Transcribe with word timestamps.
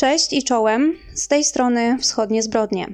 Cześć 0.00 0.32
i 0.32 0.42
czołem, 0.42 0.96
z 1.14 1.28
tej 1.28 1.44
strony 1.44 1.98
Wschodnie 1.98 2.42
Zbrodnie. 2.42 2.88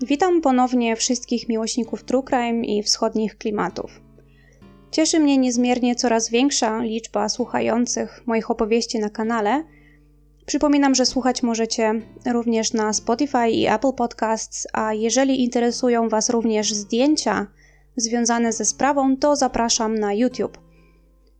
Witam 0.00 0.40
ponownie 0.40 0.96
wszystkich 0.96 1.48
miłośników 1.48 2.04
True 2.04 2.22
Crime 2.22 2.66
i 2.66 2.82
wschodnich 2.82 3.38
klimatów. 3.38 4.00
Cieszy 4.90 5.20
mnie 5.20 5.38
niezmiernie 5.38 5.94
coraz 5.94 6.30
większa 6.30 6.82
liczba 6.82 7.28
słuchających 7.28 8.26
moich 8.26 8.50
opowieści 8.50 8.98
na 8.98 9.10
kanale. 9.10 9.64
Przypominam, 10.46 10.94
że 10.94 11.06
słuchać 11.06 11.42
możecie 11.42 12.02
również 12.26 12.72
na 12.72 12.92
Spotify 12.92 13.48
i 13.48 13.66
Apple 13.66 13.92
Podcasts, 13.92 14.66
a 14.72 14.94
jeżeli 14.94 15.42
interesują 15.44 16.08
Was 16.08 16.30
również 16.30 16.74
zdjęcia 16.74 17.46
związane 17.96 18.52
ze 18.52 18.64
sprawą, 18.64 19.16
to 19.16 19.36
zapraszam 19.36 19.98
na 19.98 20.14
YouTube. 20.14 20.58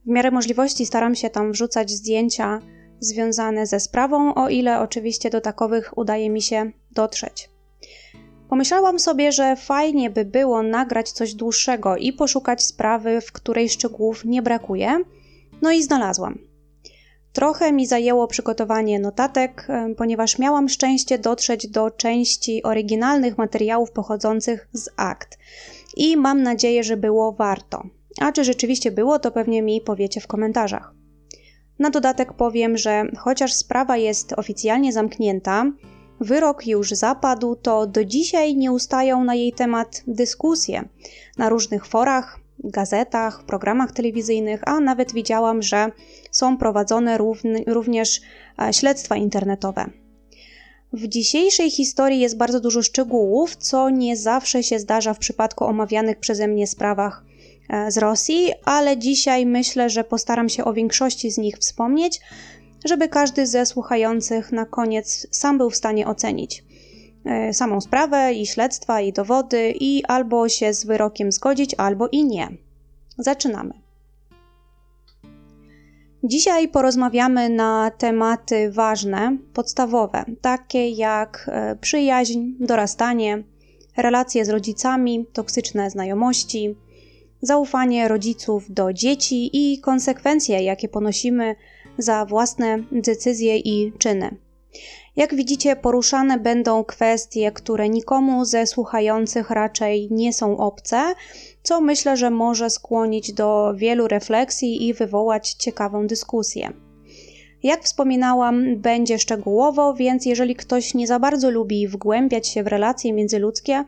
W 0.07 0.09
miarę 0.11 0.31
możliwości 0.31 0.87
staram 0.87 1.15
się 1.15 1.31
tam 1.31 1.53
wrzucać 1.53 1.91
zdjęcia 1.91 2.61
związane 3.01 3.67
ze 3.67 3.81
sprawą, 3.81 4.35
o 4.35 4.49
ile 4.49 4.81
oczywiście 4.81 5.31
do 5.31 5.41
takowych 5.41 5.99
udaje 5.99 6.31
mi 6.31 6.43
się 6.43 6.71
dotrzeć. 6.91 7.51
Pomyślałam 8.49 8.99
sobie, 8.99 9.33
że 9.33 9.57
fajnie 9.57 10.11
by 10.11 10.25
było 10.25 10.63
nagrać 10.63 11.13
coś 11.13 11.35
dłuższego 11.35 11.97
i 11.97 12.13
poszukać 12.13 12.63
sprawy, 12.63 13.21
w 13.21 13.33
której 13.33 13.69
szczegółów 13.69 14.25
nie 14.25 14.43
brakuje. 14.43 14.99
No 15.63 15.73
i 15.73 15.83
znalazłam. 15.83 16.39
Trochę 17.33 17.73
mi 17.73 17.87
zajęło 17.87 18.27
przygotowanie 18.27 19.01
notatek, 19.01 19.67
e, 19.69 19.95
ponieważ 19.95 20.39
miałam 20.39 20.69
szczęście 20.69 21.19
dotrzeć 21.19 21.67
do 21.67 21.91
części 21.91 22.63
oryginalnych 22.63 23.39
materiałów 23.39 23.91
pochodzących 23.91 24.69
z 24.73 24.89
akt. 24.97 25.39
I 25.97 26.17
mam 26.17 26.43
nadzieję, 26.43 26.85
że 26.85 26.97
było 26.97 27.33
warto. 27.33 27.83
A 28.21 28.33
czy 28.33 28.45
rzeczywiście 28.45 28.91
było, 28.91 29.19
to 29.19 29.31
pewnie 29.31 29.63
mi 29.63 29.81
powiecie 29.81 30.21
w 30.21 30.27
komentarzach. 30.27 31.00
Na 31.81 31.91
dodatek 31.91 32.33
powiem, 32.33 32.77
że 32.77 33.05
chociaż 33.19 33.53
sprawa 33.53 33.97
jest 33.97 34.33
oficjalnie 34.33 34.93
zamknięta, 34.93 35.65
wyrok 36.21 36.67
już 36.67 36.91
zapadł, 36.91 37.57
to 37.57 37.87
do 37.87 38.05
dzisiaj 38.05 38.57
nie 38.57 38.73
ustają 38.73 39.25
na 39.25 39.35
jej 39.35 39.53
temat 39.53 40.03
dyskusje 40.07 40.89
na 41.39 41.49
różnych 41.49 41.87
forach, 41.87 42.41
gazetach, 42.65 43.45
programach 43.45 43.93
telewizyjnych, 43.93 44.61
a 44.69 44.81
nawet 44.81 45.13
widziałam, 45.13 45.63
że 45.63 45.93
są 46.31 46.57
prowadzone 46.57 47.19
również 47.67 48.21
e, 48.63 48.73
śledztwa 48.73 49.17
internetowe. 49.17 49.91
W 50.93 51.09
dzisiejszej 51.09 51.71
historii 51.71 52.21
jest 52.21 52.37
bardzo 52.37 52.61
dużo 52.61 52.83
szczegółów, 52.83 53.57
co 53.57 53.91
nie 53.91 54.17
zawsze 54.17 54.63
się 54.63 54.79
zdarza 54.79 55.15
w 55.15 55.19
przypadku 55.19 55.65
omawianych 55.65 56.19
przeze 56.19 56.49
mnie 56.49 56.67
sprawach 56.67 57.25
z 57.89 57.99
Rosji, 57.99 58.53
ale 58.65 58.99
dzisiaj 58.99 59.47
myślę, 59.47 59.91
że 59.91 60.05
postaram 60.05 60.49
się 60.49 60.65
o 60.65 60.73
większości 60.73 61.31
z 61.31 61.39
nich 61.39 61.57
wspomnieć, 61.59 62.21
żeby 62.85 63.09
każdy 63.09 63.47
ze 63.47 63.67
słuchających 63.67 64.53
na 64.53 64.67
koniec 64.67 65.27
sam 65.31 65.59
był 65.59 65.71
w 65.71 65.77
stanie 65.77 66.07
ocenić 66.07 66.65
e, 67.25 67.55
samą 67.55 67.81
sprawę 67.81 68.33
i 68.35 68.47
śledztwa 68.47 69.01
i 69.01 69.13
dowody 69.13 69.75
i 69.81 70.05
albo 70.05 70.49
się 70.49 70.75
z 70.75 70.85
wyrokiem 70.85 71.33
zgodzić, 71.33 71.75
albo 71.79 72.09
i 72.09 72.25
nie. 72.25 72.49
Zaczynamy. 73.19 73.75
Dzisiaj 76.25 76.69
porozmawiamy 76.69 77.49
na 77.49 77.91
tematy 77.99 78.71
ważne, 78.73 79.37
podstawowe, 79.55 80.25
takie 80.41 80.89
jak 80.89 81.51
e, 81.53 81.77
przyjaźń, 81.77 82.41
dorastanie, 82.61 83.43
relacje 83.97 84.45
z 84.45 84.49
rodzicami, 84.49 85.27
toksyczne 85.33 85.91
znajomości, 85.91 86.77
zaufanie 87.43 88.09
rodziców 88.09 88.73
do 88.73 88.93
dzieci 88.93 89.51
i 89.53 89.81
konsekwencje, 89.81 90.63
jakie 90.63 90.89
ponosimy 90.89 91.57
za 91.99 92.25
własne 92.25 92.79
decyzje 92.93 93.59
i 93.59 93.93
czyny. 93.99 94.37
Jak 95.17 95.35
widzicie, 95.35 95.77
poruszane 95.77 96.39
będą 96.39 96.85
kwestie, 96.85 97.53
które 97.53 97.89
nikomu 97.89 98.45
ze 98.45 98.67
słuchających 98.67 99.51
raczej 99.51 100.09
nie 100.11 100.33
są 100.33 100.57
obce, 100.57 101.15
co 101.63 101.81
myślę, 101.81 102.17
że 102.17 102.31
może 102.31 102.71
skłonić 102.71 103.33
do 103.33 103.73
wielu 103.77 104.09
refleksji 104.09 104.89
i 104.89 104.95
wywołać 104.95 105.53
ciekawą 105.53 106.07
dyskusję. 106.07 106.73
Jak 107.63 107.85
wspominałam, 107.85 108.77
będzie 108.77 109.19
szczegółowo, 109.19 109.95
więc 109.95 110.27
jeżeli 110.27 110.57
ktoś 110.57 110.95
nie 110.95 111.07
za 111.07 111.19
bardzo 111.19 111.51
lubi 111.51 111.89
wgłębiać 111.89 112.49
się 112.49 112.63
w 112.63 112.67
relacje 112.67 113.13
międzyludzkie, 113.13 113.85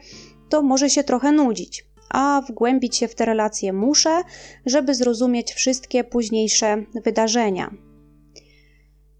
to 0.48 0.62
może 0.62 0.90
się 0.90 1.04
trochę 1.04 1.32
nudzić 1.32 1.91
a 2.12 2.42
wgłębić 2.48 2.96
się 2.96 3.08
w 3.08 3.14
te 3.14 3.24
relacje 3.24 3.72
muszę, 3.72 4.22
żeby 4.66 4.94
zrozumieć 4.94 5.52
wszystkie 5.52 6.04
późniejsze 6.04 6.84
wydarzenia. 7.04 7.70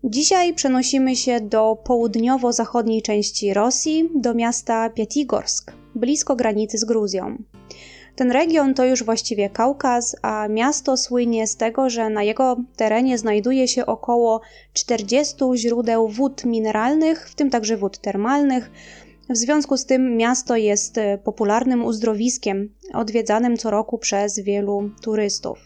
Dzisiaj 0.05 0.55
przenosimy 0.55 1.17
się 1.17 1.41
do 1.41 1.77
południowo-zachodniej 1.85 3.03
części 3.03 3.55
Rosji, 3.55 4.11
do 4.15 4.35
miasta 4.35 4.91
Piatigorsk, 4.91 5.73
blisko 5.95 6.37
granicy 6.37 6.79
z 6.79 6.85
Gruzją. 6.85 7.37
Ten 8.17 8.31
region 8.31 8.75
to 8.75 8.85
już 8.85 9.05
właściwie 9.05 9.51
Kaukaz, 9.51 10.17
a 10.23 10.49
miasto 10.49 10.97
słynie 10.97 11.47
z 11.47 11.57
tego, 11.57 11.91
że 11.91 12.11
na 12.11 12.23
jego 12.23 12.57
terenie 12.77 13.19
znajduje 13.19 13.69
się 13.69 13.87
około 13.87 14.41
40 14.73 15.37
źródeł 15.55 16.09
wód 16.09 16.45
mineralnych, 16.45 17.31
w 17.31 17.35
tym 17.35 17.51
także 17.51 17.77
wód 17.77 17.99
termalnych, 17.99 18.71
w 19.31 19.37
związku 19.37 19.77
z 19.77 19.87
tym 19.87 20.16
miasto 20.16 20.56
jest 20.56 20.99
e, 20.99 21.19
popularnym 21.19 21.84
uzdrowiskiem, 21.84 22.75
odwiedzanym 22.94 23.56
co 23.56 23.71
roku 23.71 23.99
przez 23.99 24.38
wielu 24.38 24.91
turystów. 25.03 25.59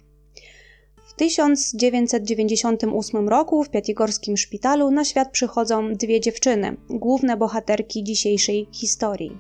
W 1.07 1.15
1998 1.15 3.29
roku 3.29 3.65
w 3.65 3.71
Piatigorskim 3.71 4.37
Szpitalu 4.37 4.91
na 4.91 5.05
świat 5.05 5.31
przychodzą 5.31 5.93
dwie 5.93 6.21
dziewczyny, 6.21 6.77
główne 6.91 7.37
bohaterki 7.37 8.05
dzisiejszej 8.05 8.69
historii. 8.73 9.39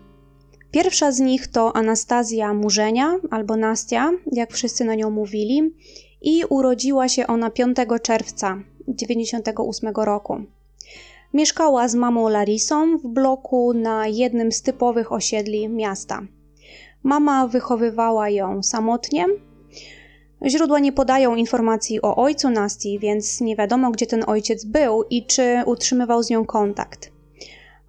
Pierwsza 0.70 1.12
z 1.12 1.20
nich 1.20 1.46
to 1.46 1.76
Anastazja 1.76 2.54
Murzenia, 2.54 3.18
albo 3.30 3.56
Nastia, 3.56 4.10
jak 4.32 4.52
wszyscy 4.52 4.84
na 4.84 4.94
nią 4.94 5.10
mówili, 5.10 5.74
i 6.22 6.44
urodziła 6.48 7.08
się 7.08 7.26
ona 7.26 7.50
5 7.50 7.76
czerwca 8.02 8.62
1998 8.96 9.94
roku. 9.96 10.55
Mieszkała 11.34 11.88
z 11.88 11.94
mamą 11.94 12.28
Larisą 12.28 12.98
w 12.98 13.06
bloku 13.06 13.72
na 13.74 14.06
jednym 14.06 14.52
z 14.52 14.62
typowych 14.62 15.12
osiedli 15.12 15.68
miasta. 15.68 16.22
Mama 17.02 17.46
wychowywała 17.46 18.30
ją 18.30 18.62
samotnie. 18.62 19.26
Źródła 20.46 20.78
nie 20.78 20.92
podają 20.92 21.34
informacji 21.34 22.02
o 22.02 22.16
ojcu 22.16 22.50
Nasti, 22.50 22.98
więc 22.98 23.40
nie 23.40 23.56
wiadomo, 23.56 23.90
gdzie 23.90 24.06
ten 24.06 24.24
ojciec 24.26 24.64
był 24.64 25.02
i 25.10 25.26
czy 25.26 25.62
utrzymywał 25.66 26.22
z 26.22 26.30
nią 26.30 26.44
kontakt. 26.44 27.16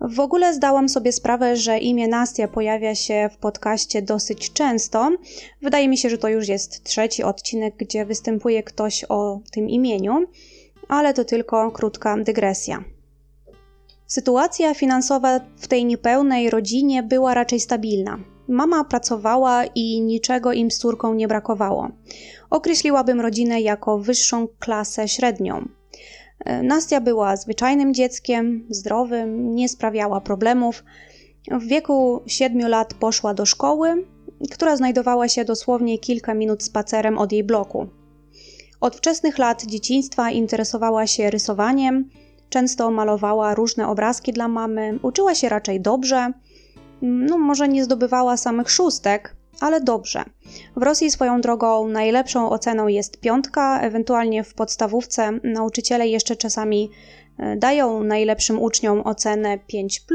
W 0.02 0.20
ogóle 0.20 0.54
zdałam 0.54 0.90
sobie 0.90 1.12
sprawę, 1.12 1.56
że 1.56 1.78
imię 1.78 2.08
Nastia 2.08 2.48
pojawia 2.48 2.96
się 2.96 3.30
w 3.34 3.38
podcaście 3.38 4.02
dosyć 4.02 4.54
często. 4.54 5.12
Wydaje 5.62 5.88
mi 5.88 5.98
się, 5.98 6.10
że 6.10 6.18
to 6.18 6.28
już 6.28 6.48
jest 6.48 6.84
trzeci 6.84 7.24
odcinek, 7.24 7.76
gdzie 7.78 8.06
występuje 8.06 8.64
ktoś 8.64 9.06
o 9.10 9.40
tym 9.52 9.70
imieniu, 9.70 10.26
ale 10.88 11.14
to 11.14 11.26
tylko 11.26 11.72
krótka 11.72 12.18
dygresja. 12.18 12.84
Sytuacja 14.08 14.74
finansowa 14.74 15.40
w 15.58 15.68
tej 15.68 15.86
niepełnej 15.86 16.50
rodzinie 16.50 17.04
była 17.04 17.34
raczej 17.34 17.60
stabilna. 17.60 18.20
Mama 18.48 18.84
pracowała 18.84 19.66
i 19.66 20.02
niczego 20.02 20.54
im 20.54 20.72
z 20.72 20.78
córką 20.78 21.14
nie 21.14 21.28
brakowało. 21.28 21.90
Określiłabym 22.50 23.22
rodzinę 23.22 23.62
jako 23.62 24.00
wyższą 24.00 24.48
klasę 24.60 25.08
średnią. 25.08 25.68
E, 26.46 26.64
Nastia 26.64 27.02
była 27.02 27.38
zwyczajnym 27.38 27.94
dzieckiem, 27.94 28.68
zdrowym, 28.70 29.56
nie 29.56 29.70
sprawiała 29.70 30.22
problemów. 30.22 30.84
W 31.52 31.68
wieku 31.68 32.22
7 32.28 32.68
lat 32.68 32.94
poszła 32.94 33.34
do 33.34 33.46
szkoły, 33.46 34.06
która 34.52 34.78
znajdowała 34.78 35.28
się 35.28 35.46
dosłownie 35.46 36.00
kilka 36.00 36.34
minut 36.34 36.64
spacerem 36.64 37.18
od 37.18 37.32
jej 37.32 37.44
bloku. 37.44 37.88
Od 38.82 38.96
wczesnych 38.96 39.38
lat 39.38 39.66
dzieciństwa 39.66 40.32
interesowała 40.32 41.08
się 41.08 41.30
rysowaniem, 41.30 42.10
Często 42.50 42.92
malowała 42.92 43.56
różne 43.56 43.88
obrazki 43.88 44.34
dla 44.34 44.48
mamy, 44.48 45.00
uczyła 45.02 45.36
się 45.36 45.50
raczej 45.50 45.82
dobrze. 45.82 46.32
No, 47.02 47.38
może 47.38 47.68
nie 47.68 47.84
zdobywała 47.84 48.38
samych 48.38 48.72
szóstek, 48.72 49.36
ale 49.60 49.82
dobrze. 49.82 50.24
W 50.76 50.84
Rosji 50.84 51.12
swoją 51.12 51.42
drogą 51.42 51.88
najlepszą 51.88 52.50
oceną 52.50 52.88
jest 52.88 53.20
piątka, 53.20 53.82
ewentualnie 53.82 54.44
w 54.44 54.54
podstawówce 54.54 55.32
nauczyciele 55.44 56.08
jeszcze 56.08 56.36
czasami 56.36 56.90
e, 57.38 57.56
dają 57.56 58.04
najlepszym 58.04 58.62
uczniom 58.62 59.02
ocenę 59.02 59.60
5. 59.68 60.06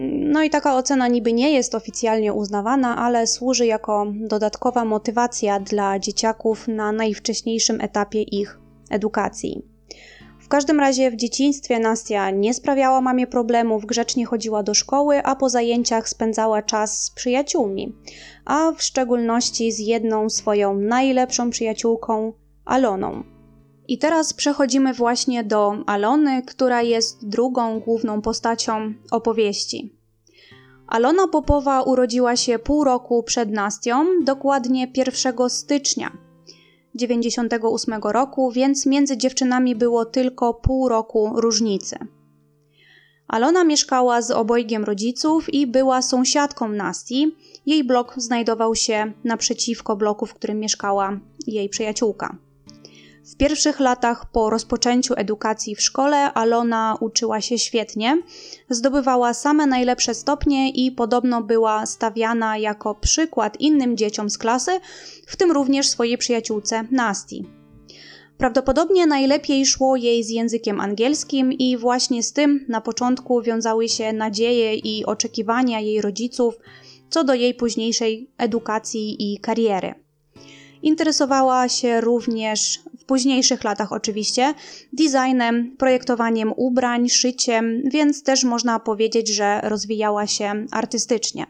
No 0.00 0.42
i 0.42 0.50
taka 0.50 0.76
ocena 0.76 1.08
niby 1.08 1.32
nie 1.32 1.52
jest 1.52 1.74
oficjalnie 1.74 2.32
uznawana, 2.32 2.96
ale 2.96 3.26
służy 3.26 3.66
jako 3.66 4.06
dodatkowa 4.14 4.84
motywacja 4.84 5.60
dla 5.60 5.98
dzieciaków 5.98 6.68
na 6.68 6.92
najwcześniejszym 6.92 7.80
etapie 7.80 8.22
ich 8.22 8.58
edukacji. 8.90 9.77
W 10.48 10.50
każdym 10.50 10.80
razie 10.80 11.10
w 11.10 11.16
dzieciństwie 11.16 11.78
Nastia 11.78 12.30
nie 12.30 12.54
sprawiała 12.54 13.00
mamie 13.00 13.26
problemów, 13.26 13.86
grzecznie 13.86 14.26
chodziła 14.26 14.62
do 14.62 14.74
szkoły, 14.74 15.22
a 15.22 15.36
po 15.36 15.48
zajęciach 15.48 16.08
spędzała 16.08 16.62
czas 16.62 17.04
z 17.04 17.10
przyjaciółmi, 17.10 17.96
a 18.44 18.72
w 18.72 18.82
szczególności 18.82 19.72
z 19.72 19.78
jedną 19.78 20.30
swoją 20.30 20.74
najlepszą 20.74 21.50
przyjaciółką, 21.50 22.32
Aloną. 22.64 23.24
I 23.88 23.98
teraz 23.98 24.32
przechodzimy 24.32 24.94
właśnie 24.94 25.44
do 25.44 25.76
Alony, 25.86 26.42
która 26.42 26.82
jest 26.82 27.28
drugą 27.28 27.80
główną 27.80 28.22
postacią 28.22 28.94
opowieści. 29.10 29.96
Alona 30.86 31.28
Popowa 31.28 31.82
urodziła 31.82 32.36
się 32.36 32.58
pół 32.58 32.84
roku 32.84 33.22
przed 33.22 33.50
Nastią, 33.50 34.04
dokładnie 34.24 34.92
1 34.96 35.34
stycznia 35.48 36.27
98 36.98 37.94
roku, 38.02 38.50
więc 38.52 38.86
między 38.86 39.16
dziewczynami 39.16 39.76
było 39.76 40.04
tylko 40.04 40.54
pół 40.54 40.88
roku 40.88 41.32
różnicy. 41.34 41.98
Alona 43.28 43.64
mieszkała 43.64 44.22
z 44.22 44.30
obojgiem 44.30 44.84
rodziców 44.84 45.54
i 45.54 45.66
była 45.66 46.02
sąsiadką 46.02 46.68
Nasti. 46.68 47.36
Jej 47.66 47.84
blok 47.84 48.14
znajdował 48.16 48.74
się 48.74 49.12
naprzeciwko 49.24 49.96
bloku, 49.96 50.26
w 50.26 50.34
którym 50.34 50.60
mieszkała 50.60 51.20
jej 51.46 51.68
przyjaciółka. 51.68 52.47
W 53.28 53.36
pierwszych 53.36 53.80
latach 53.80 54.30
po 54.32 54.50
rozpoczęciu 54.50 55.14
edukacji 55.16 55.74
w 55.74 55.82
szkole 55.82 56.32
Alona 56.32 56.96
uczyła 57.00 57.40
się 57.40 57.58
świetnie, 57.58 58.22
zdobywała 58.70 59.34
same 59.34 59.66
najlepsze 59.66 60.14
stopnie 60.14 60.70
i 60.70 60.92
podobno 60.92 61.42
była 61.42 61.86
stawiana 61.86 62.58
jako 62.58 62.94
przykład 62.94 63.60
innym 63.60 63.96
dzieciom 63.96 64.30
z 64.30 64.38
klasy, 64.38 64.70
w 65.26 65.36
tym 65.36 65.52
również 65.52 65.88
swojej 65.88 66.18
przyjaciółce 66.18 66.84
Nasti. 66.90 67.44
Prawdopodobnie 68.38 69.06
najlepiej 69.06 69.66
szło 69.66 69.96
jej 69.96 70.24
z 70.24 70.30
językiem 70.30 70.80
angielskim 70.80 71.52
i 71.52 71.76
właśnie 71.76 72.22
z 72.22 72.32
tym 72.32 72.64
na 72.68 72.80
początku 72.80 73.42
wiązały 73.42 73.88
się 73.88 74.12
nadzieje 74.12 74.74
i 74.74 75.04
oczekiwania 75.06 75.80
jej 75.80 76.00
rodziców 76.00 76.54
co 77.10 77.24
do 77.24 77.34
jej 77.34 77.54
późniejszej 77.54 78.30
edukacji 78.38 79.32
i 79.32 79.38
kariery. 79.40 79.94
Interesowała 80.82 81.68
się 81.68 82.00
również 82.00 82.80
późniejszych 83.08 83.64
latach 83.64 83.92
oczywiście 83.92 84.54
designem, 84.92 85.76
projektowaniem 85.78 86.52
ubrań, 86.56 87.08
szyciem, 87.08 87.82
więc 87.84 88.22
też 88.22 88.44
można 88.44 88.80
powiedzieć, 88.80 89.28
że 89.28 89.60
rozwijała 89.64 90.26
się 90.26 90.66
artystycznie. 90.70 91.46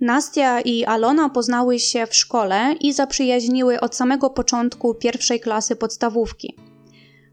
Nastia 0.00 0.60
i 0.60 0.84
Alona 0.84 1.28
poznały 1.28 1.78
się 1.78 2.06
w 2.06 2.14
szkole 2.14 2.74
i 2.80 2.92
zaprzyjaźniły 2.92 3.80
od 3.80 3.96
samego 3.96 4.30
początku 4.30 4.94
pierwszej 4.94 5.40
klasy 5.40 5.76
podstawówki. 5.76 6.56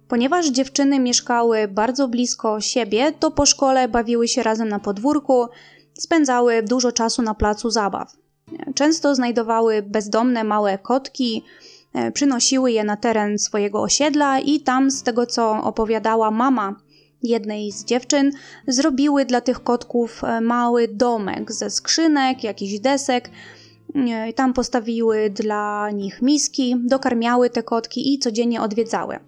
Ponieważ 0.08 0.48
dziewczyny 0.48 1.00
mieszkały 1.00 1.68
bardzo 1.68 2.08
blisko 2.08 2.62
siebie, 2.62 3.12
to 3.20 3.32
po 3.32 3.46
szkole 3.46 3.88
bawiły 3.88 4.28
się 4.28 4.44
razem 4.44 4.70
na 4.70 4.80
podwórku, 4.80 5.48
spędzały 5.94 6.64
dużo 6.64 6.92
czasu 6.92 7.22
na 7.22 7.34
placu 7.34 7.70
zabaw. 7.70 8.14
Często 8.76 9.16
znajdowały 9.16 9.82
bezdomne 9.82 10.44
małe 10.44 10.78
kotki, 10.78 11.44
przynosiły 12.14 12.72
je 12.72 12.84
na 12.84 12.98
teren 12.98 13.40
swojego 13.40 13.82
osiedla 13.82 14.40
i 14.40 14.60
tam, 14.60 14.92
z 14.92 15.04
tego 15.04 15.26
co 15.26 15.64
opowiadała 15.64 16.32
mama 16.32 16.76
jednej 17.24 17.72
z 17.72 17.86
dziewczyn, 17.86 18.32
zrobiły 18.68 19.26
dla 19.26 19.42
tych 19.42 19.64
kotków 19.64 20.24
e, 20.24 20.42
mały 20.42 20.88
domek 20.88 21.52
ze 21.52 21.70
skrzynek, 21.70 22.44
jakichś 22.44 22.80
desek. 22.80 23.30
E, 23.96 24.34
tam 24.34 24.54
postawiły 24.54 25.30
dla 25.30 25.92
nich 25.92 26.22
miski, 26.22 26.76
dokarmiały 26.86 27.50
te 27.50 27.64
kotki 27.64 28.14
i 28.14 28.20
codziennie 28.20 28.62
odwiedzały. 28.62 29.20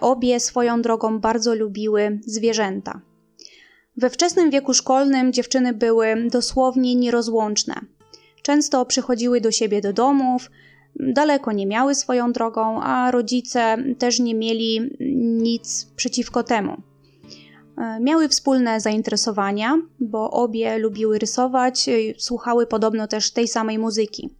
Obie 0.00 0.40
swoją 0.40 0.82
drogą 0.82 1.18
bardzo 1.18 1.54
lubiły 1.54 2.20
zwierzęta. 2.26 3.00
We 3.96 4.10
wczesnym 4.10 4.50
wieku 4.50 4.74
szkolnym 4.74 5.32
dziewczyny 5.32 5.72
były 5.72 6.28
dosłownie 6.30 6.94
nierozłączne. 6.94 7.74
Często 8.42 8.86
przychodziły 8.86 9.40
do 9.40 9.50
siebie 9.50 9.80
do 9.80 9.92
domów, 9.92 10.50
daleko 11.00 11.52
nie 11.52 11.66
miały 11.66 11.94
swoją 11.94 12.32
drogą, 12.32 12.82
a 12.82 13.10
rodzice 13.10 13.76
też 13.98 14.20
nie 14.20 14.34
mieli 14.34 14.96
nic 15.42 15.86
przeciwko 15.96 16.42
temu. 16.42 16.82
E, 17.78 18.00
miały 18.00 18.28
wspólne 18.28 18.80
zainteresowania, 18.80 19.78
bo 20.00 20.30
obie 20.30 20.78
lubiły 20.78 21.18
rysować, 21.18 21.86
słuchały 22.18 22.66
podobno 22.66 23.06
też 23.06 23.30
tej 23.30 23.48
samej 23.48 23.78
muzyki. 23.78 24.30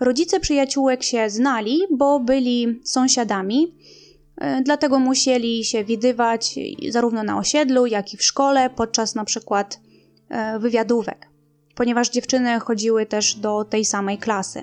Rodzice 0.00 0.40
przyjaciółek 0.40 1.02
się 1.02 1.30
znali, 1.30 1.80
bo 1.90 2.20
byli 2.20 2.80
sąsiadami, 2.84 3.74
e, 4.36 4.62
dlatego 4.62 4.98
musieli 4.98 5.64
się 5.64 5.84
widywać 5.84 6.54
zarówno 6.88 7.22
na 7.22 7.38
osiedlu, 7.38 7.86
jak 7.86 8.14
i 8.14 8.16
w 8.16 8.22
szkole 8.22 8.70
podczas 8.70 9.14
na 9.14 9.24
przykład 9.24 9.80
e, 10.28 10.58
wywiadówek 10.58 11.30
ponieważ 11.80 12.10
dziewczyny 12.10 12.60
chodziły 12.60 13.06
też 13.06 13.34
do 13.34 13.64
tej 13.64 13.84
samej 13.84 14.18
klasy. 14.18 14.62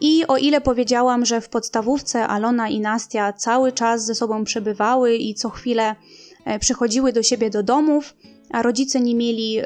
I 0.00 0.26
o 0.26 0.36
ile 0.36 0.60
powiedziałam, 0.60 1.24
że 1.24 1.40
w 1.40 1.48
podstawówce 1.48 2.26
Alona 2.26 2.68
i 2.68 2.80
Nastia 2.80 3.32
cały 3.32 3.72
czas 3.72 4.04
ze 4.04 4.14
sobą 4.14 4.44
przebywały 4.44 5.16
i 5.16 5.34
co 5.34 5.50
chwilę 5.50 5.96
e, 6.44 6.58
przychodziły 6.58 7.12
do 7.12 7.22
siebie 7.22 7.50
do 7.50 7.62
domów, 7.62 8.14
a 8.50 8.62
rodzice 8.62 9.00
nie 9.00 9.14
mieli 9.14 9.60
y, 9.60 9.64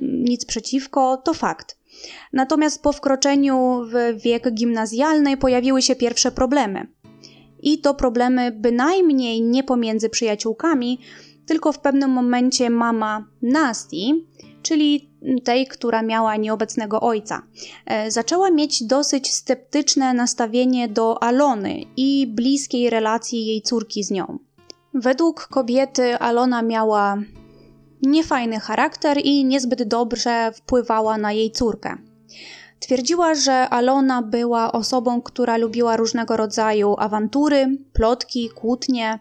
nic 0.00 0.44
przeciwko, 0.44 1.16
to 1.16 1.34
fakt. 1.34 1.78
Natomiast 2.32 2.82
po 2.82 2.92
wkroczeniu 2.92 3.80
w 3.84 4.22
wiek 4.22 4.54
gimnazjalny 4.54 5.36
pojawiły 5.36 5.82
się 5.82 5.96
pierwsze 5.96 6.32
problemy. 6.32 6.86
I 7.62 7.78
to 7.78 7.94
problemy 7.94 8.50
bynajmniej 8.50 9.42
nie 9.42 9.64
pomiędzy 9.64 10.08
przyjaciółkami, 10.08 10.98
tylko 11.46 11.72
w 11.72 11.78
pewnym 11.78 12.10
momencie 12.10 12.70
mama 12.70 13.26
Nasti, 13.42 14.26
czyli 14.62 15.11
tej, 15.44 15.66
która 15.66 16.02
miała 16.02 16.36
nieobecnego 16.36 17.00
ojca. 17.00 17.42
E, 17.86 18.10
zaczęła 18.10 18.50
mieć 18.50 18.84
dosyć 18.84 19.32
sceptyczne 19.32 20.14
nastawienie 20.14 20.88
do 20.88 21.22
Alony 21.22 21.84
i 21.96 22.26
bliskiej 22.26 22.90
relacji 22.90 23.46
jej 23.46 23.62
córki 23.62 24.04
z 24.04 24.10
nią. 24.10 24.38
Według 24.94 25.48
kobiety 25.48 26.18
Alona 26.18 26.62
miała 26.62 27.18
niefajny 28.02 28.60
charakter 28.60 29.18
i 29.24 29.44
niezbyt 29.44 29.82
dobrze 29.82 30.52
wpływała 30.54 31.18
na 31.18 31.32
jej 31.32 31.50
córkę. 31.50 31.96
Twierdziła, 32.80 33.34
że 33.34 33.68
Alona 33.68 34.22
była 34.22 34.72
osobą, 34.72 35.22
która 35.22 35.56
lubiła 35.56 35.96
różnego 35.96 36.36
rodzaju 36.36 36.94
awantury, 36.98 37.78
plotki, 37.92 38.50
kłótnie, 38.50 39.18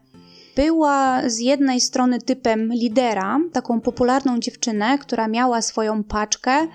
była 0.56 1.30
z 1.30 1.40
jednej 1.40 1.82
strony 1.82 2.22
typem 2.22 2.74
lidera, 2.74 3.40
taką 3.54 3.82
popularną 3.82 4.40
dziewczynę, 4.40 4.98
która 4.98 5.28
miała 5.28 5.62
swoją 5.62 6.04
paczkę, 6.04 6.68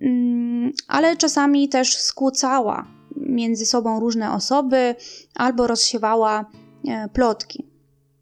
mm, 0.00 0.72
ale 0.88 1.16
czasami 1.16 1.68
też 1.68 1.96
skłócała 1.96 2.86
między 3.16 3.66
sobą 3.66 4.00
różne 4.00 4.32
osoby 4.32 4.94
albo 5.34 5.66
rozsiewała 5.66 6.50
e, 6.88 7.08
plotki. 7.08 7.66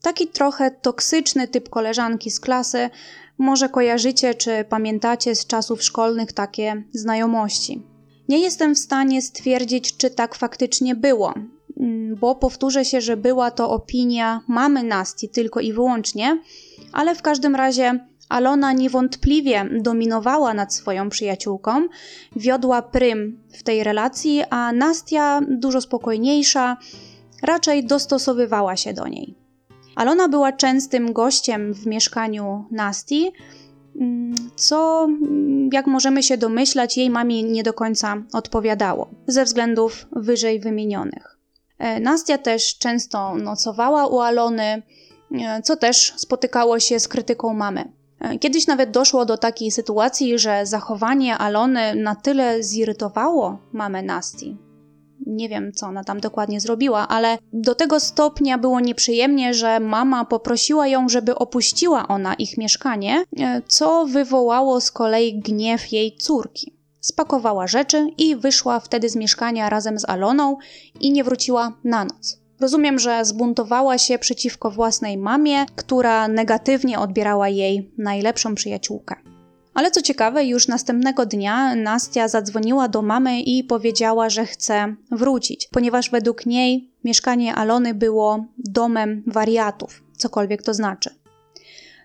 Taki 0.02 0.28
trochę 0.28 0.70
toksyczny 0.70 1.48
typ 1.48 1.68
koleżanki 1.68 2.30
z 2.30 2.40
klasy, 2.40 2.90
może 3.38 3.68
kojarzycie 3.68 4.34
czy 4.34 4.64
pamiętacie 4.68 5.34
z 5.34 5.46
czasów 5.46 5.82
szkolnych 5.82 6.32
takie 6.32 6.82
znajomości. 6.92 7.82
Nie 8.28 8.38
jestem 8.38 8.74
w 8.74 8.78
stanie 8.78 9.22
stwierdzić, 9.22 9.96
czy 9.96 10.10
tak 10.10 10.34
faktycznie 10.34 10.94
było, 10.94 11.34
bo 12.20 12.34
powtórzę 12.34 12.84
się, 12.84 13.00
że 13.00 13.16
była 13.16 13.50
to 13.50 13.70
opinia 13.70 14.40
mamy 14.48 14.82
Nasti 14.82 15.28
tylko 15.28 15.60
i 15.60 15.72
wyłącznie, 15.72 16.42
ale 16.92 17.14
w 17.14 17.22
każdym 17.22 17.54
razie 17.54 18.00
Alona 18.28 18.72
niewątpliwie 18.72 19.68
dominowała 19.80 20.54
nad 20.54 20.74
swoją 20.74 21.10
przyjaciółką, 21.10 21.88
wiodła 22.36 22.82
prym 22.82 23.42
w 23.52 23.62
tej 23.62 23.84
relacji, 23.84 24.42
a 24.50 24.72
Nastia, 24.72 25.40
dużo 25.48 25.80
spokojniejsza, 25.80 26.76
raczej 27.42 27.86
dostosowywała 27.86 28.76
się 28.76 28.92
do 28.92 29.08
niej. 29.08 29.34
Alona 29.96 30.28
była 30.28 30.52
częstym 30.52 31.12
gościem 31.12 31.74
w 31.74 31.86
mieszkaniu 31.86 32.64
Nasti, 32.70 33.32
mm, 34.00 34.34
co, 34.56 35.08
jak 35.72 35.86
możemy 35.86 36.22
się 36.22 36.38
domyślać, 36.38 36.96
jej 36.96 37.10
mamie 37.10 37.42
nie 37.42 37.62
do 37.62 37.72
końca 37.72 38.22
odpowiadało 38.32 39.10
ze 39.26 39.44
względów 39.44 40.06
wyżej 40.12 40.60
wymienionych. 40.60 41.33
E, 41.78 42.00
Nastia 42.00 42.38
też 42.38 42.78
często 42.78 43.34
nocowała 43.34 44.06
u 44.06 44.20
Alony, 44.20 44.82
e, 45.32 45.62
co 45.62 45.76
też 45.76 46.12
spotykało 46.16 46.80
się 46.80 47.00
z 47.00 47.08
krytyką 47.08 47.54
mamy. 47.54 47.92
E, 48.20 48.38
kiedyś 48.38 48.66
nawet 48.66 48.90
doszło 48.90 49.24
do 49.24 49.38
takiej 49.38 49.70
sytuacji, 49.70 50.38
że 50.38 50.66
zachowanie 50.66 51.38
Alony 51.38 51.94
na 51.94 52.14
tyle 52.14 52.62
zirytowało 52.62 53.58
mamę 53.72 54.02
Nasti. 54.02 54.56
Nie 55.26 55.48
wiem, 55.48 55.72
co 55.72 55.86
ona 55.86 56.04
tam 56.04 56.20
dokładnie 56.20 56.60
zrobiła, 56.60 57.08
ale 57.08 57.38
do 57.52 57.74
tego 57.74 58.00
stopnia 58.00 58.58
było 58.58 58.80
nieprzyjemnie, 58.80 59.54
że 59.54 59.80
mama 59.80 60.24
poprosiła 60.24 60.86
ją, 60.86 61.08
żeby 61.08 61.34
opuściła 61.34 62.08
ona 62.08 62.34
ich 62.34 62.58
mieszkanie, 62.58 63.24
co 63.66 64.06
wywołało 64.06 64.80
z 64.80 64.90
kolei 64.90 65.40
gniew 65.40 65.92
jej 65.92 66.16
córki. 66.16 66.73
Spakowała 67.04 67.66
rzeczy 67.66 68.06
i 68.18 68.36
wyszła 68.36 68.80
wtedy 68.80 69.08
z 69.08 69.16
mieszkania 69.16 69.68
razem 69.68 69.98
z 69.98 70.08
Aloną 70.08 70.56
i 71.00 71.12
nie 71.12 71.24
wróciła 71.24 71.72
na 71.84 72.04
noc. 72.04 72.38
Rozumiem, 72.60 72.98
że 72.98 73.24
zbuntowała 73.24 73.98
się 73.98 74.18
przeciwko 74.18 74.70
własnej 74.70 75.18
mamie, 75.18 75.66
która 75.76 76.28
negatywnie 76.28 76.98
odbierała 76.98 77.48
jej 77.48 77.90
najlepszą 77.98 78.54
przyjaciółkę. 78.54 79.16
Ale 79.74 79.90
co 79.90 80.02
ciekawe, 80.02 80.44
już 80.44 80.68
następnego 80.68 81.26
dnia 81.26 81.74
Nastia 81.74 82.28
zadzwoniła 82.28 82.88
do 82.88 83.02
mamy 83.02 83.40
i 83.40 83.64
powiedziała, 83.64 84.30
że 84.30 84.46
chce 84.46 84.94
wrócić, 85.10 85.68
ponieważ 85.72 86.10
według 86.10 86.46
niej 86.46 86.90
mieszkanie 87.04 87.54
Alony 87.54 87.94
było 87.94 88.44
domem 88.58 89.22
wariatów, 89.26 90.02
cokolwiek 90.16 90.62
to 90.62 90.74
znaczy. 90.74 91.10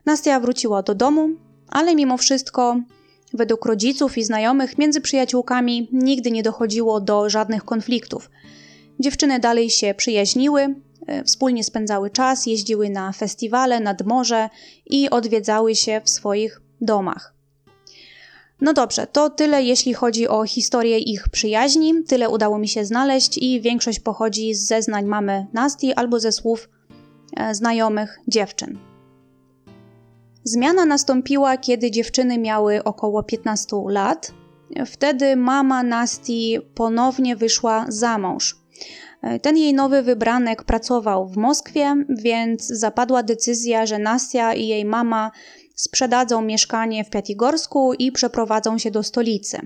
Nastia 0.05 0.39
wróciła 0.39 0.83
do 0.83 0.95
domu, 0.95 1.29
ale 1.69 1.95
mimo 1.95 2.17
wszystko, 2.17 2.75
według 3.33 3.65
rodziców 3.65 4.17
i 4.17 4.23
znajomych, 4.23 4.77
między 4.77 5.01
przyjaciółkami 5.01 5.87
nigdy 5.91 6.31
nie 6.31 6.43
dochodziło 6.43 7.01
do 7.01 7.29
żadnych 7.29 7.65
konfliktów. 7.65 8.29
Dziewczyny 8.99 9.39
dalej 9.39 9.69
się 9.69 9.93
przyjaźniły, 9.93 10.75
e, 11.07 11.23
wspólnie 11.23 11.63
spędzały 11.63 12.09
czas, 12.09 12.45
jeździły 12.45 12.89
na 12.89 13.11
festiwale, 13.11 13.79
nad 13.79 14.05
morze 14.05 14.49
i 14.85 15.09
odwiedzały 15.09 15.75
się 15.75 16.01
w 16.03 16.09
swoich 16.09 16.61
domach. 16.81 17.33
No 18.61 18.73
dobrze, 18.73 19.07
to 19.07 19.29
tyle 19.29 19.63
jeśli 19.63 19.93
chodzi 19.93 20.27
o 20.27 20.45
historię 20.45 20.97
ich 20.97 21.29
przyjaźni. 21.29 22.03
Tyle 22.07 22.29
udało 22.29 22.59
mi 22.59 22.67
się 22.67 22.85
znaleźć 22.85 23.37
i 23.37 23.61
większość 23.61 23.99
pochodzi 23.99 24.55
z 24.55 24.67
zeznań 24.67 25.05
mamy 25.05 25.47
Nasti 25.53 25.93
albo 25.93 26.19
ze 26.19 26.31
słów 26.31 26.69
e, 27.37 27.55
znajomych 27.55 28.19
dziewczyn. 28.27 28.88
Zmiana 30.43 30.85
nastąpiła, 30.85 31.57
kiedy 31.57 31.91
dziewczyny 31.91 32.37
miały 32.37 32.83
około 32.83 33.23
15 33.23 33.67
lat. 33.89 34.31
Wtedy 34.85 35.35
mama 35.35 35.83
Nasti 35.83 36.57
ponownie 36.75 37.35
wyszła 37.35 37.85
za 37.87 38.17
mąż. 38.17 38.59
Ten 39.41 39.57
jej 39.57 39.73
nowy 39.73 40.01
wybranek 40.01 40.63
pracował 40.63 41.27
w 41.27 41.37
Moskwie, 41.37 41.95
więc 42.09 42.67
zapadła 42.67 43.23
decyzja, 43.23 43.85
że 43.85 43.99
Nastia 43.99 44.53
i 44.53 44.67
jej 44.67 44.85
mama 44.85 45.31
sprzedadzą 45.75 46.41
mieszkanie 46.41 47.03
w 47.03 47.09
Piatigorsku 47.09 47.93
i 47.93 48.11
przeprowadzą 48.11 48.77
się 48.77 48.91
do 48.91 49.03
stolicy. 49.03 49.59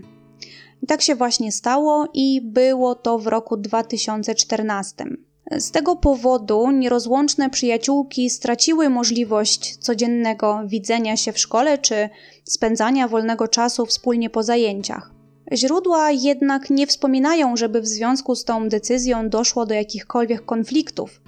I 0.82 0.88
tak 0.88 1.02
się 1.02 1.16
właśnie 1.16 1.52
stało 1.52 2.08
i 2.14 2.42
było 2.42 2.96
to 2.96 3.20
w 3.20 3.28
roku 3.28 3.58
2014. 3.58 5.06
Z 5.52 5.72
tego 5.72 5.96
powodu 5.96 6.72
nierozłączne 6.72 7.50
przyjaciółki 7.50 8.30
straciły 8.30 8.90
możliwość 8.90 9.78
codziennego 9.78 10.62
widzenia 10.66 11.18
się 11.18 11.34
w 11.34 11.40
szkole 11.40 11.78
czy 11.78 12.10
spędzania 12.44 13.08
wolnego 13.08 13.48
czasu 13.48 13.86
wspólnie 13.86 14.30
po 14.30 14.44
zajęciach. 14.44 15.12
Źródła 15.54 16.12
jednak 16.12 16.70
nie 16.70 16.88
wspominają, 16.88 17.58
żeby 17.58 17.82
w 17.82 17.88
związku 17.88 18.36
z 18.36 18.44
tą 18.44 18.70
decyzją 18.70 19.30
doszło 19.30 19.66
do 19.66 19.74
jakichkolwiek 19.74 20.46
konfliktów 20.46 21.22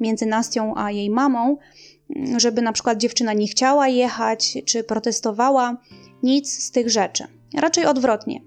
między 0.00 0.26
Nastią 0.26 0.74
a 0.76 0.90
jej 0.90 1.10
mamą, 1.10 1.56
żeby 2.36 2.62
na 2.62 2.72
przykład 2.72 2.98
dziewczyna 2.98 3.32
nie 3.32 3.46
chciała 3.46 3.88
jechać 3.88 4.58
czy 4.66 4.84
protestowała. 4.84 5.76
Nic 6.22 6.64
z 6.64 6.70
tych 6.70 6.90
rzeczy. 6.90 7.24
Raczej 7.54 7.86
odwrotnie. 7.86 8.40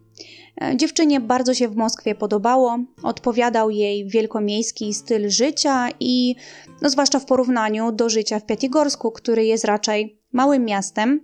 E, 0.62 0.78
dziewczynie 0.78 1.20
bardzo 1.20 1.54
się 1.54 1.68
w 1.68 1.76
Moskwie 1.76 2.16
podobało, 2.16 2.80
odpowiadał 3.04 3.70
jej 3.70 4.08
wielkomiejski 4.08 4.94
styl 4.94 5.30
życia 5.30 5.90
i 6.00 6.36
no 6.82 6.90
zwłaszcza 6.90 7.20
w 7.20 7.26
porównaniu 7.26 7.92
do 7.92 8.10
życia 8.10 8.40
w 8.40 8.46
Piatigorsku, 8.46 9.12
który 9.12 9.46
jest 9.46 9.66
raczej 9.66 10.20
małym 10.32 10.66
miastem. 10.66 11.22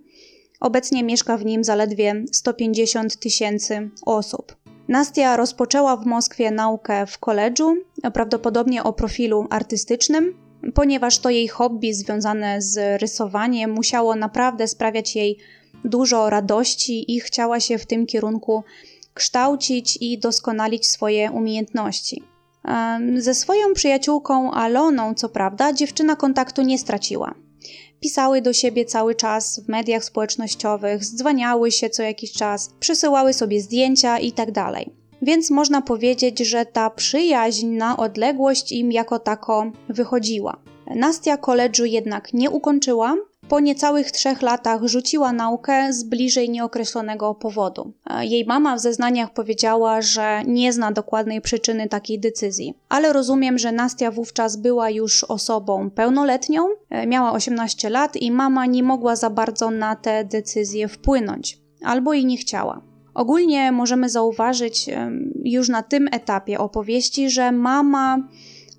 Obecnie 0.60 1.04
mieszka 1.04 1.38
w 1.38 1.46
nim 1.46 1.64
zaledwie 1.64 2.24
150 2.32 3.20
tysięcy 3.20 3.90
osób. 4.06 4.56
Nastia 4.88 5.38
rozpoczęła 5.38 5.98
w 5.98 6.06
Moskwie 6.06 6.52
naukę 6.52 7.06
w 7.08 7.18
koledżu, 7.18 7.76
prawdopodobnie 8.14 8.84
o 8.84 8.94
profilu 8.94 9.48
artystycznym, 9.50 10.34
ponieważ 10.74 11.20
to 11.20 11.30
jej 11.30 11.48
hobby 11.48 11.94
związane 11.94 12.62
z 12.62 13.02
rysowaniem 13.02 13.72
musiało 13.72 14.16
naprawdę 14.16 14.68
sprawiać 14.68 15.16
jej 15.16 15.38
dużo 15.86 16.30
radości 16.30 17.16
i 17.16 17.20
chciała 17.20 17.60
się 17.60 17.78
w 17.78 17.86
tym 17.86 18.06
kierunku 18.06 18.64
kształcić 19.22 19.98
i 20.02 20.18
doskonalić 20.18 20.88
swoje 20.88 21.32
umiejętności. 21.32 22.24
Ze 23.18 23.34
swoją 23.34 23.74
przyjaciółką 23.74 24.52
Aloną, 24.52 25.14
co 25.14 25.30
prawda, 25.30 25.74
dziewczyna 25.74 26.16
kontaktu 26.16 26.62
nie 26.62 26.78
straciła. 26.78 27.34
Pisały 28.00 28.42
do 28.42 28.54
siebie 28.54 28.86
cały 28.86 29.16
czas 29.16 29.60
w 29.60 29.70
mediach 29.70 30.04
społecznościowych, 30.04 31.06
zdzwaniały 31.06 31.72
się 31.72 31.90
co 31.90 32.04
jakiś 32.04 32.32
czas, 32.32 32.72
przesyłały 32.80 33.34
sobie 33.34 33.62
zdjęcia 33.62 34.20
itd. 34.20 34.54
Tak 34.54 34.74
Więc 35.22 35.50
można 35.50 35.82
powiedzieć, 35.82 36.40
że 36.40 36.66
ta 36.66 36.90
przyjaźń 36.90 37.68
na 37.68 37.98
odległość 37.98 38.72
im 38.72 38.92
jako 38.92 39.20
tako 39.20 39.72
wychodziła. 39.90 40.58
Nastia 40.96 41.38
koledżu 41.38 41.86
jednak 41.86 42.34
nie 42.34 42.50
ukończyła, 42.50 43.16
po 43.52 43.60
niecałych 43.60 44.12
trzech 44.12 44.42
latach 44.42 44.84
rzuciła 44.84 45.34
naukę 45.34 45.94
z 45.94 46.04
bliżej 46.04 46.50
nieokreślonego 46.50 47.36
powodu. 47.36 47.94
Jej 48.22 48.46
mama 48.46 48.76
w 48.76 48.80
zeznaniach 48.80 49.34
powiedziała, 49.34 50.02
że 50.02 50.42
nie 50.48 50.74
zna 50.74 50.92
dokładnej 50.92 51.42
przyczyny 51.42 51.90
takiej 51.90 52.20
decyzji, 52.20 52.74
ale 52.90 53.14
rozumiem, 53.14 53.58
że 53.58 53.72
Nastia 53.72 54.12
wówczas 54.12 54.56
była 54.56 54.90
już 54.90 55.24
osobą 55.24 55.90
pełnoletnią, 55.90 56.68
miała 57.08 57.32
18 57.32 57.90
lat 57.90 58.16
i 58.16 58.32
mama 58.32 58.66
nie 58.66 58.84
mogła 58.84 59.16
za 59.16 59.30
bardzo 59.30 59.72
na 59.72 59.96
te 59.96 60.26
decyzje 60.26 60.88
wpłynąć, 60.88 61.60
albo 61.84 62.14
i 62.14 62.26
nie 62.26 62.38
chciała. 62.38 62.82
Ogólnie 63.14 63.72
możemy 63.72 64.10
zauważyć 64.10 64.90
już 65.44 65.70
na 65.70 65.84
tym 65.84 66.08
etapie 66.12 66.60
opowieści, 66.60 67.30
że 67.30 67.52
mama 67.52 68.18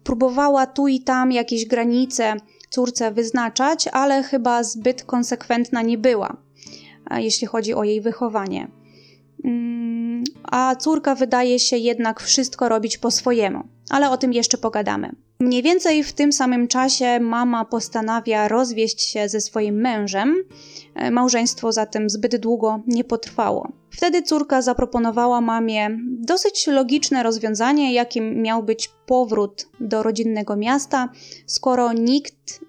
próbowała 0.04 0.66
tu 0.66 0.88
i 0.88 1.00
tam 1.00 1.32
jakieś 1.32 1.66
granice 1.66 2.36
córce 2.72 3.10
wyznaczać, 3.10 3.88
ale 3.88 4.22
chyba 4.22 4.62
zbyt 4.62 5.04
konsekwentna 5.04 5.82
nie 5.82 5.98
była, 5.98 6.36
jeśli 7.16 7.46
chodzi 7.46 7.74
o 7.74 7.84
jej 7.84 8.00
wychowanie. 8.00 8.68
Mm, 9.44 10.24
a 10.42 10.76
córka 10.76 11.14
wydaje 11.14 11.58
się 11.58 11.76
jednak 11.76 12.20
wszystko 12.20 12.68
robić 12.68 12.98
po 12.98 13.10
swojemu, 13.10 13.64
ale 13.90 14.10
o 14.10 14.16
tym 14.16 14.32
jeszcze 14.32 14.58
pogadamy. 14.58 15.10
Mniej 15.40 15.62
więcej 15.62 16.04
w 16.04 16.12
tym 16.12 16.32
samym 16.32 16.68
czasie 16.68 17.20
mama 17.20 17.64
postanawia 17.64 18.48
rozwieść 18.48 19.00
się 19.00 19.28
ze 19.28 19.40
swoim 19.40 19.74
mężem. 19.74 20.36
E, 20.94 21.10
małżeństwo 21.10 21.72
zatem 21.72 22.10
zbyt 22.10 22.36
długo 22.36 22.80
nie 22.86 23.04
potrwało. 23.04 23.68
Wtedy 23.90 24.22
córka 24.22 24.62
zaproponowała 24.62 25.40
mamie 25.40 25.98
dosyć 26.18 26.66
logiczne 26.66 27.22
rozwiązanie, 27.22 27.92
jakim 27.92 28.42
miał 28.42 28.62
być 28.62 28.90
powrót 29.06 29.68
do 29.80 30.02
rodzinnego 30.02 30.56
miasta, 30.56 31.08
skoro 31.46 31.92
nikt 31.92 32.60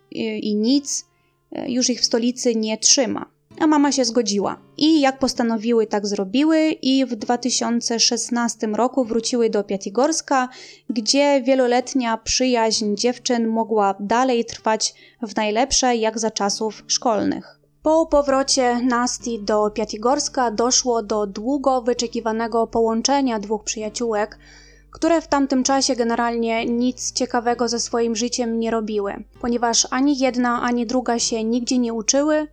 i 0.42 0.56
nic 0.56 1.06
e, 1.51 1.72
już 1.72 1.89
ich 1.89 2.01
w 2.01 2.06
stolicy 2.06 2.56
nie 2.56 2.77
trzyma 2.77 3.34
a 3.60 3.68
mama 3.68 3.92
się 3.92 4.06
zgodziła. 4.06 4.58
I 4.77 5.01
jak 5.01 5.20
postanowiły, 5.20 5.88
tak 5.88 6.08
zrobiły 6.08 6.72
i 6.82 7.06
w 7.06 7.15
2016 7.15 8.68
roku 8.68 9.06
wróciły 9.06 9.50
do 9.50 9.63
Piatigorska, 9.63 10.50
gdzie 10.89 11.42
wieloletnia 11.42 12.18
przyjaźń 12.18 12.96
dziewczyn 12.96 13.48
mogła 13.48 13.96
dalej 14.00 14.46
trwać 14.46 14.94
w 15.22 15.36
najlepsze 15.36 15.96
jak 15.96 16.20
za 16.20 16.32
czasów 16.32 16.84
szkolnych. 16.88 17.62
Po 17.84 18.06
powrocie 18.06 18.82
Nasti 18.82 19.40
do 19.40 19.70
Piatigorska 19.70 20.52
doszło 20.52 21.04
do 21.04 21.28
długo 21.28 21.82
wyczekiwanego 21.82 22.68
połączenia 22.68 23.40
dwóch 23.40 23.63
przyjaciółek, 23.63 24.40
które 24.92 25.22
w 25.22 25.28
tamtym 25.28 25.63
czasie 25.63 25.96
generalnie 25.96 26.66
nic 26.66 27.12
ciekawego 27.12 27.68
ze 27.68 27.80
swoim 27.80 28.16
życiem 28.16 28.60
nie 28.60 28.72
robiły, 28.72 29.24
ponieważ 29.42 29.88
ani 29.92 30.18
jedna, 30.20 30.62
ani 30.62 30.86
druga 30.86 31.20
się 31.20 31.44
nigdzie 31.44 31.78
nie 31.78 31.94
uczyły, 31.94 32.48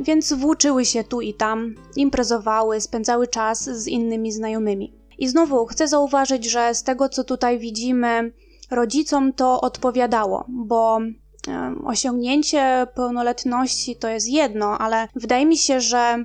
więc 0.00 0.32
włóczyły 0.32 0.84
się 0.84 1.04
tu 1.04 1.20
i 1.20 1.34
tam, 1.34 1.74
imprezowały, 1.96 2.80
spędzały 2.80 3.28
czas 3.28 3.64
z 3.64 3.86
innymi 3.86 4.32
znajomymi. 4.32 4.94
I 5.18 5.28
znowu 5.28 5.66
chcę 5.66 5.88
zauważyć, 5.88 6.44
że 6.44 6.74
z 6.74 6.82
tego 6.82 7.08
co 7.08 7.24
tutaj 7.24 7.58
widzimy, 7.58 8.32
rodzicom 8.70 9.32
to 9.32 9.60
odpowiadało, 9.60 10.44
bo 10.48 11.00
osiągnięcie 11.84 12.86
pełnoletności 12.94 13.96
to 13.96 14.08
jest 14.08 14.28
jedno, 14.28 14.78
ale 14.78 15.08
wydaje 15.14 15.46
mi 15.46 15.56
się, 15.56 15.80
że 15.80 16.24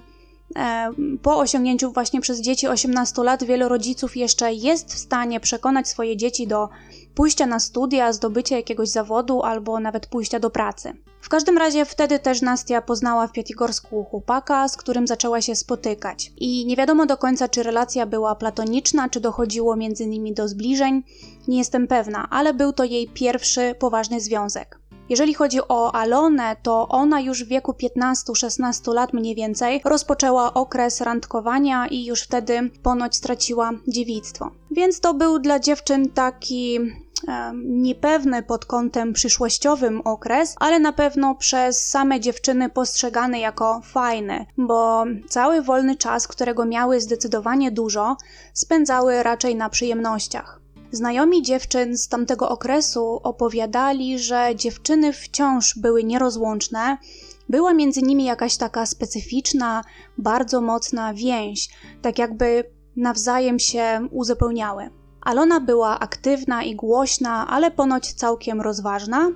po 1.22 1.38
osiągnięciu 1.38 1.91
właśnie 1.91 2.22
przez 2.22 2.41
dzieci 2.41 2.67
18 2.67 3.24
lat 3.24 3.43
wielu 3.43 3.69
rodziców 3.69 4.17
jeszcze 4.17 4.53
jest 4.53 4.93
w 4.93 4.98
stanie 4.98 5.39
przekonać 5.39 5.88
swoje 5.88 6.17
dzieci 6.17 6.48
do 6.48 6.69
pójścia 7.15 7.45
na 7.45 7.60
studia, 7.60 8.13
zdobycia 8.13 8.55
jakiegoś 8.55 8.89
zawodu 8.89 9.43
albo 9.43 9.79
nawet 9.79 10.07
pójścia 10.07 10.39
do 10.39 10.50
pracy. 10.50 10.93
W 11.22 11.29
każdym 11.29 11.57
razie 11.57 11.86
wtedy 11.86 12.19
też 12.19 12.41
Nastia 12.41 12.81
poznała 12.81 13.27
w 13.27 13.31
Piatigorsku 13.31 14.03
chłopaka, 14.03 14.67
z 14.67 14.77
którym 14.77 15.07
zaczęła 15.07 15.41
się 15.41 15.55
spotykać. 15.55 16.31
I 16.38 16.65
nie 16.65 16.75
wiadomo 16.75 17.05
do 17.05 17.17
końca, 17.17 17.48
czy 17.48 17.63
relacja 17.63 18.05
była 18.05 18.36
platoniczna, 18.36 19.10
czy 19.10 19.19
dochodziło 19.19 19.75
między 19.75 20.07
nimi 20.07 20.34
do 20.34 20.48
zbliżeń. 20.48 21.03
Nie 21.48 21.57
jestem 21.57 21.88
pewna, 21.88 22.27
ale 22.29 22.53
był 22.53 22.74
to 22.74 22.84
jej 22.84 23.10
pierwszy 23.10 23.75
poważny 23.79 24.22
związek. 24.22 24.79
Jeżeli 25.10 25.34
chodzi 25.34 25.60
o 25.70 25.96
Alonę, 25.96 26.56
to 26.64 26.88
ona 26.88 27.20
już 27.20 27.44
w 27.44 27.48
wieku 27.48 27.72
15-16 27.72 28.94
lat 28.94 29.14
mniej 29.14 29.36
więcej 29.36 29.82
rozpoczęła 29.86 30.54
okres 30.54 31.02
randkowania 31.02 31.88
i 31.88 32.06
już 32.06 32.22
wtedy 32.22 32.70
ponoć 32.84 33.16
straciła 33.16 33.72
dziewictwo. 33.88 34.52
Więc 34.72 35.00
to 35.00 35.14
był 35.14 35.40
dla 35.40 35.60
dziewczyn 35.60 36.10
taki 36.10 36.80
niepewny 37.66 38.44
pod 38.44 38.66
kątem 38.66 39.14
przyszłościowym 39.14 40.02
okres, 40.02 40.56
ale 40.60 40.80
na 40.80 40.94
pewno 40.94 41.36
przez 41.36 41.90
same 41.90 42.20
dziewczyny 42.20 42.70
postrzegany 42.70 43.40
jako 43.40 43.82
fajny, 43.84 44.46
bo 44.58 45.06
cały 45.30 45.62
wolny 45.62 45.96
czas, 45.96 46.28
którego 46.28 46.66
miały 46.66 47.02
zdecydowanie 47.02 47.72
dużo, 47.72 48.18
spędzały 48.54 49.24
raczej 49.24 49.56
na 49.56 49.70
przyjemnościach. 49.70 50.64
Znajomi 50.92 51.42
dziewczyn 51.42 51.98
z 51.98 52.08
tamtego 52.08 52.50
okresu 52.50 53.20
opowiadali, 53.24 54.20
że 54.20 54.56
dziewczyny 54.56 55.13
wciąż 55.13 55.77
były 55.77 56.04
nierozłączne. 56.04 56.98
Była 57.50 57.74
między 57.74 58.01
nimi 58.01 58.25
jakaś 58.25 58.58
taka 58.58 58.86
specyficzna, 58.86 59.84
bardzo 60.18 60.62
mocna 60.62 61.13
więź, 61.13 61.70
tak 62.01 62.20
jakby 62.20 62.63
nawzajem 62.96 63.60
się 63.60 64.08
uzupełniały. 64.12 64.89
Alona 65.22 65.60
była 65.60 66.00
aktywna 66.00 66.63
i 66.63 66.75
głośna, 66.75 67.48
ale 67.48 67.72
ponoć 67.72 68.13
całkiem 68.13 68.62
rozważna. 68.62 69.32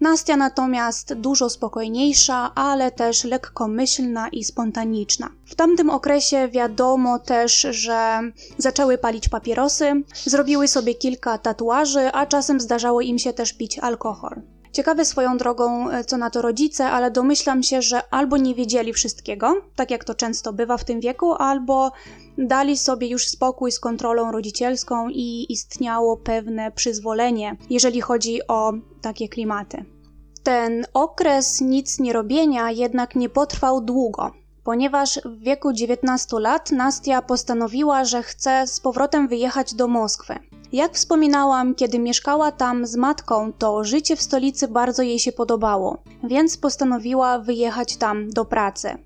Nastia 0.00 0.36
natomiast 0.36 1.14
dużo 1.14 1.50
spokojniejsza, 1.50 2.54
ale 2.54 2.90
też 2.90 3.24
lekkomyślna 3.24 4.28
i 4.28 4.44
spontaniczna. 4.44 5.30
W 5.46 5.54
tamtym 5.54 5.90
okresie 5.90 6.48
wiadomo 6.48 7.18
też, 7.18 7.66
że 7.70 8.20
zaczęły 8.58 8.98
palić 8.98 9.28
papierosy, 9.28 9.92
zrobiły 10.14 10.68
sobie 10.68 10.94
kilka 10.94 11.38
tatuaży, 11.38 12.10
a 12.12 12.26
czasem 12.26 12.60
zdarzało 12.60 13.00
im 13.00 13.18
się 13.18 13.32
też 13.32 13.52
pić 13.52 13.78
alkohol. 13.78 14.42
Ciekawe 14.72 15.04
swoją 15.04 15.36
drogą, 15.36 15.90
e, 15.90 16.04
co 16.04 16.16
na 16.16 16.30
to 16.30 16.42
rodzice, 16.42 16.86
ale 16.86 17.10
domyślam 17.10 17.62
się, 17.62 17.82
że 17.82 18.02
albo 18.10 18.36
nie 18.36 18.54
wiedzieli 18.54 18.92
wszystkiego, 18.92 19.62
tak 19.76 19.90
jak 19.90 20.04
to 20.04 20.14
często 20.14 20.52
bywa 20.52 20.76
w 20.76 20.84
tym 20.84 21.00
wieku, 21.00 21.32
albo 21.32 21.92
dali 22.38 22.78
sobie 22.78 23.08
już 23.08 23.28
spokój 23.28 23.72
z 23.72 23.80
kontrolą 23.80 24.32
rodzicielską 24.32 25.08
i 25.08 25.46
istniało 25.52 26.16
pewne 26.16 26.72
przyzwolenie, 26.72 27.56
jeżeli 27.70 28.00
chodzi 28.00 28.46
o 28.48 28.72
takie 29.00 29.28
klimaty. 29.28 29.84
Ten 30.42 30.86
okres 30.94 31.60
nic 31.60 31.98
nie 31.98 32.12
robienia 32.12 32.70
jednak 32.70 33.16
nie 33.16 33.28
potrwał 33.28 33.80
długo, 33.80 34.30
ponieważ 34.64 35.20
w 35.24 35.38
wieku 35.38 35.72
19 35.72 36.38
lat 36.38 36.70
Nastia 36.70 37.22
postanowiła, 37.22 38.04
że 38.04 38.22
chce 38.22 38.66
z 38.66 38.80
powrotem 38.80 39.28
wyjechać 39.28 39.74
do 39.74 39.88
Moskwy. 39.88 40.49
Jak 40.72 40.94
wspominałam, 40.94 41.74
kiedy 41.74 41.98
mieszkała 41.98 42.52
tam 42.52 42.86
z 42.86 42.96
matką, 42.96 43.52
to 43.52 43.84
życie 43.84 44.16
w 44.16 44.22
stolicy 44.22 44.68
bardzo 44.68 45.02
jej 45.02 45.18
się 45.18 45.32
podobało, 45.32 45.98
więc 46.24 46.56
postanowiła 46.56 47.38
wyjechać 47.38 47.96
tam 47.96 48.30
do 48.30 48.44
pracy. 48.44 48.98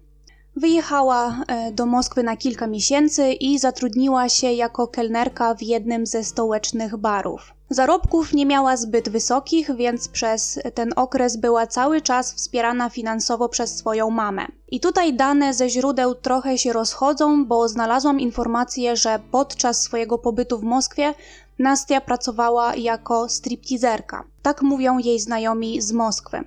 Wyjechała 0.57 1.45
e, 1.49 1.73
do 1.73 1.87
Moskwy 1.87 2.23
na 2.23 2.37
kilka 2.37 2.67
miesięcy 2.67 3.33
i 3.33 3.59
zatrudniła 3.59 4.29
się 4.29 4.53
jako 4.53 4.89
kelnerka 4.89 5.55
w 5.55 5.63
jednym 5.63 6.07
ze 6.07 6.25
stołecznych 6.25 6.97
barów. 6.97 7.55
Zarobków 7.71 8.33
nie 8.33 8.47
miała 8.47 8.77
zbyt 8.77 9.09
wysokich, 9.09 9.77
więc 9.77 10.09
przez 10.09 10.61
ten 10.75 10.93
okres 10.97 11.37
była 11.37 11.67
cały 11.67 12.01
czas 12.01 12.35
wspierana 12.35 12.91
finansowo 12.91 13.49
przez 13.49 13.77
swoją 13.77 14.11
mamę. 14.11 14.47
I 14.71 14.81
tutaj 14.81 15.15
dane 15.15 15.55
ze 15.55 15.69
źródeł 15.69 16.15
trochę 16.15 16.59
się 16.59 16.73
rozchodzą, 16.73 17.45
bo 17.45 17.69
znalazłam 17.69 18.21
informację, 18.21 18.97
że 18.97 19.21
podczas 19.31 19.83
swojego 19.83 20.19
pobytu 20.19 20.59
w 20.59 20.63
Moskwie 20.63 21.15
Nastia 21.59 22.01
pracowała 22.01 22.75
jako 22.75 23.29
striptizerka. 23.29 24.25
Tak 24.43 24.63
mówią 24.63 24.99
jej 24.99 25.21
znajomi 25.21 25.81
z 25.81 25.93
Moskwy. 25.93 26.45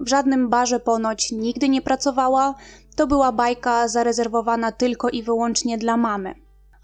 W 0.00 0.08
żadnym 0.08 0.48
barze 0.48 0.80
ponoć 0.80 1.32
nigdy 1.32 1.68
nie 1.68 1.82
pracowała, 1.82 2.54
to 2.96 3.06
była 3.06 3.32
bajka 3.32 3.88
zarezerwowana 3.88 4.72
tylko 4.72 5.10
i 5.10 5.22
wyłącznie 5.22 5.78
dla 5.78 5.96
mamy. 5.96 6.34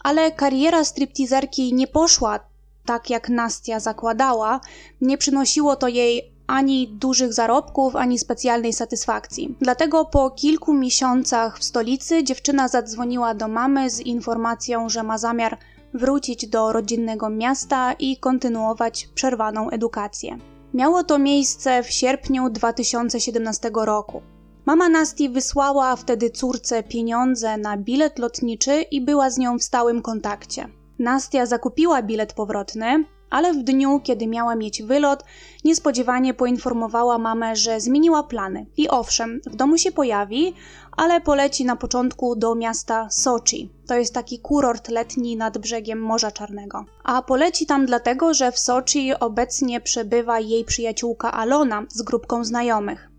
Ale 0.05 0.33
kariera 0.33 0.85
striptizerki 0.85 1.75
nie 1.75 1.87
poszła 1.87 2.41
tak, 2.87 3.11
jak 3.11 3.29
Nastia 3.29 3.81
zakładała. 3.81 4.61
Nie 5.00 5.19
przynosiło 5.19 5.77
to 5.77 5.89
jej 5.89 6.33
ani 6.47 6.89
dużych 6.89 7.33
zarobków, 7.33 7.97
ani 7.97 8.19
specjalnej 8.19 8.73
satysfakcji. 8.73 9.57
Dlatego 9.61 10.05
po 10.05 10.31
kilku 10.31 10.75
miesiącach 10.75 11.59
w 11.59 11.65
stolicy 11.65 12.25
dziewczyna 12.25 12.69
zadzwoniła 12.69 13.35
do 13.35 13.49
mamy 13.49 13.91
z 13.91 14.00
informacją, 14.00 14.89
że 14.89 15.02
ma 15.02 15.19
zamiar 15.19 15.59
wrócić 15.95 16.49
do 16.49 16.73
rodzinnego 16.73 17.31
miasta 17.31 17.93
i 17.93 18.17
kontynuować 18.17 19.09
przerwaną 19.15 19.71
edukację. 19.71 20.39
Miało 20.75 21.05
to 21.05 21.19
miejsce 21.19 21.83
w 21.83 21.91
sierpniu 21.91 22.50
2017 22.50 23.71
roku. 23.75 24.23
Mama 24.67 24.89
Nasti 24.89 25.29
wysłała 25.29 25.97
wtedy 25.97 26.31
córce 26.31 26.83
pieniądze 26.83 27.57
na 27.57 27.76
bilet 27.76 28.19
lotniczy 28.19 28.83
i 28.83 29.00
była 29.00 29.31
z 29.31 29.39
nią 29.39 29.59
w 29.59 29.63
stałym 29.63 30.03
kontakcie. 30.03 30.69
Nastia 30.99 31.47
zakupiła 31.47 32.03
bilet 32.03 32.33
powrotny, 32.33 33.05
ale 33.30 33.52
w 33.52 33.62
dniu, 33.62 34.00
kiedy 34.00 34.26
miała 34.26 34.54
mieć 34.54 34.82
wylot, 34.82 35.25
niespodziewanie 35.64 36.34
poinformowała 36.34 37.19
mamę, 37.19 37.56
że 37.56 37.80
zmieniła 37.80 38.23
plany. 38.23 38.66
I 38.76 38.88
owszem, 38.88 39.40
w 39.47 39.56
domu 39.56 39.78
się 39.78 39.93
pojawi, 39.93 40.54
ale 40.97 41.21
poleci 41.21 41.64
na 41.64 41.76
początku 41.76 42.36
do 42.36 42.54
miasta 42.54 43.10
Sochi. 43.10 43.71
To 43.86 43.95
jest 43.95 44.14
taki 44.14 44.38
kurort 44.38 44.88
letni 44.88 45.36
nad 45.36 45.58
brzegiem 45.58 46.00
Morza 46.00 46.30
Czarnego. 46.30 46.84
A 47.04 47.23
poleci 47.23 47.66
tam 47.66 47.86
dlatego, 47.86 48.34
że 48.34 48.52
w 48.52 48.58
Sochi 48.58 49.14
obecnie 49.14 49.80
przebywa 49.80 50.40
jej 50.40 50.64
przyjaciółka 50.64 51.32
Alona 51.32 51.84
z 51.88 52.02
grupką 52.02 52.45
znajomych. 52.45 53.10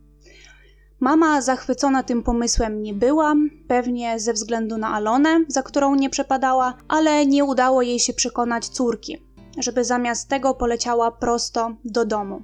Mama 1.00 1.41
zachwycona 1.41 2.04
tym 2.04 2.24
pomysłem 2.24 2.84
nie 2.84 2.93
była, 2.93 3.34
pewnie 3.67 4.19
ze 4.19 4.34
względu 4.34 4.78
na 4.78 4.93
Alonę, 4.93 5.39
za 5.47 5.63
którą 5.63 5.95
nie 5.95 6.10
przepadała, 6.10 6.74
ale 6.88 7.26
nie 7.26 7.45
udało 7.45 7.82
jej 7.82 8.00
się 8.00 8.13
przekonać 8.13 8.69
córki, 8.69 9.17
żeby 9.58 9.86
zamiast 9.86 10.30
tego 10.30 10.54
poleciała 10.54 11.12
prosto 11.12 11.76
do 11.86 12.06
domu. 12.06 12.42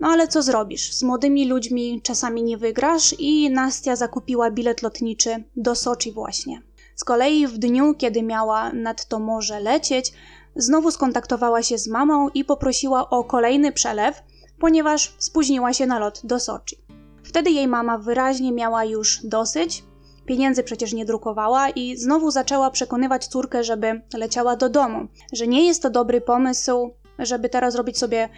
No 0.00 0.08
ale 0.08 0.28
co 0.28 0.42
zrobisz? 0.42 0.92
Z 0.92 1.02
młodymi 1.02 1.48
ludźmi 1.48 2.00
czasami 2.02 2.42
nie 2.42 2.58
wygrasz 2.58 3.14
i 3.18 3.50
Nastia 3.50 3.96
zakupiła 3.96 4.50
bilet 4.50 4.82
lotniczy 4.82 5.44
do 5.56 5.74
Soczi 5.74 6.12
właśnie. 6.12 6.62
Z 6.96 7.04
kolei 7.04 7.46
w 7.46 7.58
dniu, 7.58 7.94
kiedy 7.94 8.22
miała 8.22 8.72
nad 8.72 9.08
to 9.08 9.18
morze 9.18 9.60
lecieć, 9.60 10.12
znowu 10.56 10.90
skontaktowała 10.90 11.62
się 11.62 11.78
z 11.78 11.88
mamą 11.88 12.28
i 12.28 12.44
poprosiła 12.44 13.10
o 13.10 13.24
kolejny 13.24 13.72
przelew, 13.72 14.22
ponieważ 14.58 15.14
spóźniła 15.18 15.72
się 15.72 15.86
na 15.86 15.98
lot 15.98 16.20
do 16.24 16.40
Soczi. 16.40 16.76
Wtedy 17.24 17.50
jej 17.50 17.68
mama 17.68 17.98
wyraźnie 17.98 18.52
miała 18.52 18.84
już 18.84 19.20
dosyć, 19.24 19.84
pieniędzy 20.30 20.62
przecież 20.62 20.92
nie 20.92 21.04
drukowała 21.04 21.70
i 21.70 21.96
znowu 21.96 22.30
zaczęła 22.30 22.70
przekonywać 22.70 23.26
córkę, 23.26 23.64
żeby 23.64 24.00
leciała 24.14 24.56
do 24.56 24.68
domu, 24.68 25.06
że 25.32 25.46
nie 25.46 25.66
jest 25.66 25.82
to 25.82 25.90
dobry 25.90 26.20
pomysł, 26.20 26.90
żeby 27.18 27.48
teraz 27.48 27.74
robić 27.74 27.98
sobie 27.98 28.28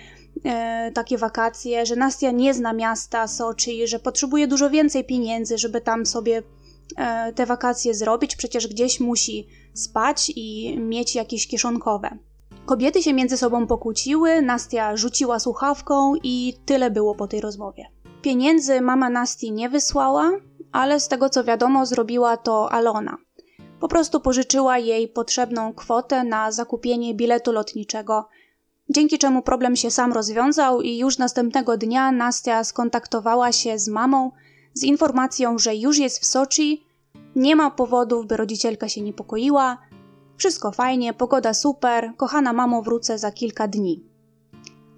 e, 0.45 0.93
takie 0.95 1.19
wakacje, 1.19 1.87
że 1.87 1.97
Nastia 1.97 2.31
nie 2.31 2.55
zna 2.55 2.73
miasta 2.73 3.29
Sochi, 3.29 3.87
że 3.87 3.99
potrzebuje 3.99 4.47
dużo 4.47 4.71
więcej 4.71 5.05
pieniędzy, 5.05 5.59
żeby 5.59 5.81
tam 5.81 6.07
sobie 6.07 6.43
e, 6.97 7.33
te 7.33 7.47
wakacje 7.47 7.95
zrobić, 7.95 8.37
przecież 8.37 8.69
gdzieś 8.69 9.01
musi 9.01 9.47
spać 9.75 10.33
i 10.37 10.79
mieć 10.79 11.15
jakieś 11.15 11.47
kieszonkowe. 11.47 12.19
Kobiety 12.67 13.03
się 13.03 13.13
między 13.13 13.37
sobą 13.37 13.67
pokłóciły, 13.67 14.43
Nastia 14.43 14.97
rzuciła 14.97 15.39
słuchawką 15.39 16.15
i 16.23 16.55
tyle 16.67 16.91
było 16.91 17.15
po 17.15 17.27
tej 17.27 17.41
rozmowie. 17.41 18.02
Pieniędzy 18.23 18.81
mama 18.81 19.11
Nasti 19.11 19.53
nie 19.53 19.69
wysłała, 19.69 20.31
ale 20.73 21.01
z 21.01 21.09
tego 21.09 21.29
co 21.29 21.45
wiadomo, 21.45 21.87
zrobiła 21.87 22.37
to 22.37 22.73
Alona. 22.73 23.17
Po 23.81 23.89
prostu 23.89 24.21
pożyczyła 24.21 24.79
jej 24.79 25.09
potrzebną 25.09 25.75
kwotę 25.75 26.25
na 26.25 26.53
zakupienie 26.53 27.15
biletu 27.15 27.53
lotniczego, 27.53 28.29
dzięki 28.91 29.19
czemu 29.19 29.43
problem 29.43 29.77
się 29.77 29.91
sam 29.91 30.13
rozwiązał 30.13 30.83
i 30.83 30.99
już 30.99 31.19
następnego 31.19 31.77
dnia 31.77 32.13
Nastia 32.13 32.65
skontaktowała 32.65 33.53
się 33.53 33.79
z 33.79 33.89
mamą 33.89 34.31
z 34.75 34.83
informacją, 34.83 35.59
że 35.59 35.77
już 35.77 35.99
jest 35.99 36.19
w 36.19 36.25
Soczi, 36.25 36.87
nie 37.37 37.57
ma 37.57 37.71
powodów, 37.71 38.27
by 38.27 38.37
rodzicielka 38.37 38.89
się 38.89 39.01
niepokoiła, 39.01 39.79
wszystko 40.37 40.73
fajnie, 40.73 41.15
pogoda 41.15 41.55
super, 41.55 42.13
kochana 42.17 42.53
mamo, 42.53 42.83
wrócę 42.83 43.19
za 43.19 43.33
kilka 43.33 43.69
dni. 43.69 44.05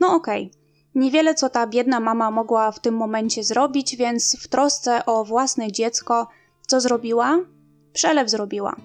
No 0.00 0.14
okej. 0.14 0.46
Okay. 0.46 0.63
Niewiele 0.94 1.35
co 1.35 1.50
ta 1.50 1.66
biedna 1.66 2.00
mama 2.00 2.30
mogła 2.30 2.72
w 2.72 2.80
tym 2.80 2.94
momencie 2.94 3.44
zrobić, 3.44 3.96
więc 3.96 4.37
w 4.40 4.48
trosce 4.48 5.07
o 5.07 5.24
własne 5.24 5.72
dziecko, 5.72 6.28
co 6.66 6.80
zrobiła? 6.80 7.38
Przelew 7.92 8.30
zrobiła, 8.30 8.76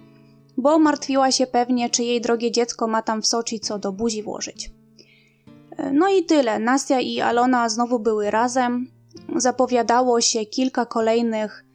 bo 0.57 0.79
martwiła 0.79 1.31
się 1.31 1.47
pewnie, 1.47 1.89
czy 1.89 2.03
jej 2.03 2.21
drogie 2.21 2.51
dziecko 2.51 2.87
ma 2.87 3.01
tam 3.01 3.21
w 3.21 3.27
Soczi 3.27 3.59
co 3.59 3.79
do 3.79 3.91
buzi 3.91 4.23
włożyć. 4.23 4.71
No 5.93 6.09
i 6.09 6.23
tyle. 6.23 6.59
Nastia 6.59 6.99
i 6.99 7.21
Alona 7.21 7.69
znowu 7.69 7.99
były 7.99 8.31
razem. 8.31 8.91
Zapowiadało 9.35 10.21
się 10.21 10.45
kilka 10.45 10.85
kolejnych 10.85 11.65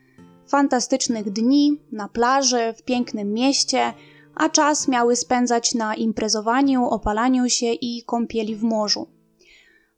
fantastycznych 0.47 1.31
dni 1.31 1.81
na 1.93 2.09
plaży, 2.09 2.75
w 2.77 2.83
pięknym 2.83 3.33
mieście, 3.33 3.93
a 4.35 4.49
czas 4.49 4.89
miały 4.89 5.17
spędzać 5.17 5.75
na 5.75 5.95
imprezowaniu, 5.95 6.89
opalaniu 6.89 7.49
się 7.49 7.67
i 7.67 8.03
kąpieli 8.07 8.57
w 8.57 8.63
morzu. 8.63 9.14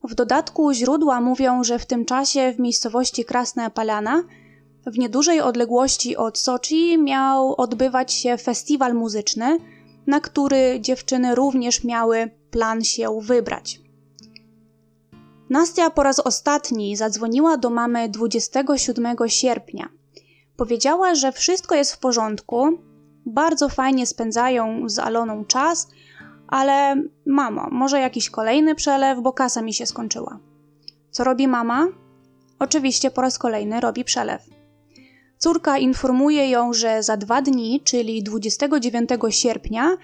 W 0.04 0.14
dodatku 0.14 0.72
źródła 0.72 1.20
mówią, 1.20 1.64
że 1.64 1.78
w 1.78 1.86
tym 1.86 2.04
czasie 2.04 2.52
w 2.52 2.60
miejscowości 2.60 3.24
Krasna 3.24 3.70
Palana, 3.70 4.22
w 4.86 4.98
niedużej 4.98 5.40
odległości 5.40 6.16
od 6.16 6.38
Soczi, 6.38 6.98
miał 6.98 7.54
odbywać 7.60 8.12
się 8.12 8.36
festiwal 8.36 8.94
muzyczny, 8.94 9.58
na 10.06 10.20
który 10.20 10.80
dziewczyny 10.80 11.34
również 11.34 11.84
miały 11.84 12.30
plan 12.50 12.84
się 12.84 13.20
wybrać. 13.20 13.80
Nastia 15.50 15.90
po 15.90 16.02
raz 16.02 16.20
ostatni 16.20 16.96
zadzwoniła 16.96 17.56
do 17.56 17.70
mamy 17.70 18.08
27 18.08 19.16
sierpnia. 19.26 19.88
Powiedziała, 20.56 21.14
że 21.14 21.32
wszystko 21.32 21.74
jest 21.74 21.92
w 21.92 21.98
porządku, 21.98 22.78
bardzo 23.26 23.68
fajnie 23.68 24.06
spędzają 24.06 24.88
z 24.88 24.98
Aloną 24.98 25.44
czas, 25.44 25.88
Ale 26.48 27.02
mamo, 27.26 27.68
może 27.70 28.00
jakiś 28.00 28.30
kolejny 28.30 28.74
przelew, 28.74 29.20
bo 29.20 29.32
kasa 29.32 29.62
mi 29.62 29.74
się 29.74 29.86
skończyła. 29.86 30.38
Co 31.10 31.24
robi 31.24 31.48
mama? 31.48 31.86
Oczywiście 32.58 33.10
po 33.10 33.22
raz 33.22 33.38
kolejny 33.38 33.80
robi 33.80 34.04
przelew. 34.04 34.42
Córka 35.38 35.78
informuje 35.78 36.50
ją, 36.50 36.72
że 36.72 37.02
za 37.02 37.16
dwa 37.16 37.42
dni, 37.42 37.80
czyli 37.84 38.22
29 38.22 39.10
sierpnia, 39.30 39.96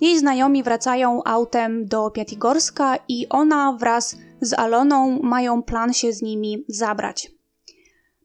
jej 0.00 0.18
znajomi 0.18 0.62
wracają 0.62 1.24
autem 1.24 1.86
do 1.86 2.10
Piatigorska 2.10 2.96
i 3.08 3.28
ona 3.28 3.72
wraz 3.72 4.16
z 4.40 4.52
Aloną 4.52 5.18
mają 5.22 5.62
plan 5.62 5.92
się 5.92 6.12
z 6.12 6.22
nimi 6.22 6.64
zabrać. 6.68 7.30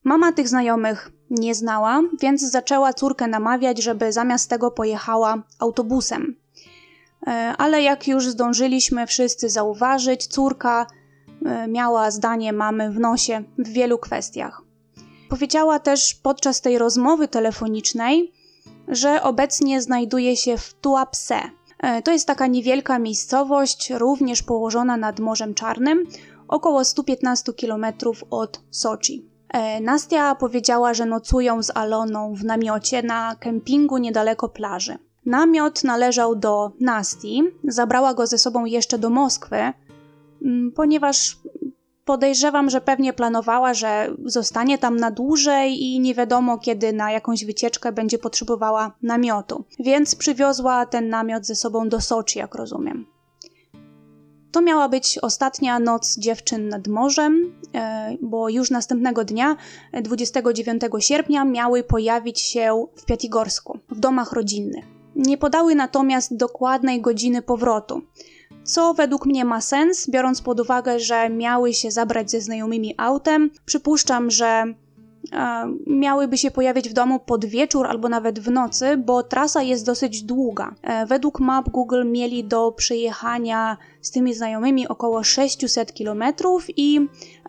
Mama 0.04 0.32
tych 0.32 0.48
znajomych 0.48 1.12
nie 1.30 1.56
znała, 1.56 2.02
więc 2.22 2.42
zaczęła 2.42 2.94
córkę 2.94 3.28
namawiać, 3.28 3.84
żeby 3.84 4.12
zamiast 4.12 4.50
tego 4.50 4.72
pojechała 4.72 5.44
autobusem. 5.60 6.36
E, 7.28 7.54
ale 7.58 7.82
jak 7.82 8.08
już 8.08 8.28
zdążyliśmy 8.28 9.08
wszyscy 9.08 9.50
zauważyć, 9.50 10.28
córka 10.28 10.88
e, 11.46 11.68
miała 11.68 12.12
zdanie 12.12 12.54
mamy 12.54 12.92
w 12.92 13.00
nosie 13.00 13.44
w 13.58 13.70
wielu 13.70 13.98
kwestiach. 13.98 14.62
Powiedziała 15.30 15.80
też 15.80 16.16
podczas 16.16 16.62
tej 16.62 16.78
rozmowy 16.78 17.28
telefonicznej, 17.28 18.34
że 18.88 19.24
obecnie 19.24 19.82
znajduje 19.82 20.38
się 20.38 20.58
w 20.58 20.74
Tuapse. 20.74 21.40
E, 21.80 22.02
to 22.02 22.12
jest 22.12 22.28
taka 22.28 22.48
niewielka 22.48 23.00
miejscowość, 23.00 23.90
również 23.90 24.44
położona 24.44 24.98
nad 24.98 25.20
Morzem 25.20 25.54
Czarnym, 25.54 26.04
około 26.48 26.86
115 26.86 27.54
km 27.54 27.86
od 28.30 28.62
Soczi. 28.72 29.30
Nastia 29.82 30.36
powiedziała, 30.36 30.94
że 30.94 31.06
nocują 31.06 31.64
z 31.64 31.72
Aloną 31.78 32.34
w 32.34 32.44
namiocie 32.44 33.04
na 33.04 33.36
kempingu 33.36 33.98
niedaleko 33.98 34.50
plaży. 34.50 34.98
Namiot 35.28 35.84
należał 35.84 36.36
do 36.36 36.72
Nasti, 36.80 37.44
zabrała 37.64 38.14
go 38.14 38.28
ze 38.28 38.38
sobą 38.38 38.66
jeszcze 38.66 38.98
do 39.00 39.10
Moskwy, 39.10 39.56
mm, 40.42 40.72
ponieważ 40.72 41.38
podejrzewam, 42.06 42.70
że 42.70 42.82
pewnie 42.82 43.14
planowała, 43.14 43.74
że 43.74 44.16
zostanie 44.26 44.78
tam 44.78 44.98
na 44.98 45.12
dłużej 45.12 45.84
i 45.84 46.00
nie 46.00 46.16
wiadomo 46.16 46.58
kiedy 46.58 46.94
na 46.94 47.12
jakąś 47.12 47.46
wycieczkę 47.46 47.92
będzie 47.92 48.18
potrzebowała 48.18 48.92
namiotu. 49.02 49.66
Więc 49.80 50.16
przywiozła 50.16 50.86
ten 50.86 51.10
namiot 51.10 51.46
ze 51.46 51.56
sobą 51.56 51.90
do 51.90 52.02
Soczi, 52.02 52.40
jak 52.40 52.56
rozumiem. 52.56 53.06
To 54.52 54.62
miała 54.62 54.90
być 54.90 55.20
ostatnia 55.22 55.80
noc 55.80 56.18
dziewczyn 56.18 56.70
nad 56.70 56.88
morzem, 56.88 57.54
e, 57.76 58.18
bo 58.22 58.50
już 58.50 58.72
następnego 58.72 59.24
dnia, 59.24 59.56
29 60.02 60.82
sierpnia, 61.00 61.46
miały 61.46 61.84
pojawić 61.84 62.40
się 62.40 62.86
w 62.96 63.06
Piatigorsku, 63.06 63.80
w 63.90 64.00
domach 64.00 64.32
rodzinnych. 64.32 64.97
Nie 65.18 65.38
podały 65.38 65.76
natomiast 65.76 66.36
dokładnej 66.36 67.02
godziny 67.02 67.42
powrotu, 67.42 68.02
co 68.64 68.94
według 68.94 69.26
mnie 69.26 69.46
ma 69.46 69.62
sens, 69.62 70.10
biorąc 70.10 70.42
pod 70.42 70.60
uwagę, 70.60 71.00
że 71.00 71.30
miały 71.30 71.74
się 71.74 71.92
zabrać 71.92 72.32
ze 72.32 72.42
znajomymi 72.42 72.96
autem. 72.98 73.50
Przypuszczam, 73.66 74.32
że 74.32 74.64
miałyby 75.88 76.38
się 76.38 76.52
pojawić 76.52 76.90
w 76.90 76.94
domu 76.94 77.20
pod 77.20 77.46
wieczór 77.46 77.88
albo 77.88 78.10
nawet 78.10 78.40
w 78.40 78.52
nocy, 78.52 78.98
bo 78.98 79.24
trasa 79.24 79.62
jest 79.62 79.86
dosyć 79.86 80.24
długa. 80.24 80.76
E, 80.82 81.06
według 81.06 81.40
map 81.40 81.70
Google 81.70 82.06
mieli 82.06 82.44
do 82.44 82.72
przejechania 82.72 83.78
z 84.02 84.12
tymi 84.12 84.34
znajomymi 84.34 84.88
około 84.88 85.24
600 85.24 85.94
km 85.94 86.24
i 86.78 87.00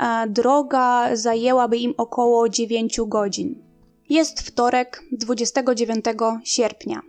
e, 0.01 0.29
droga 0.29 1.17
zajęłaby 1.17 1.77
im 1.79 1.95
około 1.97 2.49
9 2.49 3.01
godzin. 3.07 3.63
Jest 4.09 4.41
wtorek, 4.41 5.03
29 5.13 6.05
sierpnia. 6.45 7.03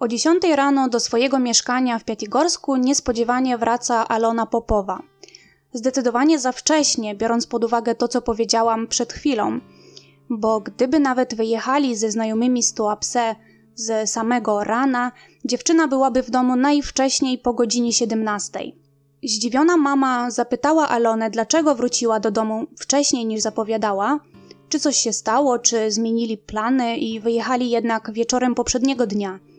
O 0.00 0.08
10 0.08 0.42
rano 0.56 0.88
do 0.88 1.00
swojego 1.00 1.38
mieszkania 1.38 1.98
w 1.98 2.04
Piatigorsku 2.04 2.76
niespodziewanie 2.76 3.58
wraca 3.58 4.08
Alona 4.08 4.46
Popowa 4.46 5.02
zdecydowanie 5.72 6.38
za 6.38 6.52
wcześnie, 6.52 7.14
biorąc 7.14 7.46
pod 7.46 7.64
uwagę 7.64 7.94
to, 7.94 8.08
co 8.08 8.22
powiedziałam 8.22 8.86
przed 8.86 9.12
chwilą, 9.12 9.60
bo 10.30 10.60
gdyby 10.60 11.00
nawet 11.00 11.34
wyjechali 11.34 11.96
ze 11.96 12.10
znajomymi 12.10 12.62
z 12.62 12.74
Tuapse 12.74 13.36
z 13.74 14.10
samego 14.10 14.64
rana, 14.64 15.12
dziewczyna 15.44 15.88
byłaby 15.88 16.22
w 16.22 16.30
domu 16.30 16.56
najwcześniej 16.56 17.38
po 17.38 17.52
godzinie 17.52 17.92
17. 17.92 18.60
Zdziwiona 19.22 19.76
mama 19.76 20.30
zapytała 20.30 20.88
Alonę, 20.88 21.30
dlaczego 21.30 21.74
wróciła 21.74 22.20
do 22.20 22.30
domu 22.30 22.66
wcześniej 22.78 23.26
niż 23.26 23.40
zapowiadała, 23.40 24.20
czy 24.68 24.80
coś 24.80 24.96
się 24.96 25.12
stało, 25.12 25.58
czy 25.58 25.90
zmienili 25.90 26.38
plany 26.38 26.96
i 26.96 27.20
wyjechali 27.20 27.70
jednak 27.70 28.12
wieczorem 28.12 28.54
poprzedniego 28.54 29.06
dnia– 29.06 29.38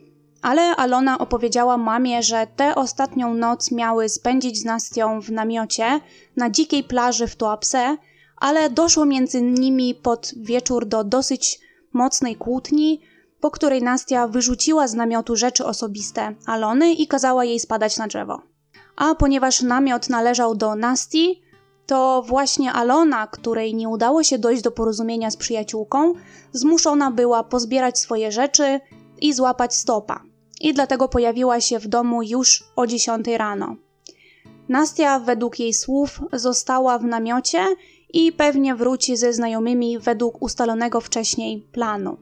ale 0.42 0.76
Alona 0.76 1.18
opowiedziała 1.18 1.76
mamie, 1.76 2.22
że 2.22 2.46
tę 2.56 2.74
ostatnią 2.74 3.34
noc 3.34 3.70
miały 3.70 4.08
spędzić 4.08 4.60
z 4.60 4.64
Nastią 4.64 5.20
w 5.20 5.30
namiocie 5.30 6.00
na 6.36 6.50
dzikiej 6.50 6.84
plaży 6.84 7.26
w 7.26 7.36
Tuapse, 7.36 7.96
ale 8.36 8.70
doszło 8.70 9.04
między 9.04 9.42
nimi 9.42 9.94
pod 9.94 10.32
wieczór 10.36 10.86
do 10.86 11.04
dosyć 11.04 11.60
mocnej 11.92 12.36
kłótni, 12.36 13.00
po 13.40 13.50
której 13.50 13.82
Nastia 13.82 14.28
wyrzuciła 14.28 14.88
z 14.88 14.94
namiotu 14.94 15.36
rzeczy 15.36 15.66
osobiste 15.66 16.34
Alony 16.46 16.92
i 16.92 17.06
kazała 17.06 17.44
jej 17.44 17.60
spadać 17.60 17.96
na 17.96 18.06
drzewo. 18.06 18.42
A 18.96 19.14
ponieważ 19.14 19.62
namiot 19.62 20.08
należał 20.08 20.54
do 20.54 20.74
Nasti, 20.74 21.42
to 21.86 22.22
właśnie 22.26 22.72
Alona, 22.72 23.26
której 23.26 23.74
nie 23.74 23.88
udało 23.88 24.22
się 24.22 24.38
dojść 24.38 24.62
do 24.62 24.70
porozumienia 24.70 25.30
z 25.30 25.36
przyjaciółką, 25.36 26.12
zmuszona 26.52 27.10
była 27.10 27.44
pozbierać 27.44 27.98
swoje 27.98 28.32
rzeczy 28.32 28.80
i 29.20 29.32
złapać 29.32 29.74
stopa 29.74 30.31
i 30.62 30.74
dlatego 30.74 31.08
pojawiła 31.08 31.60
się 31.60 31.78
w 31.78 31.86
domu 31.86 32.22
już 32.22 32.64
o 32.76 32.86
10 32.86 33.26
rano. 33.36 33.76
Nastia, 34.68 35.18
według 35.18 35.60
jej 35.60 35.74
słów, 35.74 36.20
została 36.32 36.98
w 36.98 37.04
namiocie 37.04 37.66
i 38.12 38.32
pewnie 38.32 38.74
wróci 38.74 39.16
ze 39.16 39.32
znajomymi 39.32 39.98
według 39.98 40.42
ustalonego 40.42 41.00
wcześniej 41.00 41.66
planu. 41.72 42.16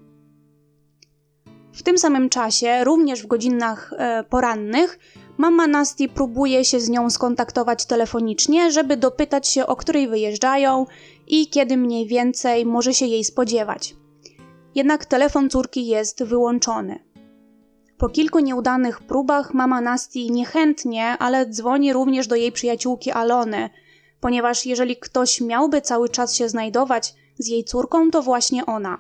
W 1.73 1.83
tym 1.83 1.99
samym 1.99 2.29
czasie, 2.29 2.85
również 2.85 3.23
w 3.23 3.27
godzinach 3.27 3.93
e, 3.97 4.25
porannych, 4.25 4.99
mama 5.39 5.67
Nasti 5.67 6.09
próbuje 6.09 6.65
się 6.65 6.81
z 6.81 6.89
nią 6.89 7.11
skontaktować 7.11 7.87
telefonicznie, 7.87 8.73
żeby 8.73 8.97
dopytać 8.97 9.49
się, 9.49 9.67
o 9.67 9.77
której 9.77 10.09
wyjeżdżają 10.09 10.87
i 11.27 11.47
kiedy 11.47 11.77
mniej 11.77 12.07
więcej 12.07 12.67
może 12.67 12.95
się 12.95 13.07
jej 13.07 13.25
spodziewać. 13.25 13.97
Jednak 14.75 15.05
telefon 15.07 15.51
córki 15.51 15.87
jest 15.87 16.25
wyłączony. 16.25 17.10
Po 18.01 18.09
kilku 18.09 18.39
nieudanych 18.39 19.01
próbach 19.01 19.55
mama 19.55 19.81
Nasti 19.81 20.31
niechętnie, 20.31 21.07
ale 21.19 21.47
dzwoni 21.47 21.93
również 21.93 22.27
do 22.27 22.37
jej 22.37 22.53
przyjaciółki 22.53 23.11
Alony, 23.11 23.71
ponieważ 24.21 24.67
jeżeli 24.67 24.97
ktoś 24.97 25.41
miałby 25.41 25.81
cały 25.81 26.09
czas 26.09 26.35
się 26.35 26.49
znajdować 26.49 27.15
z 27.39 27.47
jej 27.47 27.65
córką, 27.65 28.11
to 28.11 28.23
właśnie 28.23 28.67
ona. 28.67 28.99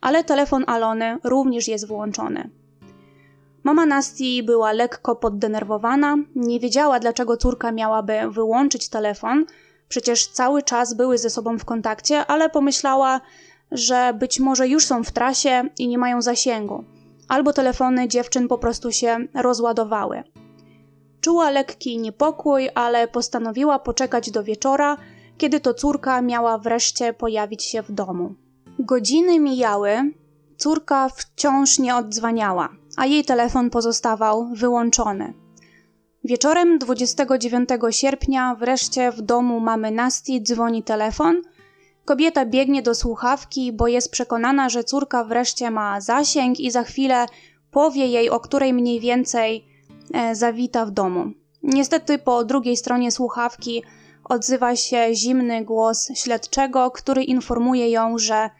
Ale 0.00 0.24
telefon 0.24 0.64
Alony 0.66 1.18
również 1.24 1.68
jest 1.68 1.86
włączony. 1.86 2.50
Mama 3.64 3.86
Nasti 3.86 4.42
była 4.42 4.72
lekko 4.72 5.16
poddenerwowana, 5.16 6.16
nie 6.36 6.60
wiedziała 6.60 7.00
dlaczego 7.00 7.36
córka 7.36 7.72
miałaby 7.72 8.20
wyłączyć 8.30 8.88
telefon, 8.88 9.44
przecież 9.88 10.26
cały 10.26 10.62
czas 10.62 10.94
były 10.94 11.18
ze 11.18 11.30
sobą 11.30 11.58
w 11.58 11.64
kontakcie, 11.64 12.26
ale 12.26 12.50
pomyślała, 12.50 13.20
że 13.72 14.14
być 14.18 14.40
może 14.40 14.68
już 14.68 14.84
są 14.84 15.04
w 15.04 15.10
trasie 15.12 15.68
i 15.78 15.88
nie 15.88 15.98
mają 15.98 16.22
zasięgu 16.22 16.95
albo 17.28 17.52
telefony 17.52 18.08
dziewczyn 18.08 18.48
po 18.48 18.58
prostu 18.58 18.92
się 18.92 19.18
rozładowały. 19.34 20.22
Czuła 21.20 21.50
lekki 21.50 21.98
niepokój, 21.98 22.68
ale 22.74 23.08
postanowiła 23.08 23.78
poczekać 23.78 24.30
do 24.30 24.44
wieczora, 24.44 24.96
kiedy 25.38 25.60
to 25.60 25.74
córka 25.74 26.22
miała 26.22 26.58
wreszcie 26.58 27.12
pojawić 27.12 27.64
się 27.64 27.82
w 27.82 27.92
domu. 27.92 28.34
Godziny 28.78 29.40
mijały, 29.40 30.12
córka 30.56 31.08
wciąż 31.08 31.78
nie 31.78 31.96
oddzwaniała, 31.96 32.68
a 32.96 33.06
jej 33.06 33.24
telefon 33.24 33.70
pozostawał 33.70 34.48
wyłączony. 34.54 35.34
Wieczorem 36.24 36.78
29 36.78 37.68
sierpnia 37.90 38.54
wreszcie 38.54 39.12
w 39.12 39.22
domu 39.22 39.60
mamy 39.60 39.90
Nasti 39.90 40.42
dzwoni 40.42 40.82
telefon– 40.82 41.42
Kobieta 42.06 42.46
biegnie 42.46 42.82
do 42.82 42.94
słuchawki, 42.94 43.72
bo 43.72 43.88
jest 43.88 44.10
przekonana, 44.10 44.68
że 44.68 44.84
córka 44.84 45.24
wreszcie 45.24 45.70
ma 45.70 46.00
zasięg 46.00 46.60
i 46.60 46.70
za 46.70 46.82
chwilę 46.82 47.26
powie 47.70 48.06
jej, 48.06 48.30
o 48.30 48.40
której 48.40 48.72
mniej 48.72 49.00
więcej 49.00 49.66
e, 50.14 50.34
zawita 50.34 50.86
w 50.86 50.90
domu. 50.90 51.32
Niestety 51.62 52.18
po 52.18 52.44
drugiej 52.44 52.76
stronie 52.76 53.10
słuchawki 53.10 53.82
odzywa 54.24 54.76
się 54.76 55.14
zimny 55.14 55.64
głos 55.64 56.08
śledczego, 56.14 56.90
który 56.90 57.24
informuje 57.24 57.90
ją, 57.90 58.18
że 58.18 58.50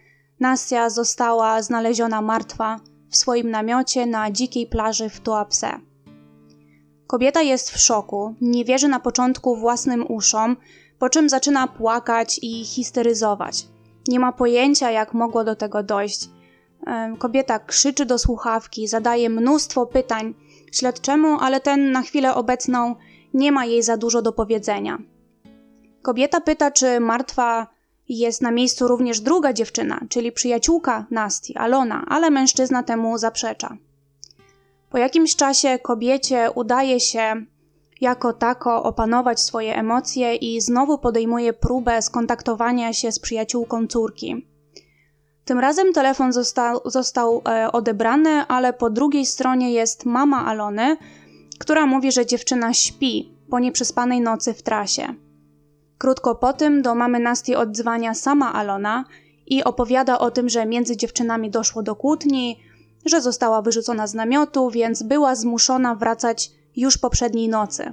Nasja 0.41 0.91
została 0.91 1.63
znaleziona 1.63 2.23
martwa 2.23 2.81
w 3.11 3.17
swoim 3.17 3.51
namiocie 3.51 4.07
na 4.07 4.31
dzikiej 4.31 4.67
plaży 4.67 5.09
w 5.09 5.21
Tuapse. 5.21 5.81
Kobieta 7.07 7.43
jest 7.43 7.71
w 7.71 7.79
szoku, 7.79 8.35
nie 8.41 8.65
wierzy 8.65 8.89
na 8.89 9.01
początku 9.01 9.57
własnym 9.57 10.05
uszom, 10.09 10.57
po 10.99 11.09
czym 11.09 11.29
zaczyna 11.29 11.67
płakać 11.67 12.41
i 12.43 12.65
histeryzować. 12.65 13.67
Nie 14.09 14.21
ma 14.21 14.33
pojęcia, 14.33 14.91
jak 14.91 15.15
mogło 15.15 15.45
do 15.45 15.57
tego 15.57 15.83
dojść. 15.83 16.29
Kobieta 17.19 17.59
krzyczy 17.59 18.07
do 18.07 18.19
słuchawki, 18.19 18.89
zadaje 18.89 19.31
mnóstwo 19.31 19.87
pytań, 19.87 20.35
śledczemu, 20.73 21.39
ale 21.41 21.61
ten 21.61 21.93
na 21.93 22.03
chwilę 22.03 22.35
obecną 22.35 22.95
nie 23.35 23.53
ma 23.53 23.65
jej 23.65 23.83
za 23.83 23.97
dużo 23.97 24.23
do 24.23 24.33
powiedzenia. 24.33 24.99
Kobieta 26.03 26.41
pyta, 26.41 26.71
czy 26.71 27.01
martwa 27.01 27.67
jest 28.09 28.43
na 28.43 28.51
miejscu 28.51 28.89
również 28.89 29.21
druga 29.21 29.53
dziewczyna, 29.53 30.01
czyli 30.09 30.33
przyjaciółka 30.33 31.07
Nasti, 31.11 31.57
Alona, 31.57 32.05
ale 32.09 32.31
mężczyzna 32.31 32.83
temu 32.83 33.19
zaprzecza. 33.19 33.77
Po 34.91 34.99
jakimś 34.99 35.37
czasie 35.37 35.79
kobiecie 35.79 36.51
udaje 36.55 37.01
się 37.01 37.47
jako 38.01 38.33
tako 38.33 38.83
opanować 38.83 39.41
swoje 39.41 39.77
emocje 39.77 40.35
i 40.37 40.61
znowu 40.61 40.99
podejmuje 40.99 41.53
próbę 41.53 42.03
skontaktowania 42.03 42.93
się 42.93 43.13
z 43.13 43.19
przyjaciółką 43.19 43.87
córki. 43.87 44.47
Tym 45.45 45.59
razem 45.59 45.93
telefon 45.93 46.33
został, 46.33 46.81
został 46.85 47.43
e, 47.49 47.73
odebrany, 47.73 48.31
ale 48.49 48.73
po 48.73 48.91
drugiej 48.91 49.27
stronie 49.27 49.73
jest 49.73 50.05
mama 50.05 50.47
Alony, 50.47 50.97
która 51.59 51.87
mówi, 51.87 52.13
że 52.13 52.27
dziewczyna 52.27 52.75
śpi 52.75 53.33
po 53.51 53.59
nieprzespanej 53.59 54.21
nocy 54.21 54.55
w 54.55 54.63
trasie. 54.63 55.15
Krótko 55.99 56.35
po 56.35 56.53
tym 56.53 56.83
do 56.83 56.95
mamy 56.95 57.19
Nasti 57.19 57.57
odzwania 57.57 58.15
sama 58.15 58.53
Alona 58.53 59.05
i 59.47 59.65
opowiada 59.65 60.19
o 60.19 60.31
tym, 60.31 60.49
że 60.49 60.67
między 60.67 60.97
dziewczynami 60.97 61.51
doszło 61.51 61.83
do 61.83 61.97
kłótni, 61.97 62.61
że 63.05 63.21
została 63.21 63.63
wyrzucona 63.63 64.07
z 64.07 64.15
namiotu, 64.15 64.71
więc 64.71 65.03
była 65.03 65.35
zmuszona 65.35 65.95
wracać 65.95 66.51
już 66.77 66.99
poprzedniej 66.99 67.49
nocy. 67.49 67.93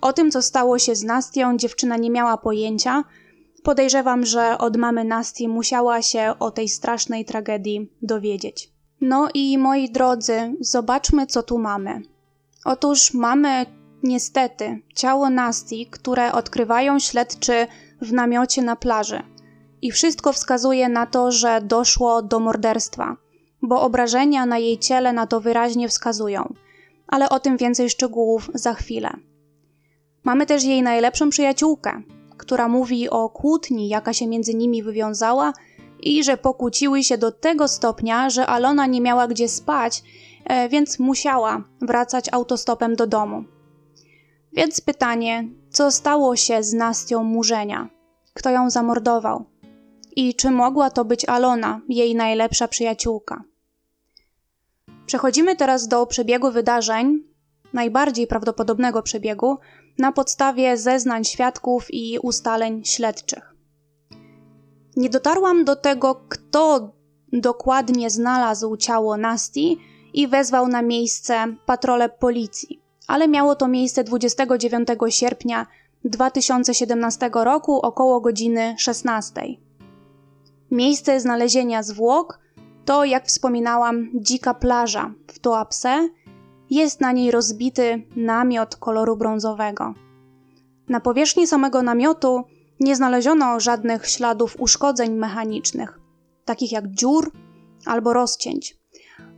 O 0.00 0.12
tym, 0.12 0.30
co 0.30 0.42
stało 0.42 0.78
się 0.78 0.94
z 0.94 1.04
Nastią, 1.04 1.56
dziewczyna 1.56 1.96
nie 1.96 2.10
miała 2.10 2.36
pojęcia. 2.36 3.04
Podejrzewam, 3.62 4.26
że 4.26 4.58
od 4.58 4.76
mamy 4.76 5.04
Nastii 5.04 5.48
musiała 5.48 6.02
się 6.02 6.34
o 6.38 6.50
tej 6.50 6.68
strasznej 6.68 7.24
tragedii 7.24 7.92
dowiedzieć. 8.02 8.72
No 9.00 9.28
i 9.34 9.58
moi 9.58 9.90
drodzy, 9.90 10.54
zobaczmy, 10.60 11.26
co 11.26 11.42
tu 11.42 11.58
mamy. 11.58 12.02
Otóż 12.64 13.14
mamy 13.14 13.66
niestety 14.02 14.82
ciało 14.94 15.30
Nasti, 15.30 15.86
które 15.86 16.32
odkrywają 16.32 16.98
śledczy 16.98 17.66
w 18.02 18.12
namiocie 18.12 18.62
na 18.62 18.76
plaży. 18.76 19.22
I 19.82 19.92
wszystko 19.92 20.32
wskazuje 20.32 20.88
na 20.88 21.06
to, 21.06 21.32
że 21.32 21.60
doszło 21.60 22.22
do 22.22 22.40
morderstwa, 22.40 23.16
bo 23.62 23.82
obrażenia 23.82 24.46
na 24.46 24.58
jej 24.58 24.78
ciele 24.78 25.12
na 25.12 25.26
to 25.26 25.40
wyraźnie 25.40 25.88
wskazują. 25.88 26.54
Ale 27.10 27.28
o 27.28 27.40
tym 27.40 27.56
więcej 27.56 27.90
szczegółów 27.90 28.50
za 28.54 28.74
chwilę. 28.74 29.10
Mamy 30.24 30.46
też 30.46 30.64
jej 30.64 30.82
najlepszą 30.82 31.30
przyjaciółkę, 31.30 32.02
która 32.36 32.68
mówi 32.68 33.10
o 33.10 33.28
kłótni, 33.28 33.88
jaka 33.88 34.12
się 34.12 34.26
między 34.26 34.54
nimi 34.54 34.82
wywiązała 34.82 35.52
i 36.00 36.24
że 36.24 36.36
pokłóciły 36.36 37.04
się 37.04 37.18
do 37.18 37.32
tego 37.32 37.68
stopnia, 37.68 38.30
że 38.30 38.46
Alona 38.46 38.86
nie 38.86 39.00
miała 39.00 39.28
gdzie 39.28 39.48
spać, 39.48 40.02
e, 40.44 40.68
więc 40.68 40.98
musiała 40.98 41.64
wracać 41.80 42.32
autostopem 42.32 42.96
do 42.96 43.06
domu. 43.06 43.44
Więc 44.52 44.80
pytanie, 44.80 45.48
co 45.70 45.90
stało 45.90 46.36
się 46.36 46.62
z 46.62 46.72
Nastią 46.72 47.24
Murzenia? 47.24 47.88
Kto 48.34 48.50
ją 48.50 48.70
zamordował? 48.70 49.44
I 50.16 50.34
czy 50.34 50.50
mogła 50.50 50.90
to 50.90 51.04
być 51.04 51.24
Alona, 51.24 51.80
jej 51.88 52.14
najlepsza 52.14 52.68
przyjaciółka? 52.68 53.42
Przechodzimy 55.10 55.56
teraz 55.56 55.88
do 55.88 56.06
przebiegu 56.06 56.50
wydarzeń, 56.50 57.24
najbardziej 57.72 58.26
prawdopodobnego 58.26 59.02
przebiegu, 59.02 59.58
na 59.98 60.12
podstawie 60.12 60.76
zeznań 60.76 61.24
świadków 61.24 61.86
i 61.90 62.18
ustaleń 62.22 62.84
śledczych. 62.84 63.54
Nie 64.96 65.10
dotarłam 65.10 65.64
do 65.64 65.76
tego, 65.76 66.20
kto 66.28 66.92
dokładnie 67.32 68.10
znalazł 68.10 68.76
ciało 68.76 69.16
Nasti 69.16 69.78
i 70.14 70.28
wezwał 70.28 70.68
na 70.68 70.82
miejsce 70.82 71.54
patrole 71.66 72.08
policji 72.08 72.80
ale 73.06 73.28
miało 73.28 73.54
to 73.54 73.68
miejsce 73.68 74.04
29 74.04 74.88
sierpnia 75.08 75.66
2017 76.04 77.30
roku 77.34 77.80
około 77.80 78.20
godziny 78.20 78.74
16. 78.78 79.42
Miejsce 80.70 81.20
znalezienia 81.20 81.82
zwłok 81.82 82.39
to, 82.84 83.04
jak 83.04 83.26
wspominałam, 83.26 84.10
dzika 84.14 84.54
plaża 84.54 85.14
w 85.26 85.38
Tuapse. 85.38 86.08
Jest 86.70 87.00
na 87.00 87.12
niej 87.12 87.30
rozbity 87.30 88.02
namiot 88.16 88.76
koloru 88.76 89.16
brązowego. 89.16 89.94
Na 90.88 91.00
powierzchni 91.00 91.46
samego 91.46 91.82
namiotu 91.82 92.44
nie 92.80 92.96
znaleziono 92.96 93.60
żadnych 93.60 94.06
śladów 94.06 94.56
uszkodzeń 94.58 95.12
mechanicznych, 95.12 96.00
takich 96.44 96.72
jak 96.72 96.88
dziur 96.88 97.32
albo 97.86 98.12
rozcięć. 98.12 98.76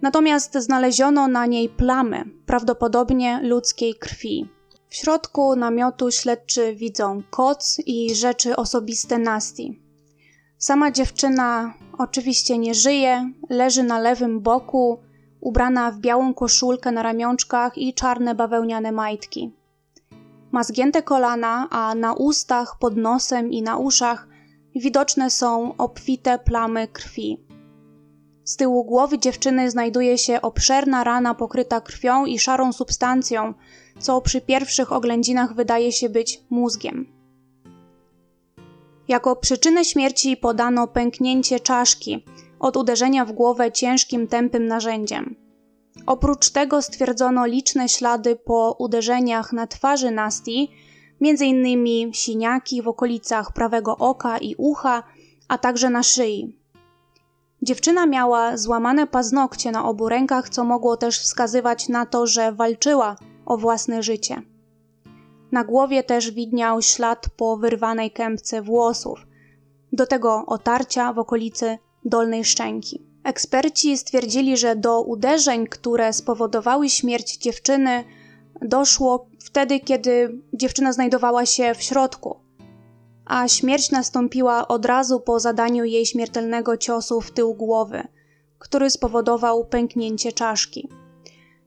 Natomiast 0.03 0.55
znaleziono 0.55 1.29
na 1.29 1.47
niej 1.47 1.69
plamy, 1.69 2.25
prawdopodobnie 2.47 3.41
ludzkiej 3.43 3.95
krwi. 3.95 4.49
W 4.89 4.95
środku 4.95 5.57
namiotu 5.57 6.11
śledczy 6.11 6.75
widzą 6.75 7.23
koc 7.31 7.79
i 7.87 8.15
rzeczy 8.15 8.57
osobiste 8.57 9.19
Nasti. 9.19 9.82
Sama 10.63 10.91
dziewczyna 10.91 11.75
oczywiście 11.99 12.59
nie 12.59 12.75
żyje, 12.75 13.31
leży 13.51 13.83
na 13.83 13.99
lewym 13.99 14.41
boku, 14.41 14.99
ubrana 15.41 15.91
w 15.91 15.99
białą 15.99 16.35
koszulkę 16.35 16.93
na 16.93 17.03
ramionczkach 17.03 17.79
i 17.79 17.95
czarne 17.95 18.35
bawełniane 18.35 18.93
majtki. 18.93 19.53
Ma 20.53 20.65
zgięte 20.65 21.03
kolana, 21.03 21.69
a 21.71 21.95
na 21.95 22.13
ustach, 22.13 22.77
pod 22.81 22.97
nosem 22.97 23.53
i 23.53 23.63
na 23.63 23.77
uszach 23.77 24.29
widoczne 24.75 25.31
są 25.31 25.77
obfite 25.77 26.39
plamy 26.39 26.89
krwi. 26.89 27.45
Z 28.45 28.57
tyłu 28.57 28.85
głowy 28.85 29.19
dziewczyny 29.19 29.71
znajduje 29.71 30.19
się 30.19 30.43
obszerna 30.43 31.05
rana 31.05 31.35
pokryta 31.35 31.81
krwią 31.81 32.27
i 32.27 32.39
szarą 32.39 32.73
substancją, 32.73 33.55
co 33.99 34.21
przy 34.21 34.41
pierwszych 34.41 34.93
oględzinach 34.93 35.55
wydaje 35.55 35.93
się 35.93 36.09
być 36.09 36.45
mózgiem. 36.51 37.22
Jako 39.13 39.37
przyczynę 39.37 39.85
śmierci 39.85 40.37
podano 40.37 40.89
pęknięcie 40.89 41.61
czaszki 41.61 42.25
od 42.61 42.77
uderzenia 42.77 43.25
w 43.25 43.33
głowę 43.33 43.73
ciężkim, 43.73 44.29
tępym 44.29 44.67
narzędziem. 44.67 45.37
Oprócz 46.07 46.51
tego 46.51 46.83
stwierdzono 46.83 47.47
liczne 47.47 47.89
ślady 47.89 48.37
po 48.37 48.77
uderzeniach 48.79 49.53
na 49.53 49.67
twarzy 49.67 50.11
Nasti, 50.11 50.71
m.in. 51.23 52.13
siniaki 52.13 52.83
w 52.83 52.89
okolicach 52.89 53.53
prawego 53.53 53.97
oka 53.97 54.39
i 54.39 54.55
ucha, 54.59 55.03
a 55.49 55.59
także 55.59 55.91
na 55.91 56.03
szyi. 56.03 56.59
Dziewczyna 57.63 58.07
miała 58.07 58.57
złamane 58.57 59.07
paznokcie 59.07 59.71
na 59.71 59.85
obu 59.85 60.09
rękach, 60.09 60.49
co 60.49 60.65
mogło 60.65 60.97
też 60.97 61.19
wskazywać 61.19 61.89
na 61.89 62.07
to, 62.07 62.27
że 62.27 62.53
walczyła 62.53 63.17
o 63.47 63.57
własne 63.57 64.03
życie. 64.03 64.52
Na 65.53 65.65
głowie 65.65 66.03
też 66.03 66.31
widniał 66.31 66.83
ślad 66.83 67.27
po 67.37 67.57
wyrwanej 67.57 68.11
kępce 68.11 68.63
włosów, 68.63 69.27
do 69.93 70.07
tego 70.07 70.47
otarcia 70.47 71.13
w 71.13 71.19
okolicy 71.19 71.79
dolnej 72.05 72.45
szczęki. 72.45 73.03
Eksperci 73.25 73.99
stwierdzili, 73.99 74.57
że 74.57 74.77
do 74.77 75.03
uderzeń, 75.03 75.67
które 75.67 76.13
spowodowały 76.13 76.89
śmierć 76.89 77.37
dziewczyny, 77.37 78.05
doszło 78.63 79.27
wtedy, 79.45 79.81
kiedy 79.81 80.43
dziewczyna 80.53 80.93
znajdowała 80.93 81.47
się 81.47 81.75
w 81.75 81.83
środku 81.83 82.43
a 83.25 83.49
śmierć 83.49 83.91
nastąpiła 83.91 84.69
od 84.69 84.87
razu 84.87 85.21
po 85.21 85.41
zadaniu 85.41 85.85
jej 85.85 86.07
śmiertelnego 86.07 86.77
ciosu 86.77 87.21
w 87.21 87.31
tył 87.31 87.55
głowy, 87.55 88.03
który 88.59 88.91
spowodował 88.91 89.65
pęknięcie 89.65 90.33
czaszki. 90.33 90.89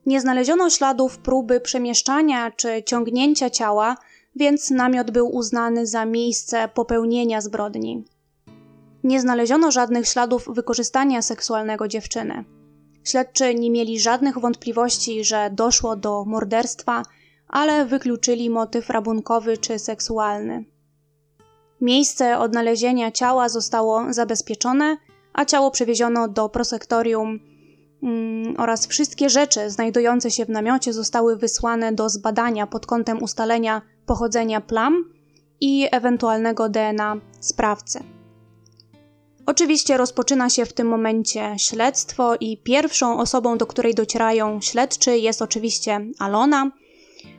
Nie 0.06 0.20
znaleziono 0.20 0.70
śladów 0.70 1.18
próby 1.18 1.60
przemieszczania 1.60 2.50
czy 2.50 2.82
ciągnięcia 2.82 3.50
ciała, 3.50 3.96
więc 4.36 4.70
namiot 4.70 5.10
był 5.10 5.34
uznany 5.34 5.86
za 5.86 6.04
miejsce 6.04 6.68
popełnienia 6.74 7.40
zbrodni. 7.40 8.04
Nie 9.04 9.20
znaleziono 9.20 9.70
żadnych 9.70 10.08
śladów 10.08 10.48
wykorzystania 10.48 11.22
seksualnego 11.22 11.88
dziewczyny. 11.88 12.44
Śledczy 13.04 13.54
nie 13.54 13.70
mieli 13.70 14.00
żadnych 14.00 14.38
wątpliwości, 14.38 15.24
że 15.24 15.50
doszło 15.52 15.96
do 15.96 16.24
morderstwa, 16.24 17.02
ale 17.48 17.84
wykluczyli 17.84 18.50
motyw 18.50 18.90
rabunkowy 18.90 19.58
czy 19.58 19.78
seksualny. 19.78 20.64
Miejsce 21.80 22.38
odnalezienia 22.38 23.10
ciała 23.10 23.48
zostało 23.48 24.12
zabezpieczone, 24.12 24.96
a 25.32 25.44
ciało 25.44 25.70
przewieziono 25.70 26.28
do 26.28 26.48
prosektorium 26.48 27.40
oraz 28.58 28.86
wszystkie 28.86 29.30
rzeczy 29.30 29.70
znajdujące 29.70 30.30
się 30.30 30.44
w 30.44 30.48
namiocie 30.48 30.92
zostały 30.92 31.36
wysłane 31.36 31.92
do 31.92 32.08
zbadania 32.08 32.66
pod 32.66 32.86
kątem 32.86 33.22
ustalenia 33.22 33.82
pochodzenia 34.06 34.60
plam 34.60 35.04
i 35.60 35.88
ewentualnego 35.92 36.68
DNA 36.68 37.16
sprawcy. 37.40 38.00
Oczywiście 39.46 39.96
rozpoczyna 39.96 40.50
się 40.50 40.64
w 40.66 40.72
tym 40.72 40.88
momencie 40.88 41.54
śledztwo 41.58 42.36
i 42.40 42.62
pierwszą 42.62 43.18
osobą, 43.18 43.58
do 43.58 43.66
której 43.66 43.94
docierają 43.94 44.60
śledczy 44.60 45.18
jest 45.18 45.42
oczywiście 45.42 46.00
Alona, 46.18 46.70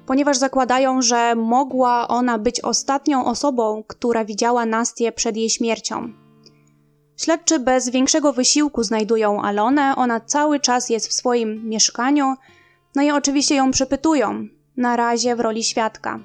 ponieważ 0.06 0.38
zakładają, 0.38 1.02
że 1.02 1.36
mogła 1.36 2.08
ona 2.08 2.38
być 2.38 2.62
ostatnią 2.62 3.26
osobą, 3.26 3.84
która 3.88 4.26
widziała 4.26 4.66
Nastię 4.66 5.12
przed 5.12 5.38
jej 5.38 5.50
śmiercią. 5.50 6.27
Śledczy 7.18 7.60
bez 7.60 7.90
większego 7.90 8.34
wysiłku 8.34 8.84
znajdują 8.84 9.42
Alonę, 9.42 9.94
ona 9.96 10.20
cały 10.20 10.60
czas 10.60 10.90
jest 10.90 11.08
w 11.08 11.14
swoim 11.14 11.70
mieszkaniu, 11.70 12.36
No 12.96 13.04
i 13.04 13.12
oczywiście 13.12 13.56
ją 13.56 13.72
przepytują, 13.72 14.48
na 14.78 14.96
razie 14.96 15.36
w 15.36 15.40
roli 15.40 15.64
świadka. 15.64 16.20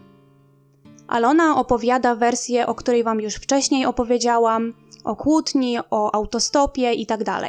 Alona 1.09 1.57
opowiada 1.57 2.15
wersję, 2.15 2.67
o 2.67 2.75
której 2.75 3.05
wam 3.05 3.21
już 3.21 3.35
wcześniej 3.35 3.87
opowiedziałam, 3.87 4.75
o 5.05 5.17
kłótni, 5.17 5.79
o 5.91 6.15
autostopie 6.15 6.93
itd. 6.93 7.25
Tak 7.25 7.43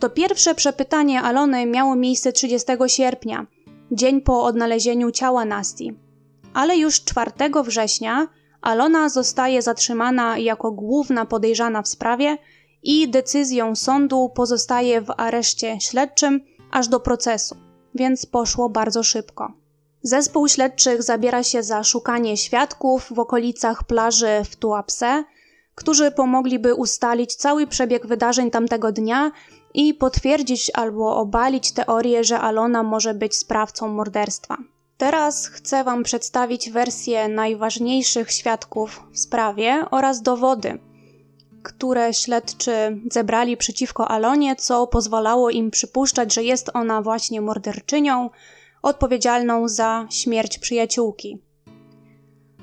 to 0.00 0.10
pierwsze 0.10 0.54
przepytanie 0.54 1.22
Alony 1.22 1.66
miało 1.66 1.96
miejsce 1.96 2.32
30 2.32 2.72
sierpnia, 2.86 3.46
dzień 3.92 4.20
po 4.20 4.44
odnalezieniu 4.44 5.10
ciała 5.10 5.44
Nasti. 5.44 5.92
Ale 6.54 6.76
już 6.76 7.04
4 7.04 7.30
września 7.64 8.28
Alona 8.60 9.08
zostaje 9.08 9.62
zatrzymana 9.62 10.38
jako 10.38 10.72
główna 10.72 11.24
podejrzana 11.24 11.82
w 11.82 11.88
sprawie 11.88 12.38
i 12.86 13.08
decyzją 13.08 13.76
sądu 13.76 14.28
pozostaje 14.34 15.00
w 15.00 15.12
areszcie 15.16 15.80
śledczym 15.80 16.40
aż 16.70 16.88
do 16.88 17.00
procesu, 17.00 17.56
więc 17.94 18.26
poszło 18.26 18.68
bardzo 18.68 19.02
szybko. 19.02 19.52
Zespół 20.02 20.48
śledczych 20.48 21.02
zabiera 21.02 21.42
się 21.42 21.62
za 21.62 21.84
szukanie 21.84 22.36
świadków 22.36 23.06
w 23.10 23.18
okolicach 23.18 23.84
plaży 23.84 24.42
w 24.44 24.56
Tuapse, 24.56 25.24
którzy 25.74 26.10
pomogliby 26.10 26.74
ustalić 26.74 27.34
cały 27.34 27.66
przebieg 27.66 28.06
wydarzeń 28.06 28.50
tamtego 28.50 28.92
dnia 28.92 29.32
i 29.74 29.94
potwierdzić 29.94 30.70
albo 30.74 31.16
obalić 31.16 31.72
teorię, 31.72 32.24
że 32.24 32.40
Alona 32.40 32.82
może 32.82 33.14
być 33.14 33.36
sprawcą 33.36 33.88
morderstwa. 33.88 34.56
Teraz 34.96 35.46
chcę 35.46 35.84
Wam 35.84 36.02
przedstawić 36.02 36.70
wersję 36.70 37.28
najważniejszych 37.28 38.30
świadków 38.30 39.02
w 39.12 39.18
sprawie 39.18 39.84
oraz 39.90 40.22
dowody, 40.22 40.78
które 41.66 42.14
śledczy 42.14 43.00
zebrali 43.12 43.56
przeciwko 43.56 44.08
Alonie, 44.08 44.56
co 44.56 44.86
pozwalało 44.86 45.50
im 45.50 45.70
przypuszczać, 45.70 46.34
że 46.34 46.42
jest 46.42 46.70
ona 46.74 47.02
właśnie 47.02 47.40
morderczynią 47.40 48.30
odpowiedzialną 48.82 49.68
za 49.68 50.06
śmierć 50.10 50.58
przyjaciółki. 50.58 51.38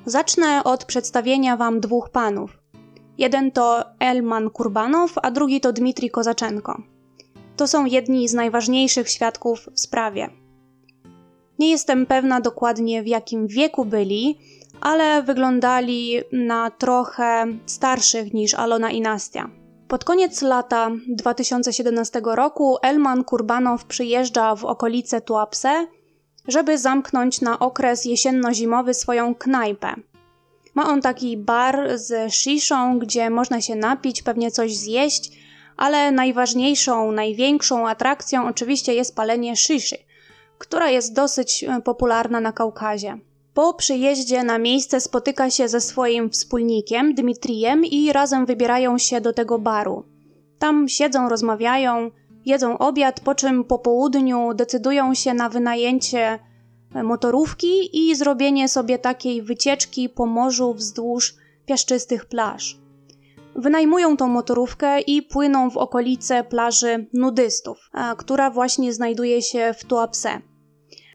Zacznę 0.06 0.64
od 0.64 0.84
przedstawienia 0.84 1.56
Wam 1.56 1.80
dwóch 1.80 2.10
panów. 2.10 2.58
Jeden 3.18 3.52
to 3.52 3.84
Elman 3.98 4.50
Kurbanow, 4.50 5.12
a 5.22 5.30
drugi 5.30 5.60
to 5.60 5.72
Dmitrij 5.72 6.10
Kozaczenko. 6.10 6.82
To 7.56 7.66
są 7.66 7.84
jedni 7.84 8.28
z 8.28 8.34
najważniejszych 8.34 9.08
świadków 9.10 9.68
w 9.74 9.80
sprawie. 9.80 10.30
Nie 11.58 11.70
jestem 11.70 12.06
pewna 12.06 12.40
dokładnie 12.40 13.02
w 13.02 13.06
jakim 13.06 13.46
wieku 13.46 13.84
byli, 13.84 14.38
ale 14.84 15.22
wyglądali 15.22 16.20
na 16.32 16.70
trochę 16.70 17.46
starszych 17.66 18.34
niż 18.34 18.54
Alona 18.54 18.90
i 18.90 19.00
Nastia. 19.00 19.50
Pod 19.88 20.04
koniec 20.04 20.42
lata 20.42 20.90
2017 21.08 22.20
roku 22.24 22.76
Elman 22.82 23.24
Kurbanow 23.24 23.84
przyjeżdża 23.84 24.56
w 24.56 24.64
okolice 24.64 25.20
Tuapse, 25.20 25.86
żeby 26.48 26.78
zamknąć 26.78 27.40
na 27.40 27.58
okres 27.58 28.04
jesienno-zimowy 28.04 28.94
swoją 28.94 29.34
knajpę. 29.34 29.94
Ma 30.74 30.88
on 30.88 31.00
taki 31.00 31.36
bar 31.36 31.98
z 31.98 32.34
sziszą, 32.34 32.98
gdzie 32.98 33.30
można 33.30 33.60
się 33.60 33.74
napić, 33.76 34.22
pewnie 34.22 34.50
coś 34.50 34.76
zjeść, 34.76 35.32
ale 35.76 36.12
najważniejszą, 36.12 37.12
największą 37.12 37.88
atrakcją 37.88 38.48
oczywiście 38.48 38.94
jest 38.94 39.16
palenie 39.16 39.56
sziszy, 39.56 39.96
która 40.58 40.90
jest 40.90 41.14
dosyć 41.14 41.64
popularna 41.84 42.40
na 42.40 42.52
Kaukazie. 42.52 43.18
Po 43.54 43.74
przyjeździe 43.74 44.44
na 44.44 44.58
miejsce 44.58 45.00
spotyka 45.00 45.50
się 45.50 45.68
ze 45.68 45.80
swoim 45.80 46.30
wspólnikiem, 46.30 47.14
Dmitrijem, 47.14 47.84
i 47.84 48.12
razem 48.12 48.46
wybierają 48.46 48.98
się 48.98 49.20
do 49.20 49.32
tego 49.32 49.58
baru. 49.58 50.04
Tam 50.58 50.88
siedzą, 50.88 51.28
rozmawiają, 51.28 52.10
jedzą 52.44 52.78
obiad, 52.78 53.20
po 53.20 53.34
czym 53.34 53.64
po 53.64 53.78
południu 53.78 54.54
decydują 54.54 55.14
się 55.14 55.34
na 55.34 55.48
wynajęcie 55.48 56.38
e, 56.94 57.02
motorówki 57.02 57.98
i 58.08 58.14
zrobienie 58.14 58.68
sobie 58.68 58.98
takiej 58.98 59.42
wycieczki 59.42 60.08
po 60.08 60.26
morzu 60.26 60.74
wzdłuż 60.74 61.34
piaszczystych 61.66 62.24
plaż. 62.24 62.78
Wynajmują 63.56 64.16
tą 64.16 64.28
motorówkę 64.28 65.00
i 65.00 65.22
płyną 65.22 65.70
w 65.70 65.76
okolice 65.76 66.44
plaży 66.44 67.06
nudystów, 67.12 67.90
która 68.16 68.50
właśnie 68.50 68.92
znajduje 68.92 69.42
się 69.42 69.74
w 69.78 69.84
Tuapse. 69.84 70.40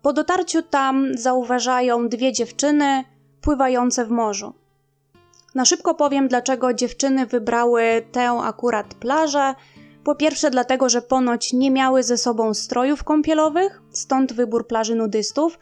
Po 0.02 0.14
dotarciu 0.14 0.62
tam 0.62 1.18
zauważają 1.18 2.10
dwie 2.10 2.34
dziewczyny 2.34 3.04
pływające 3.42 4.06
w 4.06 4.10
morzu. 4.10 4.54
Na 5.56 5.66
szybko 5.66 5.96
powiem, 5.96 6.28
dlaczego 6.28 6.74
dziewczyny 6.74 7.26
wybrały 7.26 8.06
tę 8.12 8.30
akurat 8.30 8.94
plażę. 8.94 9.56
Po 10.04 10.16
pierwsze, 10.16 10.52
dlatego, 10.52 10.90
że 10.90 11.02
ponoć 11.02 11.54
nie 11.54 11.72
miały 11.72 12.04
ze 12.04 12.18
sobą 12.18 12.54
strojów 12.54 13.04
kąpielowych, 13.04 13.82
stąd 13.92 14.34
wybór 14.34 14.68
plaży 14.68 14.96
nudystów, 14.96 15.60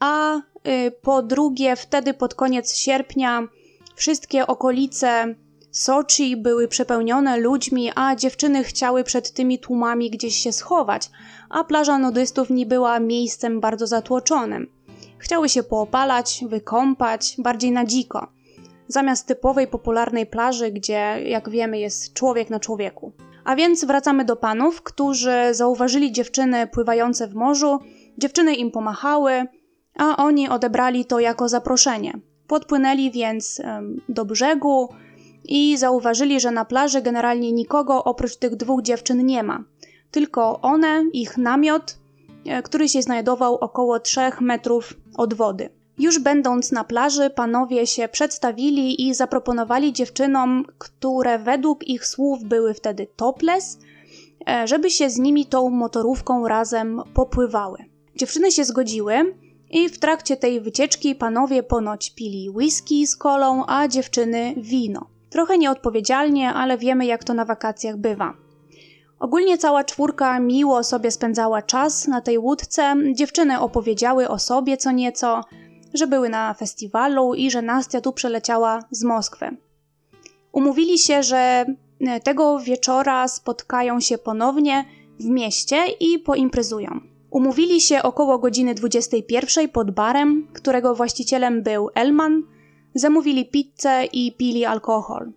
a 0.00 0.36
y, 0.36 0.40
po 1.02 1.22
drugie, 1.22 1.76
wtedy 1.76 2.14
pod 2.14 2.34
koniec 2.34 2.74
sierpnia 2.74 3.42
wszystkie 3.94 4.46
okolice 4.46 5.34
Soczi 5.70 6.36
były 6.36 6.68
przepełnione 6.68 7.36
ludźmi, 7.36 7.90
a 7.94 8.16
dziewczyny 8.16 8.64
chciały 8.64 9.04
przed 9.04 9.32
tymi 9.32 9.58
tłumami 9.58 10.10
gdzieś 10.10 10.36
się 10.36 10.52
schować, 10.52 11.10
a 11.50 11.64
plaża 11.64 11.98
nudystów 11.98 12.50
nie 12.50 12.66
była 12.66 13.00
miejscem 13.00 13.60
bardzo 13.60 13.86
zatłoczonym. 13.86 14.70
Chciały 15.18 15.48
się 15.48 15.62
poopalać, 15.62 16.44
wykąpać, 16.48 17.36
bardziej 17.38 17.72
na 17.72 17.84
dziko, 17.84 18.28
zamiast 18.88 19.26
typowej 19.26 19.66
popularnej 19.66 20.26
plaży, 20.26 20.70
gdzie, 20.70 21.22
jak 21.24 21.50
wiemy, 21.50 21.78
jest 21.78 22.12
człowiek 22.12 22.50
na 22.50 22.60
człowieku. 22.60 23.12
A 23.44 23.56
więc 23.56 23.84
wracamy 23.84 24.24
do 24.24 24.36
panów, 24.36 24.82
którzy 24.82 25.34
zauważyli 25.52 26.12
dziewczyny 26.12 26.66
pływające 26.66 27.28
w 27.28 27.34
morzu, 27.34 27.78
dziewczyny 28.18 28.54
im 28.54 28.70
pomachały, 28.70 29.44
a 29.98 30.16
oni 30.16 30.48
odebrali 30.48 31.04
to 31.04 31.20
jako 31.20 31.48
zaproszenie. 31.48 32.12
Podpłynęli 32.46 33.10
więc 33.10 33.62
do 34.08 34.24
brzegu, 34.24 34.88
i 35.48 35.76
zauważyli, 35.76 36.40
że 36.40 36.50
na 36.50 36.64
plaży 36.64 37.02
generalnie 37.02 37.52
nikogo 37.52 38.04
oprócz 38.04 38.36
tych 38.36 38.56
dwóch 38.56 38.82
dziewczyn 38.82 39.26
nie 39.26 39.42
ma. 39.42 39.64
Tylko 40.10 40.60
one, 40.60 41.04
ich 41.12 41.38
namiot, 41.38 41.98
e, 42.46 42.62
który 42.62 42.88
się 42.88 43.02
znajdował 43.02 43.54
około 43.54 44.00
3 44.00 44.20
metrów 44.40 44.94
od 45.16 45.34
wody. 45.34 45.68
Już 45.98 46.18
będąc 46.18 46.72
na 46.72 46.84
plaży, 46.84 47.30
panowie 47.30 47.86
się 47.86 48.08
przedstawili 48.08 49.08
i 49.08 49.14
zaproponowali 49.14 49.92
dziewczynom, 49.92 50.64
które 50.78 51.38
według 51.38 51.88
ich 51.88 52.06
słów 52.06 52.44
były 52.44 52.74
wtedy 52.74 53.06
topless, 53.16 53.78
e, 54.48 54.66
żeby 54.66 54.90
się 54.90 55.10
z 55.10 55.18
nimi 55.18 55.46
tą 55.46 55.70
motorówką 55.70 56.48
razem 56.48 57.02
popływały. 57.14 57.78
Dziewczyny 58.16 58.52
się 58.52 58.64
zgodziły 58.64 59.34
i 59.70 59.88
w 59.88 59.98
trakcie 59.98 60.36
tej 60.36 60.60
wycieczki 60.60 61.14
panowie 61.14 61.62
ponoć 61.62 62.10
pili 62.10 62.50
whisky 62.50 63.06
z 63.06 63.16
kolą, 63.16 63.64
a 63.66 63.88
dziewczyny 63.88 64.54
wino. 64.56 65.17
Trochę 65.30 65.58
nieodpowiedzialnie, 65.58 66.52
ale 66.52 66.78
wiemy 66.78 67.06
jak 67.06 67.24
to 67.24 67.34
na 67.34 67.44
wakacjach 67.44 67.96
bywa. 67.96 68.34
Ogólnie 69.20 69.58
cała 69.58 69.84
czwórka 69.84 70.40
miło 70.40 70.84
sobie 70.84 71.10
spędzała 71.10 71.62
czas 71.62 72.08
na 72.08 72.20
tej 72.20 72.38
łódce. 72.38 72.94
Dziewczyny 73.14 73.60
opowiedziały 73.60 74.28
o 74.28 74.38
sobie 74.38 74.76
co 74.76 74.92
nieco, 74.92 75.44
że 75.94 76.06
były 76.06 76.28
na 76.28 76.54
festiwalu 76.54 77.34
i 77.34 77.50
że 77.50 77.62
Nastia 77.62 78.00
tu 78.00 78.12
przeleciała 78.12 78.84
z 78.90 79.04
Moskwy. 79.04 79.56
Umówili 80.52 80.98
się, 80.98 81.22
że 81.22 81.66
e, 82.00 82.20
tego 82.20 82.58
wieczora 82.58 83.28
spotkają 83.28 84.00
się 84.00 84.18
ponownie 84.18 84.84
w 85.20 85.24
mieście 85.24 85.76
i 86.00 86.18
poimprezują. 86.18 87.00
Umówili 87.30 87.80
się 87.80 88.02
około 88.02 88.38
godziny 88.38 88.74
21 88.74 89.68
pod 89.68 89.90
barem, 89.90 90.48
którego 90.52 90.94
właścicielem 90.94 91.62
był 91.62 91.90
Elman, 91.94 92.42
Zamówili 92.94 93.46
pizzę 93.46 94.04
i 94.04 94.32
pili 94.32 94.64
alkohol. 94.64 95.32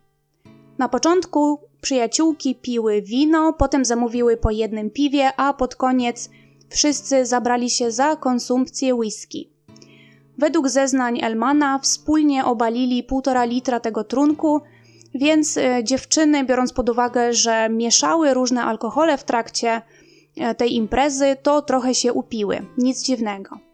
Na 0.77 0.89
początku 0.89 1.59
przyjaciółki 1.81 2.55
piły 2.55 3.01
wino, 3.01 3.53
potem 3.53 3.85
zamówiły 3.85 4.37
po 4.37 4.51
jednym 4.51 4.89
piwie, 4.89 5.29
a 5.37 5.53
pod 5.53 5.75
koniec 5.75 6.29
wszyscy 6.69 7.25
zabrali 7.25 7.69
się 7.69 7.91
za 7.91 8.15
konsumpcję 8.15 8.95
whisky. 8.95 9.49
Według 10.37 10.69
zeznań 10.69 11.19
Elmana 11.23 11.79
wspólnie 11.79 12.45
obalili 12.45 13.03
półtora 13.03 13.45
litra 13.45 13.79
tego 13.79 14.03
trunku, 14.03 14.61
więc 15.13 15.57
e, 15.57 15.83
dziewczyny, 15.83 16.43
biorąc 16.43 16.73
pod 16.73 16.89
uwagę, 16.89 17.33
że 17.33 17.69
mieszały 17.69 18.33
różne 18.33 18.63
alkohole 18.63 19.17
w 19.17 19.23
trakcie 19.23 19.81
e, 20.37 20.55
tej 20.55 20.75
imprezy, 20.75 21.37
to 21.43 21.61
trochę 21.61 21.95
się 21.95 22.13
upiły. 22.13 22.65
Nic 22.77 23.03
dziwnego 23.03 23.70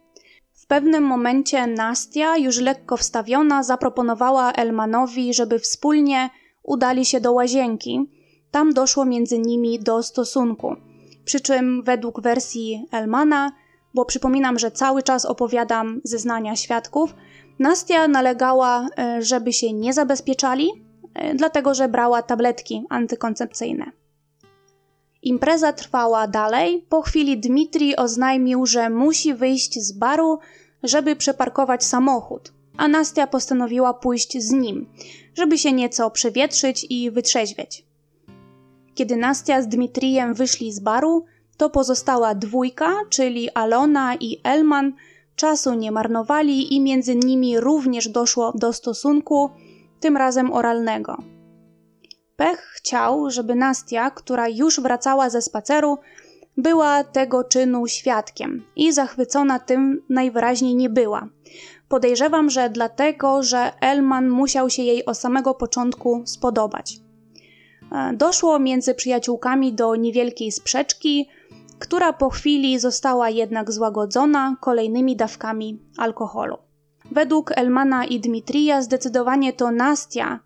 pewnym 0.68 1.04
momencie 1.04 1.66
Nastia, 1.66 2.36
już 2.36 2.60
lekko 2.60 2.96
wstawiona, 2.96 3.62
zaproponowała 3.62 4.52
Elmanowi, 4.52 5.34
żeby 5.34 5.58
wspólnie 5.58 6.30
udali 6.62 7.04
się 7.04 7.20
do 7.20 7.32
łazienki. 7.32 8.10
Tam 8.50 8.72
doszło 8.72 9.04
między 9.04 9.38
nimi 9.38 9.80
do 9.80 10.02
stosunku. 10.02 10.76
Przy 11.24 11.40
czym 11.40 11.82
według 11.82 12.20
wersji 12.20 12.86
Elmana, 12.92 13.52
bo 13.94 14.04
przypominam, 14.04 14.58
że 14.58 14.70
cały 14.70 15.02
czas 15.02 15.24
opowiadam 15.24 16.00
zeznania 16.04 16.56
świadków, 16.56 17.14
Nastia 17.58 18.08
nalegała, 18.08 18.86
e, 18.98 19.22
żeby 19.22 19.52
się 19.52 19.72
nie 19.72 19.92
zabezpieczali, 19.92 20.68
e, 21.14 21.34
dlatego 21.34 21.74
że 21.74 21.88
brała 21.88 22.22
tabletki 22.22 22.84
antykoncepcyjne. 22.88 23.92
Impreza 25.22 25.72
trwała 25.72 26.26
dalej. 26.26 26.86
Po 26.88 27.02
chwili 27.02 27.38
Dmitrij 27.38 27.96
oznajmił, 27.96 28.66
że 28.66 28.90
musi 28.90 29.34
wyjść 29.34 29.80
z 29.80 29.92
baru, 29.92 30.38
żeby 30.82 31.16
przeparkować 31.16 31.84
samochód, 31.84 32.52
a 32.76 32.88
Nastia 32.88 33.26
postanowiła 33.26 33.94
pójść 33.94 34.42
z 34.42 34.50
nim, 34.50 34.86
żeby 35.34 35.58
się 35.58 35.72
nieco 35.72 36.10
przewietrzyć 36.10 36.86
i 36.90 37.10
wytrzeźwieć. 37.10 37.84
Kiedy 38.94 39.16
Nastia 39.16 39.62
z 39.62 39.68
Dmitrijem 39.68 40.34
wyszli 40.34 40.72
z 40.72 40.80
baru, 40.80 41.24
to 41.56 41.70
pozostała 41.70 42.34
dwójka, 42.34 42.94
czyli 43.10 43.50
Alona 43.50 44.14
i 44.14 44.40
Elman, 44.44 44.92
czasu 45.36 45.74
nie 45.74 45.92
marnowali 45.92 46.74
i 46.74 46.80
między 46.80 47.16
nimi 47.16 47.60
również 47.60 48.08
doszło 48.08 48.52
do 48.52 48.72
stosunku, 48.72 49.50
tym 50.00 50.16
razem 50.16 50.52
oralnego. 50.52 51.37
Pech 52.38 52.58
chciał, 52.58 53.30
żeby 53.30 53.54
Nastia, 53.54 54.10
która 54.10 54.48
już 54.48 54.80
wracała 54.80 55.30
ze 55.30 55.42
spaceru, 55.42 55.98
była 56.56 57.04
tego 57.04 57.44
czynu 57.44 57.86
świadkiem 57.86 58.64
i 58.76 58.92
zachwycona 58.92 59.58
tym 59.58 60.02
najwyraźniej 60.08 60.74
nie 60.76 60.90
była. 60.90 61.28
Podejrzewam, 61.88 62.50
że 62.50 62.70
dlatego, 62.70 63.42
że 63.42 63.72
Elman 63.80 64.28
musiał 64.28 64.70
się 64.70 64.82
jej 64.82 65.04
od 65.04 65.18
samego 65.18 65.54
początku 65.54 66.22
spodobać. 66.26 66.96
E, 67.92 68.12
doszło 68.16 68.58
między 68.58 68.94
przyjaciółkami 68.94 69.72
do 69.72 69.96
niewielkiej 69.96 70.52
sprzeczki, 70.52 71.28
która 71.78 72.12
po 72.12 72.30
chwili 72.30 72.78
została 72.78 73.30
jednak 73.30 73.72
złagodzona 73.72 74.56
kolejnymi 74.60 75.16
dawkami 75.16 75.78
alkoholu. 75.96 76.56
Według 77.10 77.52
Elmana 77.54 78.04
i 78.04 78.20
Dmitrija 78.20 78.82
zdecydowanie 78.82 79.52
to 79.52 79.70
Nastia 79.70 80.40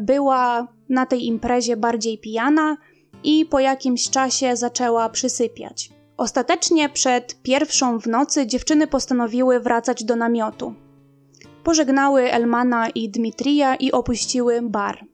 była 0.00 0.68
na 0.88 1.06
tej 1.06 1.26
imprezie 1.26 1.76
bardziej 1.76 2.18
pijana 2.18 2.76
i 3.24 3.46
po 3.46 3.60
jakimś 3.60 4.10
czasie 4.10 4.56
zaczęła 4.56 5.08
przysypiać. 5.08 5.90
Ostatecznie 6.16 6.88
przed 6.88 7.42
pierwszą 7.42 8.00
w 8.00 8.06
nocy 8.06 8.46
dziewczyny 8.46 8.86
postanowiły 8.86 9.60
wracać 9.60 10.04
do 10.04 10.16
namiotu. 10.16 10.74
Pożegnały 11.64 12.32
Elmana 12.32 12.88
i 12.88 13.08
Dmitrija 13.08 13.74
i 13.74 13.92
opuściły 13.92 14.60
bar. 14.62 15.04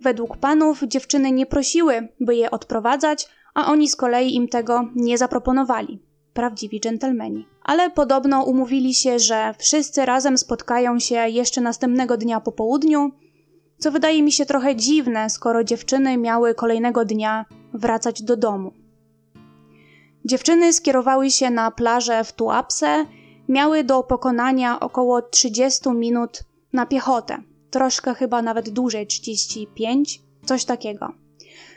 Według 0.00 0.36
panów 0.36 0.82
dziewczyny 0.82 1.32
nie 1.32 1.46
prosiły, 1.46 2.08
by 2.20 2.36
je 2.36 2.50
odprowadzać, 2.50 3.28
a 3.54 3.66
oni 3.66 3.88
z 3.88 3.96
kolei 3.96 4.34
im 4.34 4.48
tego 4.48 4.84
nie 4.94 5.18
zaproponowali. 5.18 6.02
Prawdziwi 6.32 6.80
dżentelmeni. 6.80 7.46
Ale 7.62 7.90
podobno 7.90 8.42
umówili 8.42 8.94
się, 8.94 9.18
że 9.18 9.54
wszyscy 9.58 10.06
razem 10.06 10.38
spotkają 10.38 10.98
się 10.98 11.28
jeszcze 11.28 11.60
następnego 11.60 12.16
dnia 12.16 12.40
po 12.40 12.52
południu, 12.52 13.10
co 13.78 13.92
wydaje 13.92 14.22
mi 14.22 14.32
się 14.32 14.46
trochę 14.46 14.76
dziwne, 14.76 15.30
skoro 15.30 15.64
dziewczyny 15.64 16.16
miały 16.16 16.54
kolejnego 16.54 17.04
dnia 17.04 17.44
wracać 17.74 18.22
do 18.22 18.36
domu. 18.36 18.72
Dziewczyny 20.24 20.72
skierowały 20.72 21.30
się 21.30 21.50
na 21.50 21.70
plażę 21.70 22.24
w 22.24 22.32
Tuapse, 22.32 23.06
miały 23.48 23.84
do 23.84 24.02
pokonania 24.02 24.80
około 24.80 25.22
30 25.22 25.90
minut 25.90 26.42
na 26.72 26.86
piechotę, 26.86 27.42
troszkę 27.70 28.14
chyba 28.14 28.42
nawet 28.42 28.70
dłużej 28.70 29.06
35, 29.06 30.22
coś 30.44 30.64
takiego. 30.64 31.12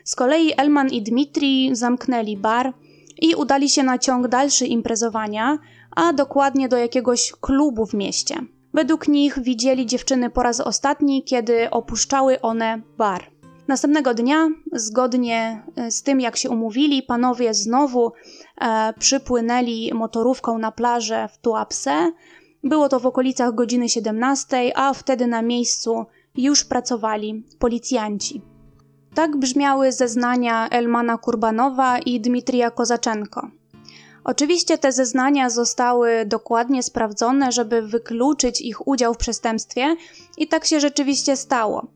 Z 0.03 0.15
kolei 0.15 0.53
Elman 0.57 0.89
i 0.89 1.01
Dmitri 1.01 1.75
zamknęli 1.75 2.37
bar 2.37 2.73
i 3.21 3.35
udali 3.35 3.69
się 3.69 3.83
na 3.83 3.97
ciąg 3.97 4.27
dalszy 4.27 4.65
imprezowania, 4.65 5.57
a 5.95 6.13
dokładnie 6.13 6.69
do 6.69 6.77
jakiegoś 6.77 7.31
klubu 7.41 7.85
w 7.85 7.93
mieście. 7.93 8.35
Według 8.73 9.07
nich 9.07 9.39
widzieli 9.39 9.85
dziewczyny 9.85 10.29
po 10.29 10.43
raz 10.43 10.59
ostatni, 10.59 11.23
kiedy 11.23 11.69
opuszczały 11.69 12.41
one 12.41 12.81
bar. 12.97 13.31
Następnego 13.67 14.13
dnia, 14.13 14.49
zgodnie 14.73 15.63
e, 15.75 15.91
z 15.91 16.03
tym 16.03 16.21
jak 16.21 16.37
się 16.37 16.49
umówili, 16.49 17.03
panowie 17.03 17.53
znowu 17.53 18.11
e, 18.61 18.93
przypłynęli 18.99 19.93
motorówką 19.93 20.57
na 20.57 20.71
plażę 20.71 21.29
w 21.33 21.37
Tuapse. 21.37 22.11
Było 22.63 22.89
to 22.89 22.99
w 22.99 23.05
okolicach 23.05 23.55
godziny 23.55 23.89
17, 23.89 24.71
a 24.75 24.93
wtedy 24.93 25.27
na 25.27 25.41
miejscu 25.41 26.05
już 26.35 26.65
pracowali 26.65 27.43
policjanci. 27.59 28.41
Tak 29.13 29.37
brzmiały 29.37 29.91
zeznania 29.91 30.69
Elmana 30.69 31.17
Kurbanowa 31.17 31.99
i 31.99 32.21
Dmitrija 32.21 32.71
Kozaczenko. 32.71 33.60
Oczywiście 34.23 34.77
te 34.77 34.91
zeznania 34.91 35.49
zostały 35.49 36.25
dokładnie 36.25 36.83
sprawdzone, 36.83 37.51
żeby 37.51 37.81
wykluczyć 37.81 38.61
ich 38.61 38.87
udział 38.87 39.13
w 39.13 39.17
przestępstwie, 39.17 39.95
i 40.37 40.47
tak 40.47 40.65
się 40.65 40.79
rzeczywiście 40.79 41.37
stało. 41.37 41.87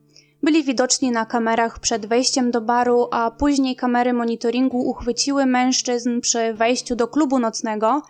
Byli 0.42 0.64
widoczni 0.64 1.10
na 1.10 1.26
kamerach 1.26 1.78
przed 1.78 2.06
wejściem 2.06 2.50
do 2.50 2.60
baru, 2.60 3.08
a 3.10 3.30
później 3.30 3.76
kamery 3.76 4.12
monitoringu 4.12 4.78
uchwyciły 4.80 5.46
mężczyzn 5.46 6.20
przy 6.20 6.54
wejściu 6.54 6.96
do 6.96 7.08
klubu 7.08 7.38
nocnego, 7.38 8.02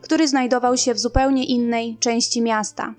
który 0.00 0.28
znajdował 0.28 0.76
się 0.76 0.94
w 0.94 0.98
zupełnie 0.98 1.44
innej 1.44 1.96
części 2.00 2.42
miasta. 2.42 2.94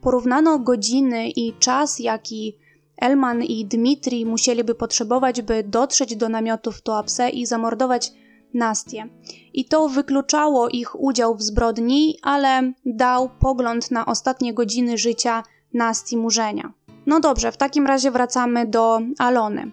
Porównano 0.00 0.58
godziny 0.58 1.30
i 1.30 1.52
czas, 1.58 1.98
jaki 1.98 2.56
Elman 2.96 3.42
i 3.42 3.64
Dmitri 3.66 4.26
musieliby 4.26 4.74
potrzebować, 4.74 5.42
by 5.42 5.62
dotrzeć 5.62 6.16
do 6.16 6.28
namiotów 6.28 6.82
Toapse 6.82 7.30
i 7.30 7.46
zamordować 7.46 8.12
Nastię. 8.54 9.08
I 9.52 9.64
to 9.64 9.88
wykluczało 9.88 10.68
ich 10.68 11.00
udział 11.00 11.34
w 11.34 11.42
zbrodni, 11.42 12.18
ale 12.22 12.72
dał 12.86 13.30
pogląd 13.40 13.90
na 13.90 14.06
ostatnie 14.06 14.54
godziny 14.54 14.98
życia 14.98 15.42
Nastii 15.74 16.16
Murzenia. 16.16 16.72
No 17.06 17.20
dobrze, 17.20 17.52
w 17.52 17.56
takim 17.56 17.86
razie 17.86 18.10
wracamy 18.10 18.66
do 18.66 19.00
Alony. 19.18 19.70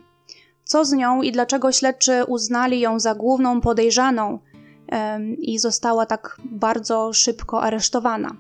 Co 0.64 0.86
z 0.86 0.94
nią 0.94 1.22
i 1.22 1.32
dlaczego 1.32 1.72
śledczy 1.72 2.24
uznali 2.28 2.80
ją 2.80 3.00
za 3.00 3.16
główną 3.16 3.62
podejrzaną 3.62 4.40
i 5.38 5.60
została 5.60 6.06
tak 6.06 6.38
bardzo 6.46 7.14
szybko 7.14 7.62
aresztowana? 7.62 8.36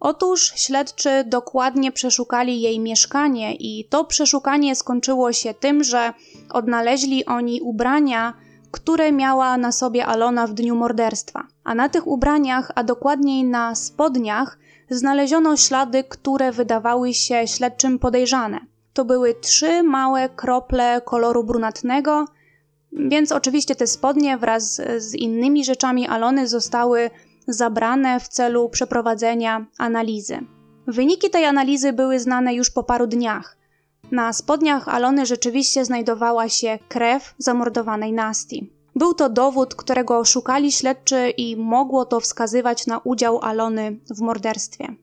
Otóż 0.00 0.52
śledczy 0.56 1.24
dokładnie 1.26 1.92
przeszukali 1.92 2.60
jej 2.60 2.80
mieszkanie 2.80 3.54
i 3.54 3.84
to 3.84 4.04
przeszukanie 4.04 4.76
skończyło 4.76 5.32
się 5.32 5.54
tym, 5.54 5.84
że 5.84 6.12
odnaleźli 6.50 7.24
oni 7.24 7.60
ubrania, 7.60 8.34
które 8.70 9.12
miała 9.12 9.56
na 9.56 9.72
sobie 9.72 10.06
Alona 10.06 10.46
w 10.46 10.54
dniu 10.54 10.76
morderstwa. 10.76 11.46
A 11.64 11.74
na 11.74 11.88
tych 11.88 12.06
ubraniach, 12.06 12.72
a 12.74 12.84
dokładniej 12.84 13.44
na 13.44 13.74
spodniach, 13.74 14.58
znaleziono 14.90 15.56
ślady, 15.56 16.04
które 16.04 16.52
wydawały 16.52 17.14
się 17.14 17.48
śledczym 17.48 17.98
podejrzane. 17.98 18.60
To 18.92 19.04
były 19.04 19.34
trzy 19.34 19.82
małe 19.82 20.28
krople 20.28 21.00
koloru 21.04 21.44
brunatnego, 21.44 22.24
więc 22.92 23.32
oczywiście 23.32 23.74
te 23.74 23.86
spodnie 23.86 24.38
wraz 24.38 24.80
z 24.98 25.14
innymi 25.14 25.64
rzeczami 25.64 26.08
Alony 26.08 26.48
zostały 26.48 27.10
zabrane 27.48 28.20
w 28.20 28.28
celu 28.28 28.68
przeprowadzenia 28.68 29.66
analizy. 29.78 30.38
Wyniki 30.86 31.30
tej 31.30 31.44
analizy 31.44 31.92
były 31.92 32.20
znane 32.20 32.54
już 32.54 32.70
po 32.70 32.82
paru 32.82 33.06
dniach. 33.06 33.59
Na 34.10 34.32
spodniach 34.32 34.88
Alony 34.88 35.26
rzeczywiście 35.26 35.84
znajdowała 35.84 36.48
się 36.48 36.78
krew 36.88 37.34
zamordowanej 37.38 38.12
Nasti. 38.12 38.72
Był 38.96 39.14
to 39.14 39.28
dowód, 39.28 39.74
którego 39.74 40.24
szukali 40.24 40.72
śledczy 40.72 41.30
i 41.30 41.56
mogło 41.56 42.04
to 42.04 42.20
wskazywać 42.20 42.86
na 42.86 42.98
udział 42.98 43.38
Alony 43.42 44.00
w 44.10 44.20
morderstwie. 44.20 44.94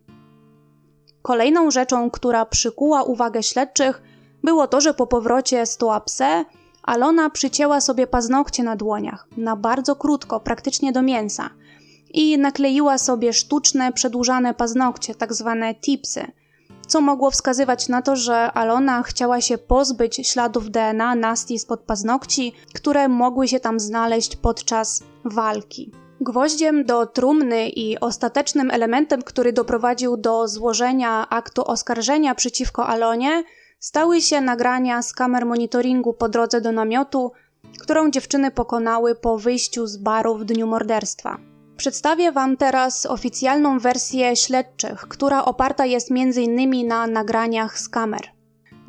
Kolejną 1.22 1.72
rzeczą, 1.72 2.12
która 2.12 2.45
przykuła 2.45 3.03
uwagę 3.03 3.43
śledczych, 3.43 4.01
było 4.43 4.68
to, 4.68 4.82
że 4.82 4.93
po 4.93 5.08
powrocie 5.08 5.66
z 5.66 5.78
Tuapse 5.78 6.45
Alona 6.84 7.30
przycięła 7.30 7.82
sobie 7.82 8.08
paznokcie 8.08 8.64
na 8.64 8.76
dłoniach, 8.76 9.28
na 9.38 9.55
bardzo 9.55 9.95
krótko, 9.95 10.39
praktycznie 10.39 10.91
do 10.91 11.01
mięsa, 11.01 11.49
i 12.14 12.38
nakleiła 12.38 12.97
sobie 12.97 13.34
sztuczne, 13.34 13.93
przedłużane 13.93 14.53
paznokcie, 14.53 15.16
tak 15.16 15.34
zwane 15.34 15.76
tipsy– 15.76 16.26
co 16.88 17.01
mogło 17.01 17.31
wskazywać 17.31 17.89
na 17.89 18.01
to, 18.01 18.15
że 18.15 18.51
Alona 18.51 19.03
chciała 19.03 19.41
się 19.41 19.57
pozbyć 19.57 20.27
śladów 20.27 20.69
DNA 20.69 21.15
Nasti 21.15 21.59
spod 21.59 21.79
paznokci, 21.79 22.53
które 22.73 23.07
mogły 23.07 23.47
się 23.47 23.59
tam 23.59 23.79
znaleźć 23.79 24.35
podczas 24.35 25.03
walki. 25.25 25.91
Gwoździem 26.21 26.85
do 26.85 27.05
trumny 27.05 27.69
i 27.69 27.99
ostatecznym 27.99 28.71
elementem, 28.71 29.21
który 29.21 29.53
doprowadził 29.53 30.17
do 30.17 30.47
złożenia 30.47 31.29
aktu 31.29 31.63
oskarżenia 31.65 32.35
przeciwko 32.35 32.88
Alonie, 32.88 33.43
stały 33.79 34.21
się 34.21 34.41
nagrania 34.41 35.01
z 35.01 35.13
kamer 35.13 35.45
monitoringu 35.45 36.13
po 36.13 36.29
drodze 36.29 36.61
do 36.61 36.71
namiotu, 36.71 37.31
którą 37.79 38.11
dziewczyny 38.11 38.51
pokonały 38.51 39.15
po 39.15 39.38
wyjściu 39.38 39.88
z 39.88 39.97
baru 39.97 40.38
w 40.38 40.45
dniu 40.45 40.67
morderstwa. 40.67 41.38
Przedstawię 41.78 42.32
Wam 42.32 42.57
teraz 42.57 43.05
oficjalną 43.05 43.80
wersję 43.80 44.36
śledczych, 44.36 45.01
która 45.01 45.45
oparta 45.45 45.86
jest 45.86 46.11
m.in. 46.11 46.88
na 46.88 47.07
nagraniach 47.07 47.80
z 47.80 47.89
kamer. 47.89 48.21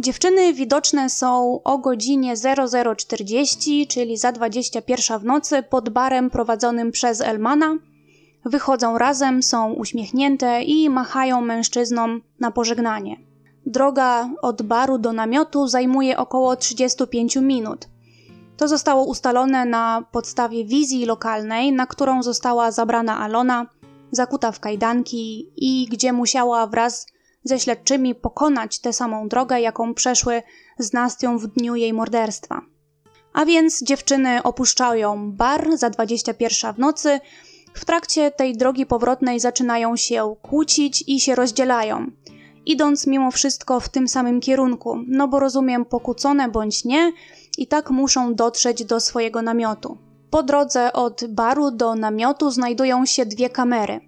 Dziewczyny 0.00 0.54
widoczne 0.54 1.10
są 1.10 1.60
o 1.62 1.78
godzinie 1.78 2.34
00.40, 2.34 3.86
czyli 3.86 4.16
za 4.16 4.32
21 4.32 5.18
w 5.18 5.24
nocy, 5.24 5.62
pod 5.62 5.88
barem 5.88 6.30
prowadzonym 6.30 6.92
przez 6.92 7.20
Elmana. 7.20 7.76
Wychodzą 8.44 8.98
razem, 8.98 9.42
są 9.42 9.72
uśmiechnięte 9.72 10.62
i 10.62 10.90
machają 10.90 11.40
mężczyznom 11.40 12.20
na 12.40 12.50
pożegnanie. 12.50 13.16
Droga 13.66 14.30
od 14.42 14.62
baru 14.62 14.98
do 14.98 15.12
namiotu 15.12 15.66
zajmuje 15.66 16.18
około 16.18 16.56
35 16.56 17.36
minut. 17.36 17.88
To 18.58 18.68
zostało 18.68 19.04
ustalone 19.04 19.64
na 19.64 20.04
podstawie 20.12 20.64
wizji 20.64 21.06
lokalnej, 21.06 21.72
na 21.72 21.86
którą 21.86 22.22
została 22.22 22.70
zabrana 22.70 23.18
Alona, 23.18 23.66
zakuta 24.10 24.52
w 24.52 24.60
kajdanki 24.60 25.52
i 25.56 25.86
gdzie 25.90 26.12
musiała 26.12 26.66
wraz 26.66 27.06
ze 27.44 27.60
śledczymi 27.60 28.14
pokonać 28.14 28.80
tę 28.80 28.92
samą 28.92 29.28
drogę, 29.28 29.60
jaką 29.60 29.94
przeszły 29.94 30.42
z 30.78 30.92
Nastią 30.92 31.38
w 31.38 31.46
dniu 31.46 31.74
jej 31.76 31.92
morderstwa. 31.92 32.62
A 33.32 33.44
więc 33.44 33.82
dziewczyny 33.82 34.42
opuszczają 34.42 35.32
bar 35.32 35.76
za 35.76 35.90
21 35.90 36.74
w 36.74 36.78
nocy. 36.78 37.20
W 37.74 37.84
trakcie 37.84 38.30
tej 38.30 38.56
drogi 38.56 38.86
powrotnej 38.86 39.40
zaczynają 39.40 39.96
się 39.96 40.36
kłócić 40.42 41.04
i 41.06 41.20
się 41.20 41.34
rozdzielają, 41.34 42.06
idąc 42.66 43.06
mimo 43.06 43.30
wszystko 43.30 43.80
w 43.80 43.88
tym 43.88 44.08
samym 44.08 44.40
kierunku, 44.40 44.98
no 45.06 45.28
bo 45.28 45.40
rozumiem 45.40 45.84
pokłócone 45.84 46.48
bądź 46.48 46.84
nie, 46.84 47.12
i 47.58 47.66
tak 47.66 47.90
muszą 47.90 48.34
dotrzeć 48.34 48.84
do 48.84 49.00
swojego 49.00 49.42
namiotu. 49.42 49.98
Po 50.30 50.42
drodze 50.42 50.92
od 50.92 51.24
baru 51.28 51.70
do 51.70 51.94
namiotu 51.94 52.50
znajdują 52.50 53.06
się 53.06 53.26
dwie 53.26 53.50
kamery. 53.50 54.00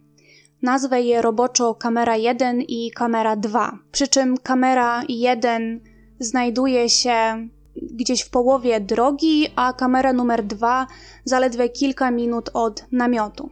Nazwę 0.62 1.02
je 1.02 1.22
roboczo 1.22 1.74
kamera 1.74 2.16
1 2.16 2.60
i 2.60 2.90
kamera 2.90 3.36
2. 3.36 3.78
Przy 3.92 4.08
czym 4.08 4.38
kamera 4.38 5.02
1 5.08 5.80
znajduje 6.18 6.88
się 6.88 7.48
gdzieś 7.76 8.22
w 8.22 8.30
połowie 8.30 8.80
drogi, 8.80 9.46
a 9.56 9.72
kamera 9.72 10.12
numer 10.12 10.44
2 10.44 10.86
zaledwie 11.24 11.68
kilka 11.68 12.10
minut 12.10 12.50
od 12.54 12.84
namiotu. 12.92 13.50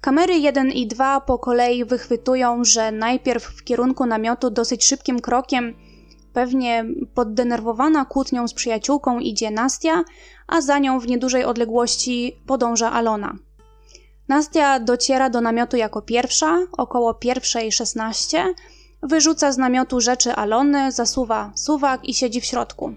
Kamery 0.00 0.38
1 0.38 0.72
i 0.72 0.86
2 0.86 1.20
po 1.20 1.38
kolei 1.38 1.84
wychwytują, 1.84 2.64
że 2.64 2.92
najpierw 2.92 3.44
w 3.44 3.64
kierunku 3.64 4.06
namiotu 4.06 4.50
dosyć 4.50 4.84
szybkim 4.84 5.20
krokiem, 5.20 5.74
pewnie 6.38 6.84
poddenerwowana 7.14 8.04
kłótnią 8.04 8.48
z 8.48 8.54
przyjaciółką 8.54 9.18
idzie 9.18 9.50
Nastia, 9.50 10.04
a 10.46 10.60
za 10.60 10.78
nią 10.78 11.00
w 11.00 11.06
niedużej 11.06 11.44
odległości 11.44 12.36
podąża 12.46 12.92
Alona. 12.92 13.36
Nastia 14.28 14.80
dociera 14.80 15.30
do 15.30 15.40
namiotu 15.40 15.76
jako 15.76 16.02
pierwsza, 16.02 16.58
około 16.72 17.14
pierwszej 17.14 17.72
16, 17.72 18.54
wyrzuca 19.02 19.52
z 19.52 19.58
namiotu 19.58 20.00
rzeczy 20.00 20.32
Alony, 20.32 20.92
zasuwa 20.92 21.52
suwak 21.54 22.04
i 22.04 22.14
siedzi 22.14 22.40
w 22.40 22.44
środku. 22.44 22.94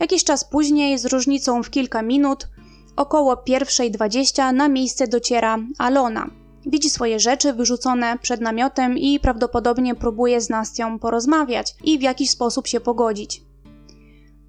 Jakiś 0.00 0.24
czas 0.24 0.44
później, 0.44 0.98
z 0.98 1.04
różnicą 1.04 1.62
w 1.62 1.70
kilka 1.70 2.02
minut, 2.02 2.48
około 2.96 3.36
pierwszej 3.36 3.90
20 3.90 4.52
na 4.52 4.68
miejsce 4.68 5.08
dociera 5.08 5.58
Alona. 5.78 6.30
Widzi 6.66 6.90
swoje 6.90 7.20
rzeczy 7.20 7.52
wyrzucone 7.52 8.18
przed 8.22 8.40
namiotem 8.40 8.98
i 8.98 9.20
prawdopodobnie 9.20 9.94
próbuje 9.94 10.40
z 10.40 10.50
Nastią 10.50 10.98
porozmawiać 10.98 11.74
i 11.84 11.98
w 11.98 12.02
jakiś 12.02 12.30
sposób 12.30 12.66
się 12.66 12.80
pogodzić. 12.80 13.42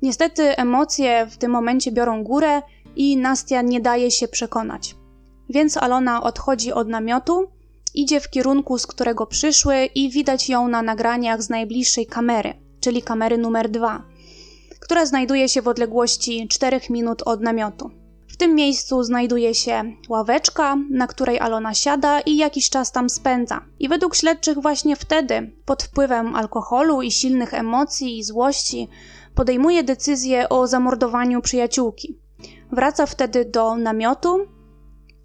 Niestety 0.01 0.57
emocje 0.57 1.27
w 1.31 1.37
tym 1.37 1.51
momencie 1.51 1.91
biorą 1.91 2.23
górę 2.23 2.61
i 2.95 3.17
Nastia 3.17 3.61
nie 3.61 3.81
daje 3.81 4.11
się 4.11 4.27
przekonać. 4.27 4.95
Więc 5.49 5.77
Alona 5.77 6.23
odchodzi 6.23 6.73
od 6.73 6.87
namiotu, 6.87 7.51
idzie 7.93 8.19
w 8.19 8.29
kierunku, 8.29 8.77
z 8.77 8.87
którego 8.87 9.25
przyszły 9.25 9.85
i 9.85 10.09
widać 10.09 10.49
ją 10.49 10.67
na 10.67 10.81
nagraniach 10.81 11.41
z 11.41 11.49
najbliższej 11.49 12.05
kamery, 12.05 12.53
czyli 12.79 13.01
kamery 13.01 13.37
numer 13.37 13.69
2, 13.69 14.03
która 14.79 15.05
znajduje 15.05 15.49
się 15.49 15.61
w 15.61 15.67
odległości 15.67 16.47
4 16.47 16.79
minut 16.89 17.21
od 17.25 17.41
namiotu. 17.41 18.04
W 18.35 18.37
tym 18.37 18.55
miejscu 18.55 19.03
znajduje 19.03 19.53
się 19.53 19.83
ławeczka, 20.09 20.77
na 20.89 21.07
której 21.07 21.39
Alona 21.39 21.73
siada 21.73 22.19
i 22.19 22.37
jakiś 22.37 22.69
czas 22.69 22.91
tam 22.91 23.09
spędza. 23.09 23.61
I 23.79 23.89
według 23.89 24.15
śledczych 24.15 24.59
właśnie 24.61 24.95
wtedy, 24.95 25.51
pod 25.65 25.83
wpływem 25.83 26.35
alkoholu 26.35 27.01
i 27.01 27.11
silnych 27.11 27.53
emocji 27.53 28.17
i 28.17 28.23
złości, 28.23 28.89
podejmuje 29.35 29.83
decyzję 29.83 30.49
o 30.49 30.67
zamordowaniu 30.67 31.41
przyjaciółki. 31.41 32.19
Wraca 32.71 33.05
wtedy 33.05 33.45
do 33.45 33.75
namiotu. 33.75 34.47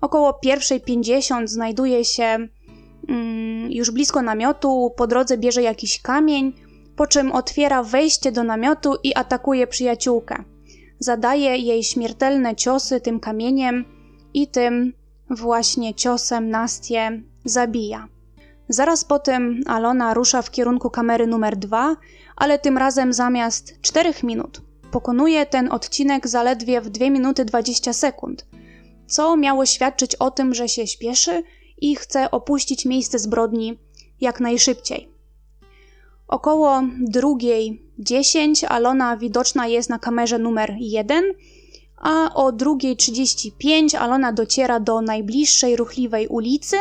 Około 0.01 0.35
pierwszej 0.35 0.81
50 0.81 1.51
znajduje 1.51 2.05
się 2.05 2.49
mm, 3.09 3.73
już 3.73 3.91
blisko 3.91 4.23
namiotu, 4.23 4.91
po 4.97 5.07
drodze 5.07 5.39
bierze 5.39 5.63
jakiś 5.63 6.03
kamień, 6.03 6.53
po 6.97 7.07
czym 7.07 7.33
otwiera 7.33 7.83
wejście 7.83 8.33
do 8.33 8.45
namiotu 8.45 8.95
i 9.03 9.15
atakuje 9.15 9.67
przyjaciółkę. 9.67 10.45
Zadaje 11.03 11.57
jej 11.57 11.83
śmiertelne 11.85 12.57
ciosy 12.57 13.01
tym 13.01 13.21
kamieniem 13.21 13.85
i 14.35 14.49
tym 14.49 14.93
właśnie 15.31 15.95
ciosem 15.95 16.51
Nastię 16.51 17.23
zabija. 17.45 18.09
Zaraz 18.69 19.05
po 19.05 19.19
tym 19.19 19.63
Alona 19.67 20.15
rusza 20.15 20.43
w 20.43 20.51
kierunku 20.51 20.91
kamery 20.91 21.27
numer 21.27 21.57
2, 21.57 21.97
ale 22.37 22.59
tym 22.59 22.79
razem 22.79 23.13
zamiast 23.13 23.81
4 23.83 24.13
minut 24.23 24.61
pokonuje 24.91 25.47
ten 25.47 25.73
odcinek 25.73 26.29
zaledwie 26.29 26.81
w 26.81 26.91
2 26.91 27.11
minuty 27.11 27.45
20 27.45 27.93
sekund, 27.93 28.47
co 29.07 29.37
miało 29.37 29.67
świadczyć 29.67 30.15
o 30.15 30.31
tym, 30.31 30.55
że 30.55 30.69
się 30.69 30.87
śpieszy 30.87 31.43
i 31.81 31.97
chce 31.97 32.31
opuścić 32.31 32.87
miejsce 32.87 33.19
zbrodni 33.19 33.79
jak 34.21 34.41
najszybciej. 34.41 35.10
Około 36.31 36.83
drugiej 37.01 37.83
10 37.99 38.65
Alona 38.65 39.17
widoczna 39.17 39.67
jest 39.67 39.91
na 39.91 39.99
kamerze 39.99 40.39
numer 40.39 40.75
1, 40.79 41.25
a 41.97 42.35
o 42.35 42.53
drugiej 42.53 42.97
35 42.97 43.95
Alona 43.95 44.33
dociera 44.33 44.81
do 44.81 45.01
najbliższej 45.01 45.77
ruchliwej 45.77 46.29
ulicy. 46.29 46.77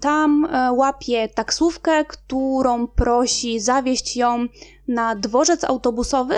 Tam 0.00 0.44
e, 0.44 0.72
łapie 0.72 1.28
taksówkę, 1.28 2.04
którą 2.04 2.86
prosi 2.86 3.60
zawieźć 3.60 4.16
ją 4.16 4.46
na 4.88 5.14
dworzec 5.14 5.64
autobusowy 5.64 6.34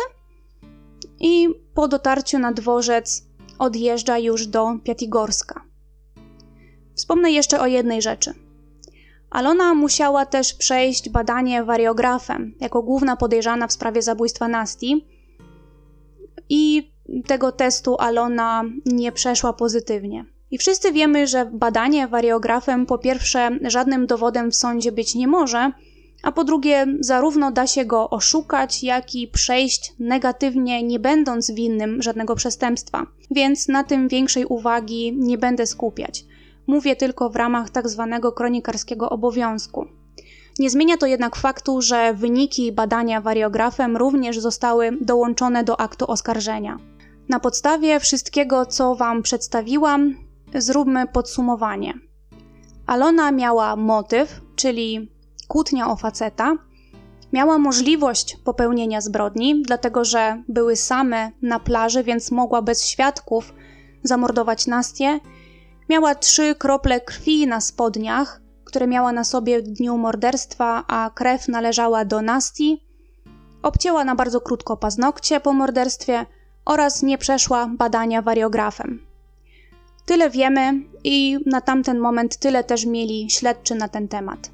i 1.21 1.49
po 1.75 1.89
dotarciu 1.89 2.39
na 2.39 2.53
dworzec 2.53 3.27
odjeżdża 3.59 4.19
już 4.19 4.47
do 4.47 4.79
Piatigorska. 4.85 5.65
Wspomnę 6.95 7.31
jeszcze 7.31 7.61
o 7.61 7.67
jednej 7.67 8.03
rzeczy. 8.03 8.35
Alona 9.33 9.75
musiała 9.75 10.27
też 10.27 10.55
przejść 10.55 11.09
badanie 11.09 11.65
wariografem 11.65 12.55
jako 12.61 12.83
główna 12.83 13.17
podejrzana 13.17 13.67
w 13.67 13.73
sprawie 13.73 14.03
zabójstwa 14.03 14.49
Nasti 14.49 15.07
i 16.49 16.93
tego 17.27 17.53
testu 17.53 17.97
Alona 17.99 18.65
nie 18.87 19.13
przeszła 19.13 19.53
pozytywnie. 19.53 20.25
I 20.51 20.59
wszyscy 20.59 20.93
wiemy, 20.93 21.27
że 21.27 21.51
badanie 21.53 22.09
wariografem 22.09 22.87
po 22.87 22.99
pierwsze 22.99 23.51
żadnym 23.63 24.07
dowodem 24.07 24.51
w 24.51 24.57
sądzie 24.57 24.93
być 24.93 25.15
nie 25.15 25.29
może, 25.29 25.73
a 26.23 26.33
po 26.33 26.45
drugie 26.45 26.87
zarówno 27.01 27.51
da 27.51 27.67
się 27.67 27.85
go 27.85 28.11
oszukać, 28.11 28.83
jak 28.83 29.15
i 29.15 29.29
przejść 29.29 29.93
negatywnie, 29.99 30.83
nie 30.83 30.99
będąc 30.99 31.51
winnym 31.51 32.03
żadnego 32.03 32.35
przestępstwa. 32.35 33.07
Więc 33.31 33.69
na 33.69 33.85
tym 33.85 34.09
większej 34.09 34.45
uwagi 34.45 35.17
nie 35.17 35.39
będę 35.39 35.67
skupiać. 35.67 36.25
Mówię 36.73 36.97
tylko 36.97 37.31
w 37.31 37.37
ramach 37.37 37.71
tak 37.71 37.89
zwanego 37.89 38.33
kronikarskiego 38.33 39.11
obowiązku. 39.11 39.87
Nie 40.59 40.71
zmienia 40.71 40.97
to 40.97 41.07
jednak 41.07 41.37
faktu, 41.37 41.83
że 41.83 42.15
wyniki 42.15 42.73
badania 42.73 43.21
wariografem 43.21 43.97
również 43.97 44.39
zostały 44.39 44.91
dołączone 45.01 45.65
do 45.65 45.81
aktu 45.81 46.11
oskarżenia. 46.11 46.79
Na 47.29 47.41
podstawie 47.41 48.01
wszystkiego, 48.01 48.67
co 48.67 48.95
Wam 48.95 49.23
przedstawiłam, 49.23 50.15
zróbmy 50.55 51.07
podsumowanie. 51.07 51.95
Alona 52.87 53.33
miała 53.33 53.77
motyw, 53.77 54.41
czyli 54.57 55.11
kłótnia 55.49 55.91
o 55.91 55.97
faceta, 55.97 56.57
miała 57.33 57.59
możliwość 57.59 58.37
popełnienia 58.45 59.01
zbrodni, 59.01 59.63
dlatego 59.63 60.05
że 60.05 60.43
były 60.49 60.77
same 60.77 61.31
na 61.43 61.61
plaży, 61.61 62.05
więc 62.05 62.31
mogła 62.31 62.63
bez 62.63 62.87
świadków 62.87 63.55
zamordować 64.03 64.67
Nastię 64.67 65.21
Miała 65.93 66.15
trzy 66.15 66.55
krople 66.55 67.01
krwi 67.01 67.47
na 67.47 67.61
spodniach, 67.61 68.41
które 68.65 68.87
miała 68.87 69.13
na 69.13 69.25
sobie 69.25 69.63
w 69.63 69.69
dniu 69.69 69.99
morderstwa, 69.99 70.85
a 70.89 71.11
krew 71.15 71.49
należała 71.49 72.05
do 72.05 72.23
Nasti. 72.23 72.85
Obcięła 73.63 74.05
na 74.05 74.15
bardzo 74.15 74.41
krótko 74.41 74.77
paznokcie 74.77 75.41
po 75.41 75.53
morderstwie 75.53 76.27
oraz 76.65 77.03
nie 77.03 77.19
przeszła 77.19 77.67
badania 77.79 78.23
wariografem. 78.23 79.07
Tyle 80.07 80.31
wiemy 80.31 80.73
i 81.05 81.39
na 81.47 81.61
tamten 81.61 81.99
moment 81.99 82.37
tyle 82.37 82.65
też 82.65 82.87
mieli 82.87 83.31
śledczy 83.31 83.75
na 83.75 83.89
ten 83.89 84.09
temat. 84.09 84.51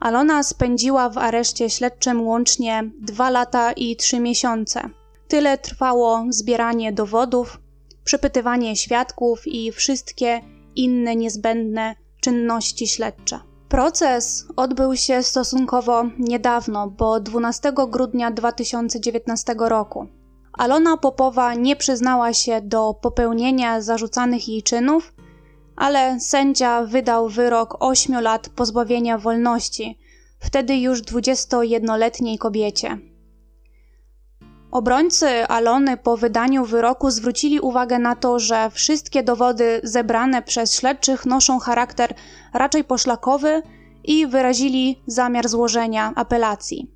Alona 0.00 0.42
spędziła 0.42 1.08
w 1.08 1.18
areszcie 1.18 1.70
śledczym 1.70 2.22
łącznie 2.22 2.90
dwa 3.00 3.30
lata 3.30 3.72
i 3.72 3.96
trzy 3.96 4.20
miesiące. 4.20 4.80
Tyle 5.28 5.58
trwało 5.58 6.24
zbieranie 6.28 6.92
dowodów, 6.92 7.60
przepytywanie 8.04 8.76
świadków 8.76 9.46
i 9.46 9.72
wszystkie 9.72 10.40
inne 10.76 11.16
niezbędne 11.16 11.94
czynności 12.20 12.88
śledcze. 12.88 13.40
Proces 13.68 14.46
odbył 14.56 14.96
się 14.96 15.22
stosunkowo 15.22 16.04
niedawno, 16.18 16.90
bo 16.90 17.20
12 17.20 17.72
grudnia 17.88 18.30
2019 18.30 19.54
roku. 19.58 20.06
Alona 20.52 20.96
Popowa 20.96 21.54
nie 21.54 21.76
przyznała 21.76 22.32
się 22.32 22.60
do 22.60 22.94
popełnienia 22.94 23.80
zarzucanych 23.80 24.48
jej 24.48 24.62
czynów, 24.62 25.14
ale 25.76 26.20
sędzia 26.20 26.82
wydał 26.82 27.28
wyrok 27.28 27.76
8 27.80 28.22
lat 28.22 28.48
pozbawienia 28.48 29.18
wolności, 29.18 29.98
wtedy 30.38 30.76
już 30.76 31.02
21-letniej 31.02 32.38
kobiecie. 32.38 33.11
Obrońcy 34.72 35.46
Alony 35.46 35.96
po 35.96 36.16
wydaniu 36.16 36.64
wyroku 36.64 37.10
zwrócili 37.10 37.60
uwagę 37.60 37.98
na 37.98 38.16
to, 38.16 38.38
że 38.38 38.70
wszystkie 38.70 39.22
dowody 39.22 39.80
zebrane 39.84 40.42
przez 40.42 40.74
śledczych 40.74 41.26
noszą 41.26 41.58
charakter 41.58 42.14
raczej 42.54 42.84
poszlakowy 42.84 43.62
i 44.04 44.26
wyrazili 44.26 45.02
zamiar 45.06 45.48
złożenia 45.48 46.12
apelacji. 46.16 46.90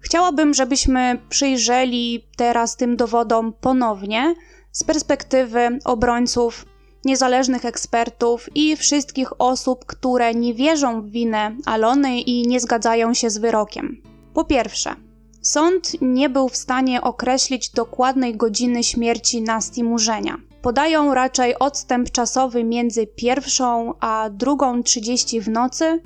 Chciałabym, 0.00 0.54
żebyśmy 0.54 1.18
przyjrzeli 1.28 2.28
teraz 2.36 2.76
tym 2.76 2.96
dowodom 2.96 3.52
ponownie 3.60 4.34
z 4.72 4.84
perspektywy 4.84 5.78
obrońców, 5.84 6.66
niezależnych 7.04 7.64
ekspertów 7.64 8.48
i 8.54 8.76
wszystkich 8.76 9.40
osób, 9.40 9.84
które 9.86 10.34
nie 10.34 10.54
wierzą 10.54 11.02
w 11.02 11.10
winę 11.10 11.56
Alony 11.66 12.20
i 12.20 12.48
nie 12.48 12.60
zgadzają 12.60 13.14
się 13.14 13.30
z 13.30 13.38
wyrokiem. 13.38 14.02
Po 14.34 14.44
pierwsze, 14.44 15.05
sąd 15.46 15.92
nie 16.00 16.28
był 16.28 16.48
w 16.48 16.56
stanie 16.56 17.02
określić 17.02 17.70
dokładnej 17.70 18.36
godziny 18.36 18.84
śmierci 18.84 19.42
Nasti 19.42 19.84
Murzenia. 19.84 20.36
Podają 20.62 21.14
raczej 21.14 21.58
odstęp 21.58 22.10
czasowy 22.10 22.64
między 22.64 23.06
pierwszą 23.06 23.94
a 24.00 24.30
drugą 24.30 24.82
30 24.82 25.40
w 25.40 25.48
nocy, 25.48 26.02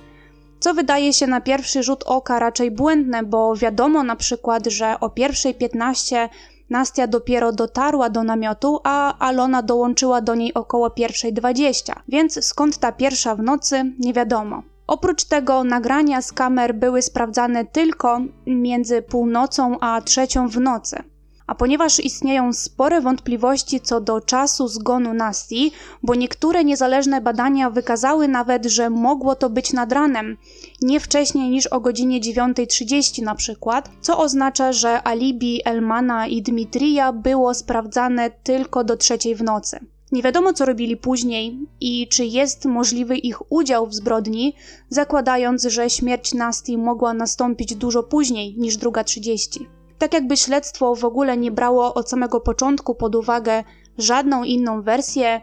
co 0.60 0.74
wydaje 0.74 1.12
się 1.12 1.26
na 1.26 1.40
pierwszy 1.40 1.82
rzut 1.82 2.02
oka 2.06 2.38
raczej 2.38 2.70
błędne, 2.70 3.22
bo 3.22 3.56
wiadomo 3.56 4.02
na 4.02 4.16
przykład, 4.16 4.66
że 4.66 5.00
o 5.00 5.10
pierwszej 5.10 5.54
15 5.54 6.28
Nastia 6.70 7.06
dopiero 7.06 7.52
dotarła 7.52 8.10
do 8.10 8.24
namiotu, 8.24 8.80
a 8.84 9.18
Alona 9.18 9.62
dołączyła 9.62 10.20
do 10.20 10.34
niej 10.34 10.54
około 10.54 10.90
pierwszej 10.90 11.32
20, 11.32 12.02
więc 12.08 12.44
skąd 12.46 12.78
ta 12.78 12.92
pierwsza 12.92 13.34
w 13.34 13.42
nocy 13.42 13.92
nie 13.98 14.12
wiadomo. 14.12 14.62
Oprócz 14.90 15.24
tego 15.24 15.64
nagrania 15.64 16.22
z 16.22 16.32
kamer 16.32 16.74
były 16.74 17.02
sprawdzane 17.02 17.64
tylko 17.64 18.20
między 18.46 19.02
północą 19.02 19.80
a 19.80 20.00
trzecią 20.00 20.48
w 20.48 20.60
nocy. 20.60 21.02
A 21.46 21.54
ponieważ 21.54 22.00
istnieją 22.00 22.52
spore 22.52 23.00
wątpliwości 23.00 23.80
co 23.80 24.00
do 24.00 24.20
czasu 24.20 24.68
zgonu 24.68 25.14
Nasti, 25.14 25.72
bo 26.02 26.14
niektóre 26.14 26.64
niezależne 26.64 27.20
badania 27.20 27.70
wykazały 27.70 28.28
nawet, 28.28 28.66
że 28.66 28.90
mogło 28.90 29.34
to 29.34 29.50
być 29.50 29.72
nad 29.72 29.92
ranem, 29.92 30.36
nie 30.82 31.00
wcześniej 31.00 31.50
niż 31.50 31.66
o 31.66 31.80
godzinie 31.80 32.20
9.30 32.20 33.22
na 33.22 33.34
przykład, 33.34 33.90
co 34.00 34.18
oznacza, 34.18 34.72
że 34.72 35.06
alibi 35.06 35.60
Elmana 35.64 36.26
i 36.26 36.42
Dmitrija 36.42 37.12
było 37.12 37.54
sprawdzane 37.54 38.30
tylko 38.30 38.84
do 38.84 38.96
trzeciej 38.96 39.34
w 39.34 39.42
nocy. 39.42 39.80
Nie 40.12 40.22
wiadomo, 40.22 40.52
co 40.52 40.64
robili 40.64 40.96
później 40.96 41.58
i 41.80 42.08
czy 42.08 42.24
jest 42.24 42.64
możliwy 42.64 43.16
ich 43.16 43.52
udział 43.52 43.86
w 43.86 43.94
zbrodni, 43.94 44.54
zakładając, 44.88 45.62
że 45.62 45.90
śmierć 45.90 46.34
Nasti 46.34 46.78
mogła 46.78 47.14
nastąpić 47.14 47.74
dużo 47.74 48.02
później 48.02 48.54
niż 48.58 48.76
druga 48.76 49.04
30 49.04 49.68
tak 50.00 50.14
jakby 50.14 50.36
śledztwo 50.36 50.94
w 50.94 51.04
ogóle 51.04 51.36
nie 51.36 51.50
brało 51.50 51.94
od 51.94 52.10
samego 52.10 52.40
początku 52.40 52.94
pod 52.94 53.14
uwagę 53.14 53.64
żadną 53.98 54.44
inną 54.44 54.82
wersję 54.82 55.40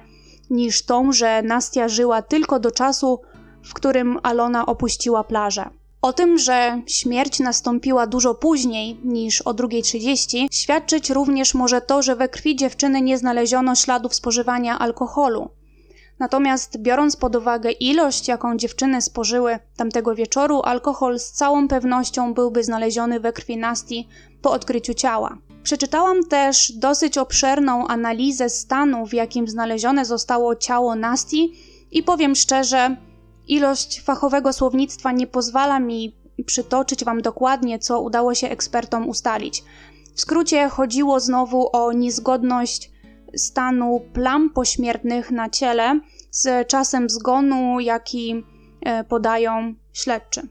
niż 0.50 0.86
tą, 0.86 1.12
że 1.12 1.42
Nastia 1.42 1.88
żyła 1.88 2.22
tylko 2.22 2.60
do 2.60 2.72
czasu, 2.72 3.22
w 3.64 3.74
którym 3.74 4.20
Alona 4.24 4.66
opuściła 4.66 5.24
plażę. 5.24 5.70
O 6.08 6.14
tym, 6.14 6.38
że 6.38 6.82
śmierć 6.88 7.40
nastąpiła 7.40 8.08
dużo 8.08 8.36
później 8.36 9.00
niż 9.04 9.42
o 9.42 9.54
2.30, 9.54 10.48
świadczyć 10.52 11.10
również 11.10 11.54
może 11.54 11.82
to, 11.82 12.02
że 12.02 12.16
we 12.16 12.30
krwi 12.30 12.56
dziewczyny 12.56 13.02
nie 13.02 13.18
znaleziono 13.18 13.76
śladów 13.76 14.16
spożywania 14.16 14.80
alkoholu. 14.80 15.50
Natomiast 16.20 16.78
biorąc 16.78 17.16
pod 17.16 17.36
uwagę 17.36 17.72
ilość, 17.72 18.28
jaką 18.28 18.58
dziewczyny 18.58 19.02
spożyły 19.02 19.60
tamtego 19.78 20.16
wieczoru, 20.16 20.62
alkohol 20.64 21.20
z 21.20 21.32
całą 21.32 21.68
pewnością 21.68 22.34
byłby 22.34 22.64
znaleziony 22.64 23.20
we 23.20 23.34
krwi 23.34 23.58
Nasti 23.58 24.08
po 24.42 24.52
odkryciu 24.52 24.94
ciała. 24.94 25.38
Przeczytałam 25.64 26.24
też 26.24 26.72
dosyć 26.72 27.18
obszerną 27.18 27.88
analizę 27.88 28.50
stanu, 28.50 29.06
w 29.06 29.14
jakim 29.14 29.48
znalezione 29.48 30.06
zostało 30.06 30.56
ciało 30.56 30.96
Nasti 30.96 31.54
i 31.92 32.04
powiem 32.04 32.36
szczerze, 32.36 32.98
ilość 33.48 34.02
fachowego 34.02 34.54
słownictwa 34.54 35.12
nie 35.12 35.28
pozwala 35.28 35.80
mi 35.80 36.18
przytoczyć 36.46 37.06
Wam 37.06 37.22
dokładnie, 37.22 37.80
co 37.80 38.02
udało 38.02 38.36
się 38.36 38.50
ekspertom 38.50 39.10
ustalić. 39.10 39.64
W 40.16 40.22
skrócie 40.22 40.70
chodziło 40.70 41.20
znowu 41.20 41.70
o 41.74 41.92
niezgodność 41.94 42.92
stanu 43.36 44.02
plam 44.14 44.50
pośmiertnych 44.50 45.32
na 45.32 45.50
ciele 45.50 46.00
z 46.32 46.68
czasem 46.68 47.10
zgonu, 47.10 47.80
jaki 47.80 48.44
e, 48.82 49.04
podają 49.04 49.74
śledczy. 49.94 50.48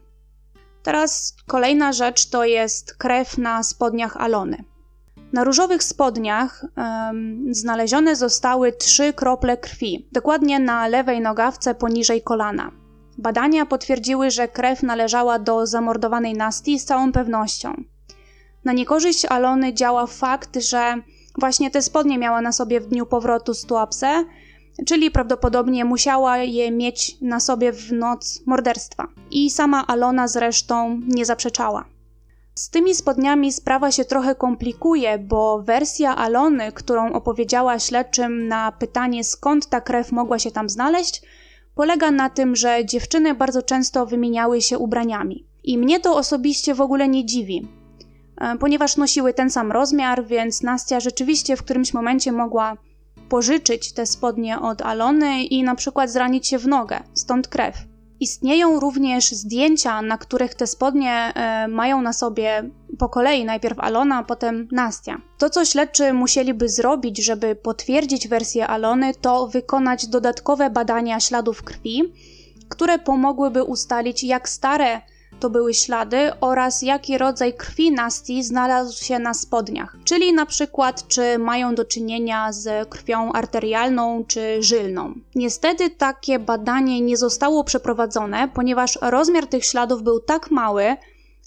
Teraz 0.83 1.35
kolejna 1.47 1.93
rzecz 1.93 2.29
to 2.29 2.45
jest 2.45 2.97
krew 2.97 3.37
na 3.37 3.63
spodniach 3.63 4.17
Alony. 4.17 4.63
Na 5.33 5.43
różowych 5.43 5.83
spodniach 5.83 6.65
znalezione 7.51 8.15
zostały 8.15 8.71
trzy 8.71 9.13
krople 9.13 9.57
krwi, 9.57 10.09
dokładnie 10.11 10.59
na 10.59 10.87
lewej 10.87 11.21
nogawce 11.21 11.75
poniżej 11.75 12.21
kolana. 12.21 12.71
Badania 13.17 13.65
potwierdziły, 13.65 14.31
że 14.31 14.47
krew 14.47 14.83
należała 14.83 15.39
do 15.39 15.67
zamordowanej 15.67 16.33
Nasti 16.33 16.79
z 16.79 16.85
całą 16.85 17.11
pewnością. 17.11 17.83
Na 18.65 18.73
niekorzyść 18.73 19.25
Alony 19.25 19.73
działa 19.73 20.07
fakt, 20.07 20.57
że 20.63 20.95
właśnie 21.39 21.71
te 21.71 21.81
spodnie 21.81 22.17
miała 22.17 22.41
na 22.41 22.51
sobie 22.51 22.79
w 22.79 22.87
dniu 22.87 23.05
powrotu 23.05 23.53
z 23.53 23.65
Tuapse, 23.65 24.25
czyli 24.85 25.11
prawdopodobnie 25.11 25.85
musiała 25.85 26.37
je 26.37 26.71
mieć 26.71 27.21
na 27.21 27.39
sobie 27.39 27.71
w 27.73 27.91
noc 27.91 28.41
morderstwa. 28.45 29.07
I 29.31 29.49
sama 29.49 29.87
Alona 29.87 30.27
zresztą 30.27 31.01
nie 31.07 31.25
zaprzeczała. 31.25 31.85
Z 32.55 32.69
tymi 32.69 32.95
spodniami 32.95 33.53
sprawa 33.53 33.91
się 33.91 34.05
trochę 34.05 34.35
komplikuje, 34.35 35.19
bo 35.19 35.61
wersja 35.61 36.15
Alony, 36.15 36.71
którą 36.71 37.13
opowiedziała 37.13 37.79
śledczym 37.79 38.47
na 38.47 38.71
pytanie 38.71 39.23
skąd 39.23 39.69
ta 39.69 39.81
krew 39.81 40.11
mogła 40.11 40.39
się 40.39 40.51
tam 40.51 40.69
znaleźć, 40.69 41.21
polega 41.77 42.11
na 42.11 42.29
tym, 42.29 42.55
że 42.55 42.85
dziewczyny 42.85 43.35
bardzo 43.35 43.61
często 43.61 44.05
wymieniały 44.05 44.61
się 44.61 44.77
ubraniami. 44.77 45.45
I 45.63 45.77
mnie 45.77 45.99
to 45.99 46.15
osobiście 46.15 46.75
w 46.75 46.81
ogóle 46.81 47.07
nie 47.07 47.25
dziwi, 47.25 47.67
e, 48.41 48.57
ponieważ 48.57 48.97
nosiły 48.97 49.33
ten 49.33 49.49
sam 49.49 49.71
rozmiar, 49.71 50.25
więc 50.25 50.63
Nastia 50.63 50.99
rzeczywiście 50.99 51.57
w 51.57 51.63
którymś 51.63 51.93
momencie 51.93 52.31
mogła 52.31 52.77
pożyczyć 53.29 53.93
te 53.93 54.05
spodnie 54.05 54.59
od 54.59 54.81
Alony 54.81 55.43
i 55.43 55.63
na 55.63 55.75
przykład 55.75 56.09
zranić 56.09 56.47
się 56.47 56.57
w 56.57 56.67
nogę, 56.67 56.99
stąd 57.13 57.47
krew. 57.47 57.86
Istnieją 58.19 58.79
również 58.79 59.31
zdjęcia, 59.31 60.01
na 60.01 60.17
których 60.17 60.55
te 60.55 60.67
spodnie 60.67 61.11
e, 61.11 61.67
mają 61.67 62.01
na 62.01 62.13
sobie 62.13 62.69
po 62.99 63.09
kolei 63.09 63.45
najpierw 63.45 63.79
Alona, 63.79 64.17
a 64.17 64.23
potem 64.23 64.67
Nastia. 64.71 65.21
To, 65.37 65.49
co 65.49 65.65
śledczy 65.65 66.13
musieliby 66.13 66.69
zrobić, 66.69 67.25
żeby 67.25 67.55
potwierdzić 67.55 68.27
wersję 68.27 68.67
Alony, 68.67 69.15
to 69.21 69.47
wykonać 69.47 70.07
dodatkowe 70.07 70.69
badania 70.69 71.19
śladów 71.19 71.63
krwi, 71.63 72.13
które 72.69 72.99
pomogłyby 72.99 73.63
ustalić, 73.63 74.23
jak 74.23 74.49
stare 74.49 75.01
to 75.39 75.49
były 75.49 75.73
ślady 75.73 76.31
oraz 76.41 76.81
jaki 76.81 77.17
rodzaj 77.17 77.53
krwi 77.53 77.91
Nasti 77.91 78.43
znalazł 78.43 79.03
się 79.03 79.19
na 79.19 79.33
spodniach, 79.33 79.97
czyli 80.03 80.33
na 80.33 80.45
przykład 80.45 81.07
czy 81.07 81.37
mają 81.37 81.75
do 81.75 81.85
czynienia 81.85 82.53
z 82.53 82.89
krwią 82.89 83.31
arterialną 83.31 84.23
czy 84.27 84.63
żylną. 84.63 85.13
Niestety 85.35 85.89
takie 85.89 86.39
badanie 86.39 87.01
nie 87.01 87.17
zostało 87.17 87.63
przeprowadzone, 87.63 88.49
ponieważ 88.53 88.99
rozmiar 89.01 89.47
tych 89.47 89.65
śladów 89.65 90.03
był 90.03 90.19
tak 90.19 90.51
mały, 90.51 90.95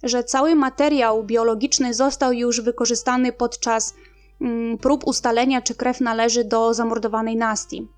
że 0.03 0.25
cały 0.25 0.55
materiał 0.55 1.25
biologiczny 1.25 1.95
został 1.95 2.33
już 2.33 2.61
wykorzystany 2.61 3.33
podczas 3.33 3.95
mm, 4.41 4.79
prób 4.79 5.07
ustalenia, 5.07 5.63
czy 5.63 5.75
krew 5.75 6.01
należy 6.01 6.45
do 6.45 6.75
zamordowanej 6.75 7.37
Nasti. 7.37 7.89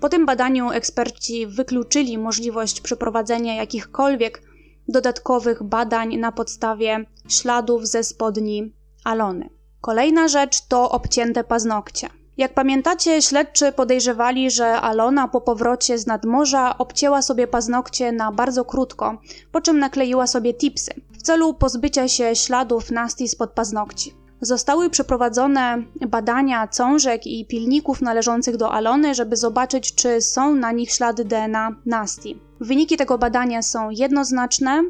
Po 0.00 0.08
tym 0.08 0.26
badaniu 0.26 0.70
eksperci 0.70 1.46
wykluczyli 1.46 2.18
możliwość 2.18 2.80
przeprowadzenia 2.80 3.54
jakichkolwiek 3.54 4.47
dodatkowych 4.88 5.62
badań 5.62 6.16
na 6.16 6.32
podstawie 6.32 7.04
śladów 7.28 7.86
ze 7.86 8.04
spodni 8.04 8.72
Alony. 9.04 9.50
Kolejna 9.80 10.28
rzecz 10.28 10.60
to 10.68 10.90
obcięte 10.90 11.44
paznokcie. 11.44 12.08
Jak 12.36 12.54
pamiętacie, 12.54 13.22
śledczy 13.22 13.72
podejrzewali, 13.72 14.50
że 14.50 14.80
Alona 14.80 15.28
po 15.28 15.40
powrocie 15.40 15.98
z 15.98 16.06
nadmorza 16.06 16.78
obcięła 16.78 17.22
sobie 17.22 17.46
paznokcie 17.46 18.12
na 18.12 18.32
bardzo 18.32 18.64
krótko, 18.64 19.18
po 19.52 19.60
czym 19.60 19.78
nakleiła 19.78 20.26
sobie 20.26 20.54
tipsy 20.54 20.90
w 21.18 21.22
celu 21.22 21.54
pozbycia 21.54 22.08
się 22.08 22.36
śladów 22.36 22.90
Nasti 22.90 23.28
spod 23.28 23.50
paznokci. 23.50 24.14
Zostały 24.40 24.90
przeprowadzone 24.90 25.82
badania 26.08 26.68
cążek 26.68 27.26
i 27.26 27.46
pilników 27.46 28.00
należących 28.00 28.56
do 28.56 28.72
Alony, 28.72 29.14
żeby 29.14 29.36
zobaczyć, 29.36 29.94
czy 29.94 30.22
są 30.22 30.54
na 30.54 30.72
nich 30.72 30.90
ślady 30.90 31.24
DNA 31.24 31.76
Nasti. 31.86 32.40
Wyniki 32.60 32.96
tego 32.96 33.18
badania 33.18 33.62
są 33.62 33.90
jednoznaczne. 33.90 34.84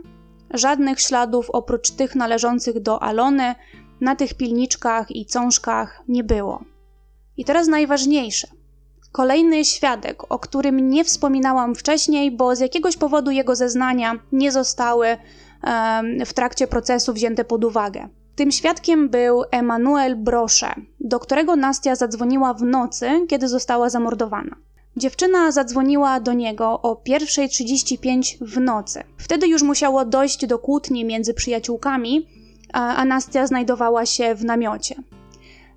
Żadnych 0.55 1.01
śladów 1.01 1.51
oprócz 1.51 1.91
tych 1.91 2.15
należących 2.15 2.81
do 2.81 3.03
Alony 3.03 3.55
na 4.01 4.17
tych 4.17 4.35
pilniczkach 4.35 5.11
i 5.11 5.27
cążkach 5.27 6.03
nie 6.09 6.25
było. 6.25 6.65
I 7.37 7.45
teraz 7.45 7.69
najważniejsze. 7.69 8.49
Kolejny 9.13 9.65
świadek, 9.65 10.33
o 10.33 10.39
którym 10.39 10.91
nie 10.91 11.05
wspominałam 11.05 11.75
wcześniej, 11.75 12.37
bo 12.37 12.57
z 12.57 12.61
jakiegoś 12.61 12.97
powodu 12.97 13.31
jego 13.31 13.57
zeznania 13.57 14.15
nie 14.33 14.53
zostały 14.53 15.07
um, 15.09 16.27
w 16.27 16.33
trakcie 16.33 16.67
procesu 16.67 17.13
wzięte 17.13 17.45
pod 17.45 17.65
uwagę. 17.65 18.09
Tym 18.37 18.53
świadkiem 18.53 19.09
był 19.09 19.45
Emanuel 19.51 20.17
Brosze, 20.17 20.75
do 21.01 21.21
którego 21.21 21.57
Nastia 21.57 21.97
zadzwoniła 21.97 22.55
w 22.55 22.63
nocy, 22.63 23.11
kiedy 23.29 23.49
została 23.49 23.91
zamordowana. 23.91 24.57
Dziewczyna 24.99 25.53
zadzwoniła 25.53 26.21
do 26.21 26.33
niego 26.33 26.81
o 26.83 26.95
1.35 26.95 28.37
w 28.41 28.61
nocy. 28.61 29.03
Wtedy 29.17 29.49
już 29.49 29.63
musiało 29.63 30.05
dojść 30.05 30.47
do 30.47 30.59
kłótni 30.59 31.05
między 31.05 31.35
przyjaciółkami, 31.35 32.27
a 32.73 33.05
Nastia 33.05 33.47
znajdowała 33.47 34.07
się 34.07 34.35
w 34.35 34.45
namiocie. 34.45 34.95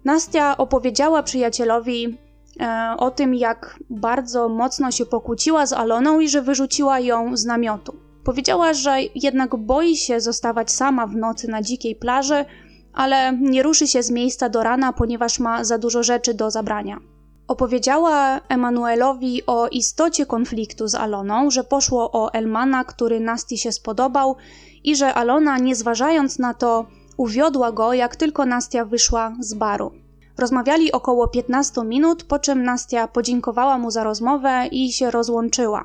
Nastia 0.06 0.58
opowiedziała 0.58 1.24
przyjacielowi 1.24 2.18
e, 2.60 2.96
o 2.98 3.12
tym, 3.12 3.36
jak 3.36 3.80
bardzo 3.90 4.50
mocno 4.50 4.92
się 4.92 5.06
pokłóciła 5.06 5.66
z 5.66 5.74
Aloną 5.74 6.20
i 6.20 6.30
że 6.30 6.42
wyrzuciła 6.42 7.00
ją 7.00 7.38
z 7.38 7.46
namiotu. 7.46 7.96
Powiedziała, 8.24 8.74
że 8.74 8.98
jednak 9.16 9.56
boi 9.56 9.98
się 9.98 10.22
zostawać 10.22 10.72
sama 10.72 11.08
w 11.08 11.16
nocy 11.16 11.48
na 11.48 11.62
dzikiej 11.62 11.96
plaży, 11.96 12.46
ale 12.94 13.38
nie 13.42 13.64
ruszy 13.64 13.88
się 13.88 14.04
z 14.04 14.12
miejsca 14.12 14.50
do 14.50 14.64
rana, 14.64 14.94
ponieważ 14.94 15.40
ma 15.40 15.64
za 15.64 15.78
dużo 15.78 16.04
rzeczy 16.04 16.34
do 16.34 16.52
zabrania. 16.52 17.11
Opowiedziała 17.52 18.42
Emanuelowi 18.50 19.46
o 19.46 19.68
istocie 19.68 20.26
konfliktu 20.26 20.88
z 20.88 20.96
Aloną, 20.96 21.52
że 21.52 21.64
poszło 21.64 22.12
o 22.12 22.34
Elmana, 22.34 22.84
który 22.84 23.20
Nasti 23.20 23.58
się 23.58 23.72
spodobał 23.72 24.36
i 24.84 24.96
że 24.96 25.14
Alona, 25.14 25.58
nie 25.58 25.76
zważając 25.76 26.40
na 26.40 26.54
to, 26.54 26.86
uwiodła 27.18 27.72
go, 27.72 27.94
jak 27.94 28.16
tylko 28.16 28.46
Nastia 28.46 28.86
wyszła 28.86 29.36
z 29.40 29.54
baru. 29.54 29.92
Rozmawiali 30.38 30.92
około 30.92 31.28
15 31.28 31.84
minut, 31.84 32.24
po 32.24 32.40
czym 32.40 32.64
Nastia 32.64 33.08
podziękowała 33.08 33.78
mu 33.78 33.92
za 33.92 34.04
rozmowę 34.04 34.68
i 34.72 34.92
się 34.92 35.12
rozłączyła. 35.12 35.84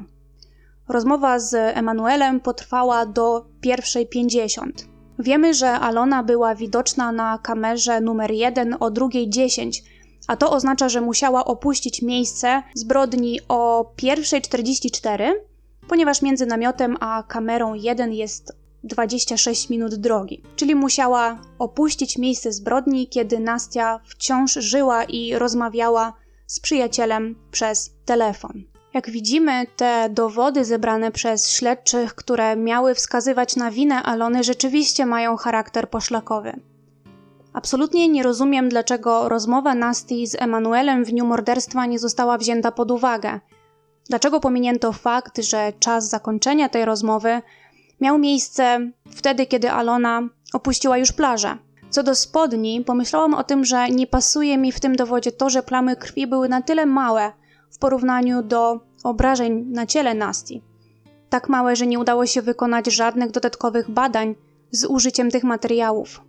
Rozmowa 0.88 1.38
z 1.38 1.54
Emanuelem 1.54 2.40
potrwała 2.40 3.06
do 3.06 3.46
1.50. 3.64 4.70
Wiemy, 5.18 5.54
że 5.54 5.70
Alona 5.70 6.22
była 6.22 6.54
widoczna 6.54 7.12
na 7.12 7.38
kamerze 7.38 8.00
numer 8.00 8.30
1 8.30 8.74
o 8.80 8.90
2.10, 8.90 9.95
a 10.26 10.36
to 10.36 10.50
oznacza, 10.50 10.88
że 10.88 11.00
musiała 11.00 11.44
opuścić 11.44 12.02
miejsce 12.02 12.62
zbrodni 12.74 13.40
o 13.48 13.92
1.44, 13.96 15.32
ponieważ 15.88 16.22
między 16.22 16.46
namiotem 16.46 16.96
a 17.00 17.22
kamerą 17.28 17.74
1 17.74 18.12
jest 18.12 18.52
26 18.84 19.70
minut 19.70 19.94
drogi. 19.94 20.42
Czyli 20.56 20.74
musiała 20.74 21.38
opuścić 21.58 22.18
miejsce 22.18 22.52
zbrodni, 22.52 23.08
kiedy 23.08 23.40
Nastia 23.40 24.00
wciąż 24.04 24.52
żyła 24.54 25.04
i 25.04 25.34
rozmawiała 25.38 26.12
z 26.46 26.60
przyjacielem 26.60 27.36
przez 27.50 27.90
telefon. 28.04 28.62
Jak 28.94 29.10
widzimy, 29.10 29.66
te 29.76 30.08
dowody 30.10 30.64
zebrane 30.64 31.12
przez 31.12 31.50
śledczych, 31.50 32.14
które 32.14 32.56
miały 32.56 32.94
wskazywać 32.94 33.56
na 33.56 33.70
winę 33.70 34.02
Alony, 34.02 34.44
rzeczywiście 34.44 35.06
mają 35.06 35.36
charakter 35.36 35.90
poszlakowy. 35.90 36.60
Absolutnie 37.56 38.08
nie 38.08 38.22
rozumiem, 38.22 38.68
dlaczego 38.68 39.28
rozmowa 39.28 39.74
Nasty 39.74 40.26
z 40.26 40.34
Emanuelem 40.34 41.04
w 41.04 41.10
dniu 41.10 41.26
morderstwa 41.26 41.86
nie 41.86 41.98
została 41.98 42.38
wzięta 42.38 42.72
pod 42.72 42.90
uwagę. 42.90 43.40
Dlaczego 44.08 44.40
pominięto 44.40 44.92
fakt, 44.92 45.38
że 45.38 45.72
czas 45.78 46.08
zakończenia 46.08 46.68
tej 46.68 46.84
rozmowy 46.84 47.42
miał 48.00 48.18
miejsce 48.18 48.90
wtedy, 49.10 49.46
kiedy 49.46 49.70
Alona 49.70 50.22
opuściła 50.52 50.98
już 50.98 51.12
plażę. 51.12 51.56
Co 51.90 52.02
do 52.02 52.14
spodni, 52.14 52.84
pomyślałam 52.84 53.34
o 53.34 53.44
tym, 53.44 53.64
że 53.64 53.88
nie 53.88 54.06
pasuje 54.06 54.58
mi 54.58 54.72
w 54.72 54.80
tym 54.80 54.96
dowodzie 54.96 55.32
to, 55.32 55.50
że 55.50 55.62
plamy 55.62 55.96
krwi 55.96 56.26
były 56.26 56.48
na 56.48 56.62
tyle 56.62 56.86
małe 56.86 57.32
w 57.70 57.78
porównaniu 57.78 58.42
do 58.42 58.80
obrażeń 59.04 59.64
na 59.68 59.86
ciele 59.86 60.14
Nasti. 60.14 60.62
Tak 61.28 61.48
małe, 61.48 61.76
że 61.76 61.86
nie 61.86 61.98
udało 61.98 62.26
się 62.26 62.42
wykonać 62.42 62.86
żadnych 62.86 63.30
dodatkowych 63.30 63.90
badań 63.90 64.34
z 64.70 64.84
użyciem 64.84 65.30
tych 65.30 65.44
materiałów. 65.44 66.25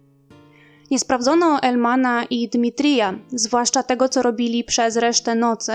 Nie 0.91 0.99
sprawdzono 0.99 1.61
Elmana 1.61 2.25
i 2.25 2.49
Dmitrija, 2.49 3.13
zwłaszcza 3.29 3.83
tego, 3.83 4.09
co 4.09 4.21
robili 4.21 4.63
przez 4.63 4.95
resztę 4.95 5.35
nocy, 5.35 5.73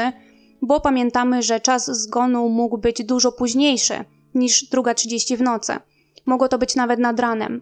bo 0.62 0.80
pamiętamy, 0.80 1.42
że 1.42 1.60
czas 1.60 2.02
zgonu 2.02 2.48
mógł 2.48 2.78
być 2.78 3.04
dużo 3.04 3.32
późniejszy 3.32 4.04
niż 4.34 4.64
druga 4.64 4.94
30 4.94 5.36
w 5.36 5.42
nocy. 5.42 5.72
Mogło 6.26 6.48
to 6.48 6.58
być 6.58 6.76
nawet 6.76 6.98
nad 6.98 7.20
ranem. 7.20 7.60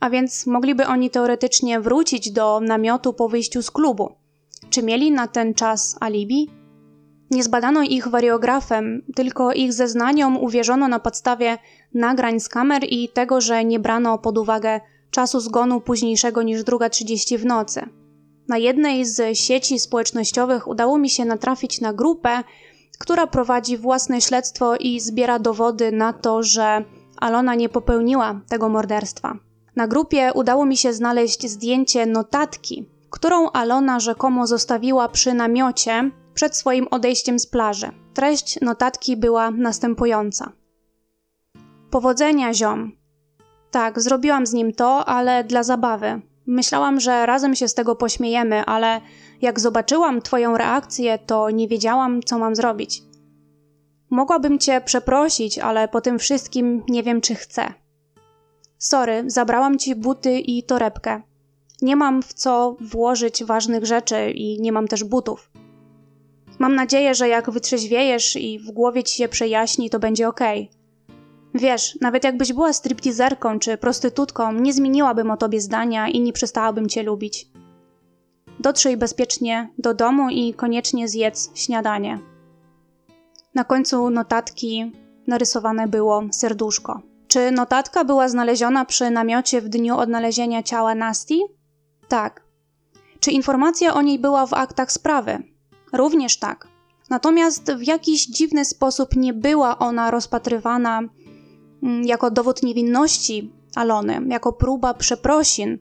A 0.00 0.10
więc 0.10 0.46
mogliby 0.46 0.86
oni 0.86 1.10
teoretycznie 1.10 1.80
wrócić 1.80 2.30
do 2.30 2.60
namiotu 2.60 3.12
po 3.12 3.28
wyjściu 3.28 3.62
z 3.62 3.70
klubu. 3.70 4.12
Czy 4.70 4.82
mieli 4.82 5.12
na 5.12 5.26
ten 5.26 5.54
czas 5.54 5.96
alibi? 6.00 6.50
Nie 7.30 7.42
zbadano 7.42 7.82
ich 7.82 8.08
wariografem, 8.08 9.02
tylko 9.14 9.52
ich 9.52 9.72
zeznaniom 9.72 10.36
uwierzono 10.36 10.88
na 10.88 10.98
podstawie 10.98 11.58
nagrań 11.94 12.40
z 12.40 12.48
kamer 12.48 12.82
i 12.88 13.08
tego, 13.08 13.40
że 13.40 13.64
nie 13.64 13.78
brano 13.78 14.18
pod 14.18 14.38
uwagę 14.38 14.80
czasu 15.12 15.40
zgonu 15.40 15.80
późniejszego 15.80 16.42
niż 16.42 16.64
druga 16.64 16.90
30 16.90 17.38
w 17.38 17.44
nocy. 17.46 17.88
Na 18.48 18.58
jednej 18.58 19.04
z 19.04 19.38
sieci 19.38 19.78
społecznościowych 19.78 20.68
udało 20.68 20.98
mi 20.98 21.10
się 21.10 21.24
natrafić 21.24 21.80
na 21.80 21.92
grupę, 21.92 22.44
która 22.98 23.26
prowadzi 23.26 23.78
własne 23.78 24.20
śledztwo 24.20 24.76
i 24.76 25.00
zbiera 25.00 25.38
dowody 25.38 25.92
na 25.92 26.12
to, 26.12 26.42
że 26.42 26.84
Alona 27.16 27.54
nie 27.54 27.68
popełniła 27.68 28.40
tego 28.48 28.68
morderstwa. 28.68 29.38
Na 29.76 29.88
grupie 29.88 30.30
udało 30.34 30.66
mi 30.66 30.76
się 30.76 30.92
znaleźć 30.92 31.50
zdjęcie 31.50 32.06
notatki, 32.06 32.88
którą 33.10 33.50
Alona 33.50 34.00
rzekomo 34.00 34.46
zostawiła 34.46 35.08
przy 35.08 35.34
namiocie 35.34 36.10
przed 36.34 36.56
swoim 36.56 36.88
odejściem 36.90 37.38
z 37.38 37.46
plaży. 37.46 37.90
Treść 38.14 38.60
notatki 38.60 39.16
była 39.16 39.50
następująca: 39.50 40.52
Powodzenia, 41.90 42.54
ziom. 42.54 43.01
Tak, 43.72 44.00
zrobiłam 44.00 44.46
z 44.46 44.52
nim 44.52 44.72
to, 44.72 45.04
ale 45.04 45.44
dla 45.44 45.62
zabawy. 45.62 46.20
Myślałam, 46.46 47.00
że 47.00 47.26
razem 47.26 47.54
się 47.54 47.68
z 47.68 47.74
tego 47.74 47.96
pośmiejemy, 47.96 48.64
ale 48.64 49.00
jak 49.42 49.60
zobaczyłam 49.60 50.22
Twoją 50.22 50.56
reakcję, 50.56 51.18
to 51.18 51.50
nie 51.50 51.68
wiedziałam, 51.68 52.22
co 52.22 52.38
mam 52.38 52.56
zrobić. 52.56 53.02
Mogłabym 54.10 54.58
Cię 54.58 54.80
przeprosić, 54.80 55.58
ale 55.58 55.88
po 55.88 56.00
tym 56.00 56.18
wszystkim 56.18 56.82
nie 56.88 57.02
wiem, 57.02 57.20
czy 57.20 57.34
chcę. 57.34 57.74
Sorry, 58.78 59.24
zabrałam 59.26 59.78
Ci 59.78 59.94
buty 59.94 60.38
i 60.38 60.62
torebkę. 60.62 61.22
Nie 61.82 61.96
mam 61.96 62.22
w 62.22 62.34
co 62.34 62.76
włożyć 62.80 63.44
ważnych 63.44 63.86
rzeczy 63.86 64.30
i 64.30 64.60
nie 64.60 64.72
mam 64.72 64.88
też 64.88 65.04
butów. 65.04 65.50
Mam 66.58 66.74
nadzieję, 66.74 67.14
że 67.14 67.28
jak 67.28 67.50
wytrzeźwiejesz 67.50 68.36
i 68.36 68.58
w 68.58 68.70
głowie 68.70 69.04
ci 69.04 69.16
się 69.16 69.28
przejaśni, 69.28 69.90
to 69.90 69.98
będzie 69.98 70.28
ok. 70.28 70.40
Wiesz, 71.54 71.98
nawet 72.00 72.24
jakbyś 72.24 72.52
była 72.52 72.72
striptizerką 72.72 73.58
czy 73.58 73.76
prostytutką, 73.76 74.52
nie 74.52 74.72
zmieniłabym 74.72 75.30
o 75.30 75.36
tobie 75.36 75.60
zdania 75.60 76.08
i 76.08 76.20
nie 76.20 76.32
przestałabym 76.32 76.88
cię 76.88 77.02
lubić. 77.02 77.48
Dotrzyj 78.60 78.96
bezpiecznie 78.96 79.70
do 79.78 79.94
domu 79.94 80.30
i 80.30 80.54
koniecznie 80.54 81.08
zjedz 81.08 81.50
śniadanie. 81.54 82.18
Na 83.54 83.64
końcu 83.64 84.10
notatki 84.10 84.92
narysowane 85.26 85.88
było 85.88 86.22
serduszko. 86.32 87.02
Czy 87.28 87.50
notatka 87.50 88.04
była 88.04 88.28
znaleziona 88.28 88.84
przy 88.84 89.10
namiocie 89.10 89.60
w 89.60 89.68
dniu 89.68 89.98
odnalezienia 89.98 90.62
ciała 90.62 90.94
Nasti? 90.94 91.42
Tak. 92.08 92.42
Czy 93.20 93.30
informacja 93.30 93.94
o 93.94 94.02
niej 94.02 94.18
była 94.18 94.46
w 94.46 94.54
aktach 94.54 94.92
sprawy? 94.92 95.42
Również 95.92 96.38
tak. 96.38 96.68
Natomiast 97.10 97.72
w 97.72 97.86
jakiś 97.86 98.26
dziwny 98.26 98.64
sposób 98.64 99.16
nie 99.16 99.32
była 99.32 99.78
ona 99.78 100.10
rozpatrywana 100.10 101.00
jako 102.04 102.30
dowód 102.30 102.62
niewinności 102.62 103.52
Alony, 103.74 104.20
jako 104.28 104.52
próba 104.52 104.94
przeprosin, 104.94 105.78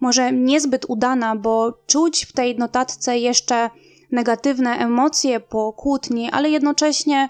może 0.00 0.32
niezbyt 0.32 0.84
udana, 0.88 1.36
bo 1.36 1.72
czuć 1.86 2.24
w 2.24 2.32
tej 2.32 2.58
notatce 2.58 3.18
jeszcze 3.18 3.70
negatywne 4.12 4.70
emocje 4.70 5.40
po 5.40 5.72
kłótni, 5.72 6.30
ale 6.30 6.50
jednocześnie 6.50 7.28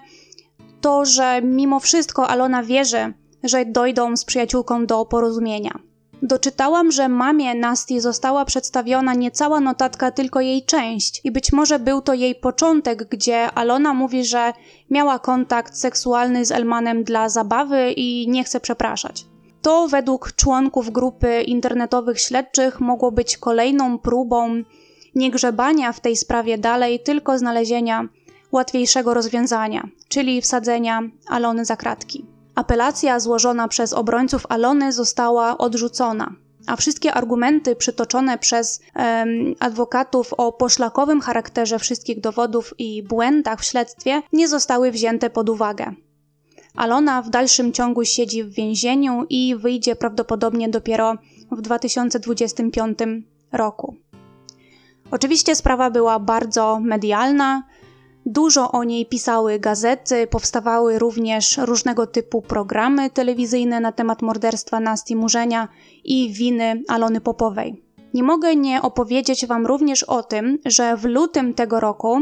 to, 0.81 1.05
że 1.05 1.41
mimo 1.41 1.79
wszystko 1.79 2.29
Alona 2.29 2.63
wierzy, 2.63 3.13
że 3.43 3.65
dojdą 3.65 4.17
z 4.17 4.25
przyjaciółką 4.25 4.85
do 4.85 5.05
porozumienia. 5.05 5.79
Doczytałam, 6.25 6.91
że 6.91 7.09
mamie 7.09 7.55
Nasty 7.55 8.01
została 8.01 8.45
przedstawiona 8.45 9.13
nie 9.13 9.31
cała 9.31 9.59
notatka, 9.59 10.11
tylko 10.11 10.41
jej 10.41 10.65
część. 10.65 11.21
I 11.23 11.31
być 11.31 11.53
może 11.53 11.79
był 11.79 12.01
to 12.01 12.13
jej 12.13 12.35
początek, 12.35 13.09
gdzie 13.09 13.51
Alona 13.51 13.93
mówi, 13.93 14.25
że 14.25 14.53
miała 14.89 15.19
kontakt 15.19 15.75
seksualny 15.75 16.45
z 16.45 16.51
Elmanem 16.51 17.03
dla 17.03 17.29
zabawy 17.29 17.91
i 17.91 18.29
nie 18.29 18.43
chce 18.43 18.59
przepraszać. 18.59 19.25
To 19.61 19.87
według 19.87 20.33
członków 20.35 20.89
grupy 20.89 21.41
internetowych 21.41 22.19
śledczych 22.19 22.79
mogło 22.79 23.11
być 23.11 23.37
kolejną 23.37 23.99
próbą 23.99 24.63
nie 25.15 25.31
grzebania 25.31 25.91
w 25.91 25.99
tej 25.99 26.17
sprawie 26.17 26.57
dalej, 26.57 26.99
tylko 26.99 27.37
znalezienia 27.37 28.07
łatwiejszego 28.51 29.13
rozwiązania, 29.13 29.87
czyli 30.07 30.41
wsadzenia 30.41 31.01
Alony 31.27 31.65
za 31.65 31.75
kratki. 31.75 32.32
Apelacja 32.55 33.19
złożona 33.19 33.67
przez 33.67 33.93
obrońców 33.93 34.45
Alony 34.49 34.91
została 34.91 35.57
odrzucona, 35.57 36.35
a 36.67 36.75
wszystkie 36.75 37.13
argumenty 37.13 37.75
przytoczone 37.75 38.37
przez 38.37 38.81
um, 38.95 39.55
adwokatów 39.59 40.33
o 40.33 40.51
poszlakowym 40.51 41.21
charakterze 41.21 41.79
wszystkich 41.79 42.21
dowodów 42.21 42.73
i 42.77 43.03
błędach 43.03 43.59
w 43.59 43.65
śledztwie 43.65 44.21
nie 44.33 44.47
zostały 44.47 44.91
wzięte 44.91 45.29
pod 45.29 45.49
uwagę. 45.49 45.93
Alona 46.75 47.21
w 47.21 47.29
dalszym 47.29 47.73
ciągu 47.73 48.05
siedzi 48.05 48.43
w 48.43 48.53
więzieniu 48.53 49.25
i 49.29 49.55
wyjdzie 49.55 49.95
prawdopodobnie 49.95 50.69
dopiero 50.69 51.15
w 51.51 51.61
2025 51.61 52.99
roku. 53.51 53.95
Oczywiście 55.11 55.55
sprawa 55.55 55.89
była 55.89 56.19
bardzo 56.19 56.79
medialna, 56.79 57.63
Dużo 58.25 58.71
o 58.71 58.83
niej 58.83 59.05
pisały 59.05 59.59
gazety, 59.59 60.27
powstawały 60.27 60.99
również 60.99 61.57
różnego 61.57 62.07
typu 62.07 62.41
programy 62.41 63.09
telewizyjne 63.09 63.79
na 63.79 63.91
temat 63.91 64.21
morderstwa 64.21 64.79
Nasti 64.79 65.15
Murzenia 65.15 65.67
i 66.03 66.33
winy 66.33 66.83
Alony 66.87 67.21
Popowej. 67.21 67.83
Nie 68.13 68.23
mogę 68.23 68.55
nie 68.55 68.81
opowiedzieć 68.81 69.45
Wam 69.45 69.65
również 69.65 70.03
o 70.03 70.23
tym, 70.23 70.59
że 70.65 70.97
w 70.97 71.05
lutym 71.05 71.53
tego 71.53 71.79
roku 71.79 72.17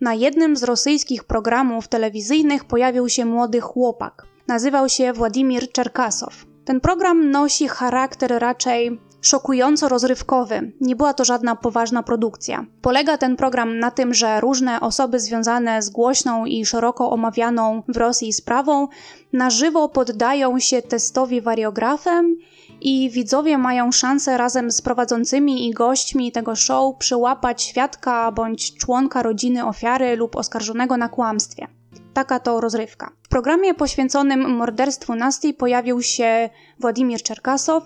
na 0.00 0.14
jednym 0.14 0.56
z 0.56 0.62
rosyjskich 0.62 1.24
programów 1.24 1.88
telewizyjnych 1.88 2.64
pojawił 2.64 3.08
się 3.08 3.24
młody 3.24 3.60
chłopak. 3.60 4.26
Nazywał 4.48 4.88
się 4.88 5.12
Władimir 5.12 5.72
Czerkasow. 5.72 6.46
Ten 6.64 6.80
program 6.80 7.30
nosi 7.30 7.68
charakter 7.68 8.38
raczej 8.38 9.00
szokująco 9.26 9.88
rozrywkowy. 9.88 10.72
Nie 10.80 10.96
była 10.96 11.14
to 11.14 11.24
żadna 11.24 11.56
poważna 11.56 12.02
produkcja. 12.02 12.66
Polega 12.82 13.18
ten 13.18 13.36
program 13.36 13.78
na 13.78 13.90
tym, 13.90 14.14
że 14.14 14.40
różne 14.40 14.80
osoby 14.80 15.20
związane 15.20 15.82
z 15.82 15.90
głośną 15.90 16.46
i 16.46 16.66
szeroko 16.66 17.10
omawianą 17.10 17.82
w 17.88 17.96
Rosji 17.96 18.32
sprawą 18.32 18.88
na 19.32 19.50
żywo 19.50 19.88
poddają 19.88 20.58
się 20.58 20.82
testowi 20.82 21.40
wariografem 21.40 22.36
i 22.80 23.10
widzowie 23.10 23.58
mają 23.58 23.92
szansę 23.92 24.38
razem 24.38 24.70
z 24.70 24.82
prowadzącymi 24.82 25.68
i 25.68 25.72
gośćmi 25.72 26.32
tego 26.32 26.56
show 26.56 26.96
przyłapać 26.98 27.62
świadka 27.62 28.32
bądź 28.32 28.76
członka 28.76 29.22
rodziny 29.22 29.66
ofiary 29.66 30.16
lub 30.16 30.36
oskarżonego 30.36 30.96
na 30.96 31.08
kłamstwie. 31.08 31.66
Taka 32.14 32.40
to 32.40 32.60
rozrywka. 32.60 33.12
W 33.22 33.28
programie 33.28 33.74
poświęconym 33.74 34.56
morderstwu 34.56 35.14
Nasti 35.14 35.54
pojawił 35.54 36.02
się 36.02 36.50
Władimir 36.80 37.22
Czerkasow, 37.22 37.82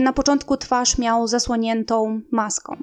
na 0.00 0.12
początku 0.12 0.56
twarz 0.56 0.98
miał 0.98 1.26
zasłoniętą 1.26 2.20
maską. 2.30 2.76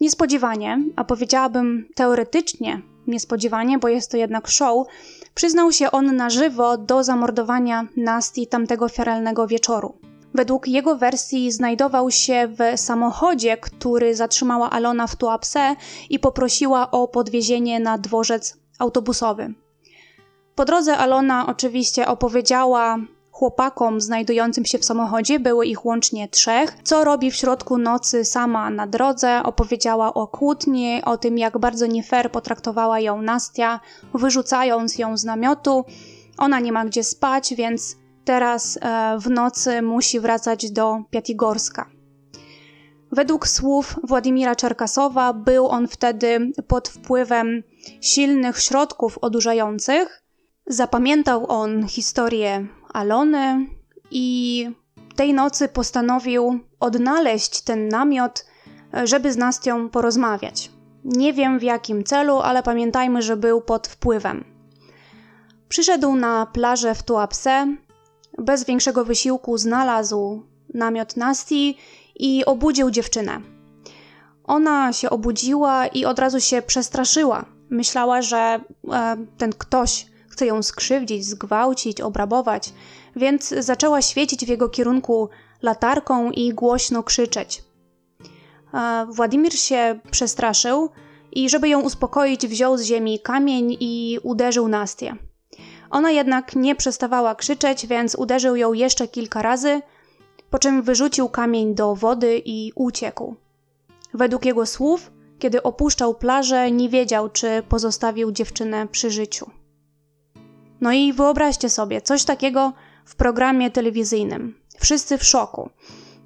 Niespodziewanie, 0.00 0.78
a 0.96 1.04
powiedziałabym 1.04 1.88
teoretycznie 1.94 2.82
niespodziewanie, 3.06 3.78
bo 3.78 3.88
jest 3.88 4.10
to 4.10 4.16
jednak 4.16 4.48
show, 4.48 4.86
przyznał 5.34 5.72
się 5.72 5.90
on 5.90 6.16
na 6.16 6.30
żywo 6.30 6.78
do 6.78 7.04
zamordowania 7.04 7.86
Nasti 7.96 8.46
tamtego 8.46 8.88
feralnego 8.88 9.46
wieczoru. 9.46 9.98
Według 10.34 10.68
jego 10.68 10.96
wersji 10.96 11.52
znajdował 11.52 12.10
się 12.10 12.48
w 12.48 12.80
samochodzie, 12.80 13.56
który 13.56 14.14
zatrzymała 14.14 14.70
Alona 14.70 15.06
w 15.06 15.16
Tuapse 15.16 15.76
i 16.10 16.18
poprosiła 16.18 16.90
o 16.90 17.08
podwiezienie 17.08 17.80
na 17.80 17.98
dworzec 17.98 18.58
autobusowy. 18.78 19.54
Po 20.54 20.64
drodze 20.64 20.96
Alona 20.96 21.46
oczywiście 21.46 22.06
opowiedziała 22.06 22.98
chłopakom 23.34 24.00
znajdującym 24.00 24.64
się 24.64 24.78
w 24.78 24.84
samochodzie, 24.84 25.40
było 25.40 25.62
ich 25.62 25.84
łącznie 25.84 26.28
trzech. 26.28 26.76
Co 26.82 27.04
robi 27.04 27.30
w 27.30 27.34
środku 27.36 27.78
nocy 27.78 28.24
sama 28.24 28.70
na 28.70 28.86
drodze, 28.86 29.42
opowiedziała 29.42 30.14
o 30.14 30.26
kłótni, 30.26 31.02
o 31.04 31.16
tym 31.16 31.38
jak 31.38 31.58
bardzo 31.58 31.86
nie 31.86 32.02
fair 32.02 32.30
potraktowała 32.30 33.00
ją 33.00 33.22
Nastia, 33.22 33.80
wyrzucając 34.14 34.98
ją 34.98 35.16
z 35.16 35.24
namiotu. 35.24 35.84
Ona 36.38 36.60
nie 36.60 36.72
ma 36.72 36.84
gdzie 36.84 37.04
spać, 37.04 37.54
więc 37.54 37.96
teraz 38.24 38.78
e, 38.82 39.18
w 39.18 39.30
nocy 39.30 39.82
musi 39.82 40.20
wracać 40.20 40.70
do 40.70 41.02
Piatigorska. 41.10 41.90
Według 43.12 43.48
słów 43.48 43.96
Władimira 44.02 44.56
Czerkasowa 44.56 45.32
był 45.32 45.68
on 45.68 45.88
wtedy 45.88 46.52
pod 46.68 46.88
wpływem 46.88 47.62
silnych 48.00 48.60
środków 48.60 49.18
odurzających. 49.18 50.23
Zapamiętał 50.66 51.50
on 51.50 51.88
historię 51.88 52.66
Alony 52.92 53.66
i 54.10 54.70
tej 55.16 55.34
nocy 55.34 55.68
postanowił 55.68 56.60
odnaleźć 56.80 57.60
ten 57.60 57.88
namiot, 57.88 58.46
żeby 59.04 59.32
z 59.32 59.36
Nastią 59.36 59.88
porozmawiać. 59.88 60.70
Nie 61.04 61.32
wiem 61.32 61.58
w 61.58 61.62
jakim 61.62 62.04
celu, 62.04 62.38
ale 62.38 62.62
pamiętajmy, 62.62 63.22
że 63.22 63.36
był 63.36 63.60
pod 63.60 63.88
wpływem. 63.88 64.44
Przyszedł 65.68 66.14
na 66.14 66.46
plażę 66.46 66.94
w 66.94 67.02
Tuapse, 67.02 67.76
bez 68.38 68.64
większego 68.64 69.04
wysiłku 69.04 69.58
znalazł 69.58 70.42
namiot 70.74 71.16
Nasti 71.16 71.76
i 72.16 72.44
obudził 72.44 72.90
dziewczynę. 72.90 73.40
Ona 74.44 74.92
się 74.92 75.10
obudziła 75.10 75.86
i 75.86 76.04
od 76.04 76.18
razu 76.18 76.40
się 76.40 76.62
przestraszyła. 76.62 77.44
Myślała, 77.70 78.22
że 78.22 78.60
e, 78.92 79.16
ten 79.38 79.52
ktoś 79.52 80.06
chce 80.34 80.46
ją 80.46 80.62
skrzywdzić, 80.62 81.26
zgwałcić, 81.26 82.00
obrabować, 82.00 82.72
więc 83.16 83.48
zaczęła 83.48 84.02
świecić 84.02 84.44
w 84.44 84.48
jego 84.48 84.68
kierunku 84.68 85.28
latarką 85.62 86.30
i 86.30 86.54
głośno 86.54 87.02
krzyczeć. 87.02 87.62
Władimir 89.08 89.52
się 89.52 90.00
przestraszył 90.10 90.90
i 91.32 91.48
żeby 91.48 91.68
ją 91.68 91.80
uspokoić, 91.80 92.46
wziął 92.46 92.76
z 92.76 92.82
ziemi 92.82 93.20
kamień 93.20 93.76
i 93.80 94.18
uderzył 94.22 94.68
Nastię. 94.68 95.16
Ona 95.90 96.10
jednak 96.10 96.56
nie 96.56 96.74
przestawała 96.76 97.34
krzyczeć, 97.34 97.86
więc 97.86 98.14
uderzył 98.14 98.56
ją 98.56 98.72
jeszcze 98.72 99.08
kilka 99.08 99.42
razy, 99.42 99.82
po 100.50 100.58
czym 100.58 100.82
wyrzucił 100.82 101.28
kamień 101.28 101.74
do 101.74 101.94
wody 101.94 102.42
i 102.44 102.72
uciekł. 102.74 103.34
Według 104.14 104.44
jego 104.44 104.66
słów, 104.66 105.10
kiedy 105.38 105.62
opuszczał 105.62 106.14
plażę, 106.14 106.70
nie 106.70 106.88
wiedział, 106.88 107.28
czy 107.28 107.62
pozostawił 107.68 108.32
dziewczynę 108.32 108.88
przy 108.88 109.10
życiu. 109.10 109.50
No 110.80 110.92
i 110.92 111.12
wyobraźcie 111.12 111.70
sobie, 111.70 112.02
coś 112.02 112.24
takiego 112.24 112.72
w 113.04 113.16
programie 113.16 113.70
telewizyjnym. 113.70 114.54
Wszyscy 114.80 115.18
w 115.18 115.24
szoku. 115.24 115.70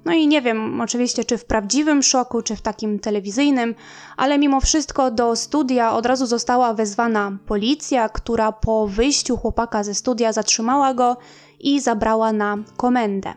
No 0.05 0.13
i 0.13 0.27
nie 0.27 0.41
wiem 0.41 0.81
oczywiście, 0.81 1.23
czy 1.23 1.37
w 1.37 1.45
prawdziwym 1.45 2.03
szoku, 2.03 2.41
czy 2.41 2.55
w 2.55 2.61
takim 2.61 2.99
telewizyjnym, 2.99 3.75
ale 4.17 4.37
mimo 4.37 4.61
wszystko 4.61 5.11
do 5.11 5.35
studia 5.35 5.93
od 5.93 6.05
razu 6.05 6.25
została 6.25 6.73
wezwana 6.73 7.37
policja, 7.45 8.09
która 8.09 8.51
po 8.51 8.87
wyjściu 8.87 9.37
chłopaka 9.37 9.83
ze 9.83 9.95
studia 9.95 10.33
zatrzymała 10.33 10.93
go 10.93 11.17
i 11.59 11.79
zabrała 11.79 12.33
na 12.33 12.57
komendę. 12.77 13.33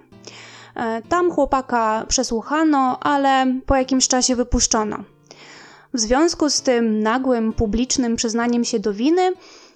E, 0.76 1.02
tam 1.02 1.32
chłopaka 1.32 2.04
przesłuchano, 2.08 2.98
ale 3.00 3.46
po 3.66 3.76
jakimś 3.76 4.08
czasie 4.08 4.36
wypuszczono. 4.36 4.98
W 5.94 6.00
związku 6.00 6.50
z 6.50 6.62
tym 6.62 7.02
nagłym 7.02 7.52
publicznym 7.52 8.16
przyznaniem 8.16 8.64
się 8.64 8.78
do 8.78 8.92
winy, 8.92 9.32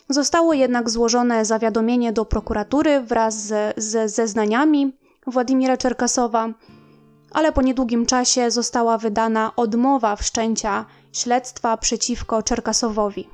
Zostało 0.08 0.52
jednak 0.52 0.90
złożone 0.90 1.44
zawiadomienie 1.44 2.12
do 2.12 2.24
prokuratury 2.24 3.00
wraz 3.00 3.34
ze, 3.34 3.72
ze 3.76 4.08
zeznaniami 4.08 4.96
Władimira 5.26 5.76
Czerkasowa, 5.76 6.48
ale 7.32 7.52
po 7.52 7.62
niedługim 7.62 8.06
czasie 8.06 8.50
została 8.50 8.98
wydana 8.98 9.52
odmowa 9.56 10.16
wszczęcia 10.16 10.84
śledztwa 11.12 11.76
przeciwko 11.76 12.42
Czerkasowowi. 12.42 13.28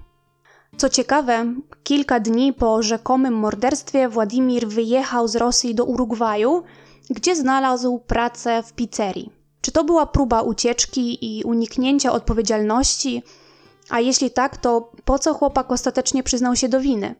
Co 0.76 0.88
ciekawe, 0.88 1.54
kilka 1.82 2.20
dni 2.20 2.52
po 2.52 2.82
rzekomym 2.82 3.34
morderstwie 3.34 4.08
Władimir 4.08 4.68
wyjechał 4.68 5.28
z 5.28 5.36
Rosji 5.36 5.74
do 5.74 5.84
Urugwaju, 5.84 6.62
gdzie 7.10 7.36
znalazł 7.36 7.98
pracę 7.98 8.62
w 8.62 8.72
pizzerii. 8.72 9.32
Czy 9.60 9.72
to 9.72 9.84
była 9.84 10.06
próba 10.06 10.42
ucieczki 10.42 11.38
i 11.38 11.44
uniknięcia 11.44 12.12
odpowiedzialności, 12.12 13.22
a 13.92 14.00
jeśli 14.00 14.30
tak, 14.30 14.56
to 14.56 14.92
po 15.04 15.18
co 15.18 15.34
chłopak 15.34 15.70
ostatecznie 15.72 16.22
przyznał 16.22 16.56
się 16.56 16.68
do 16.68 16.80
winy? 16.80 17.14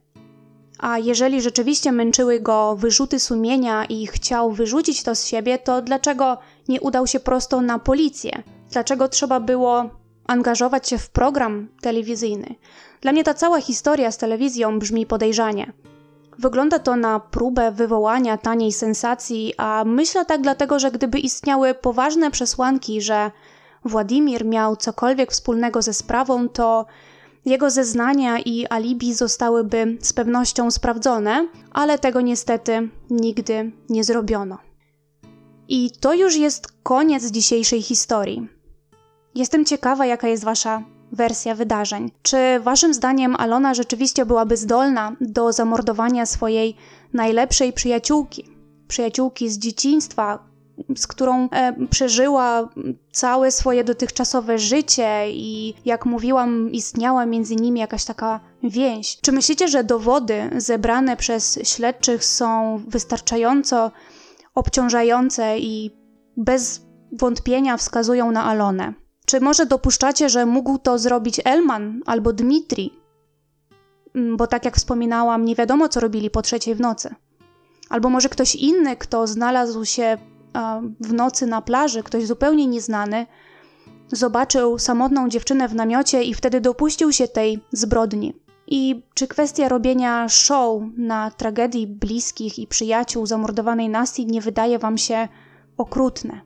A 0.79 0.97
jeżeli 0.99 1.41
rzeczywiście 1.41 1.91
męczyły 1.91 2.39
go 2.39 2.75
wyrzuty 2.75 3.19
sumienia 3.19 3.85
i 3.85 4.07
chciał 4.07 4.51
wyrzucić 4.51 5.03
to 5.03 5.15
z 5.15 5.25
siebie, 5.25 5.57
to 5.57 5.81
dlaczego 5.81 6.37
nie 6.67 6.81
udał 6.81 7.07
się 7.07 7.19
prosto 7.19 7.61
na 7.61 7.79
policję? 7.79 8.43
Dlaczego 8.71 9.07
trzeba 9.07 9.39
było 9.39 9.89
angażować 10.27 10.89
się 10.89 10.97
w 10.97 11.09
program 11.09 11.67
telewizyjny? 11.81 12.55
Dla 13.01 13.11
mnie 13.11 13.23
ta 13.23 13.33
cała 13.33 13.61
historia 13.61 14.11
z 14.11 14.17
telewizją 14.17 14.79
brzmi 14.79 15.05
podejrzanie. 15.05 15.73
Wygląda 16.39 16.79
to 16.79 16.95
na 16.95 17.19
próbę 17.19 17.71
wywołania 17.71 18.37
taniej 18.37 18.71
sensacji, 18.71 19.53
a 19.57 19.83
myślę 19.85 20.25
tak 20.25 20.41
dlatego, 20.41 20.79
że 20.79 20.91
gdyby 20.91 21.19
istniały 21.19 21.73
poważne 21.73 22.31
przesłanki, 22.31 23.01
że 23.01 23.31
Władimir 23.85 24.45
miał 24.45 24.75
cokolwiek 24.75 25.31
wspólnego 25.31 25.81
ze 25.81 25.93
sprawą, 25.93 26.49
to 26.49 26.85
jego 27.45 27.69
zeznania 27.69 28.39
i 28.39 28.67
alibi 28.69 29.13
zostałyby 29.13 29.97
z 30.01 30.13
pewnością 30.13 30.71
sprawdzone, 30.71 31.47
ale 31.71 31.99
tego 31.99 32.21
niestety 32.21 32.89
nigdy 33.09 33.71
nie 33.89 34.03
zrobiono. 34.03 34.57
I 35.67 35.91
to 35.99 36.13
już 36.13 36.35
jest 36.35 36.67
koniec 36.83 37.31
dzisiejszej 37.31 37.81
historii. 37.81 38.47
Jestem 39.35 39.65
ciekawa, 39.65 40.05
jaka 40.05 40.27
jest 40.27 40.43
Wasza 40.43 40.83
wersja 41.11 41.55
wydarzeń. 41.55 42.11
Czy 42.21 42.59
Waszym 42.59 42.93
zdaniem 42.93 43.35
Alona 43.35 43.73
rzeczywiście 43.73 44.25
byłaby 44.25 44.57
zdolna 44.57 45.15
do 45.21 45.53
zamordowania 45.53 46.25
swojej 46.25 46.75
najlepszej 47.13 47.73
przyjaciółki? 47.73 48.49
Przyjaciółki 48.87 49.49
z 49.49 49.57
dzieciństwa, 49.57 50.39
z 50.95 51.07
którą 51.07 51.49
e, 51.49 51.87
przeżyła 51.87 52.69
całe 53.11 53.51
swoje 53.51 53.83
dotychczasowe 53.83 54.57
życie 54.57 55.31
i 55.31 55.73
jak 55.85 56.05
mówiłam, 56.05 56.71
istniała 56.71 57.25
między 57.25 57.55
nimi 57.55 57.79
jakaś 57.79 58.05
taka 58.05 58.39
więź. 58.63 59.17
Czy 59.21 59.31
myślicie, 59.31 59.67
że 59.67 59.83
dowody 59.83 60.49
zebrane 60.57 61.17
przez 61.17 61.59
śledczych 61.63 62.25
są 62.25 62.81
wystarczająco 62.87 63.91
obciążające 64.55 65.59
i 65.59 65.91
bez 66.37 66.81
wątpienia 67.11 67.77
wskazują 67.77 68.31
na 68.31 68.43
Alonę. 68.43 68.93
Czy 69.25 69.41
może 69.41 69.65
dopuszczacie, 69.65 70.29
że 70.29 70.45
mógł 70.45 70.77
to 70.77 70.99
zrobić 70.99 71.41
Elman 71.45 72.01
albo 72.05 72.33
Dmitri? 72.33 72.93
Mm, 74.15 74.37
bo 74.37 74.47
tak 74.47 74.65
jak 74.65 74.75
wspominałam, 74.75 75.45
nie 75.45 75.55
wiadomo, 75.55 75.89
co 75.89 75.99
robili 75.99 76.29
po 76.29 76.41
trzeciej 76.41 76.75
w 76.75 76.79
nocy. 76.79 77.15
Albo 77.89 78.09
może 78.09 78.29
ktoś 78.29 78.55
inny, 78.55 78.95
kto 78.95 79.27
znalazł 79.27 79.85
się 79.85 80.17
w 80.99 81.13
nocy 81.13 81.47
na 81.47 81.61
plaży, 81.61 82.03
ktoś 82.03 82.25
zupełnie 82.25 82.67
nieznany, 82.67 83.25
zobaczył 84.07 84.79
samotną 84.79 85.29
dziewczynę 85.29 85.67
w 85.67 85.75
namiocie 85.75 86.23
i 86.23 86.33
wtedy 86.33 86.61
dopuścił 86.61 87.11
się 87.11 87.27
tej 87.27 87.61
zbrodni. 87.71 88.33
I 88.67 89.03
czy 89.13 89.27
kwestia 89.27 89.69
robienia 89.69 90.29
show 90.29 90.81
na 90.97 91.31
tragedii 91.31 91.87
bliskich 91.87 92.59
i 92.59 92.67
przyjaciół 92.67 93.25
zamordowanej 93.25 93.89
Nasti 93.89 94.25
nie 94.25 94.41
wydaje 94.41 94.79
wam 94.79 94.97
się 94.97 95.27
okrutne? 95.77 96.41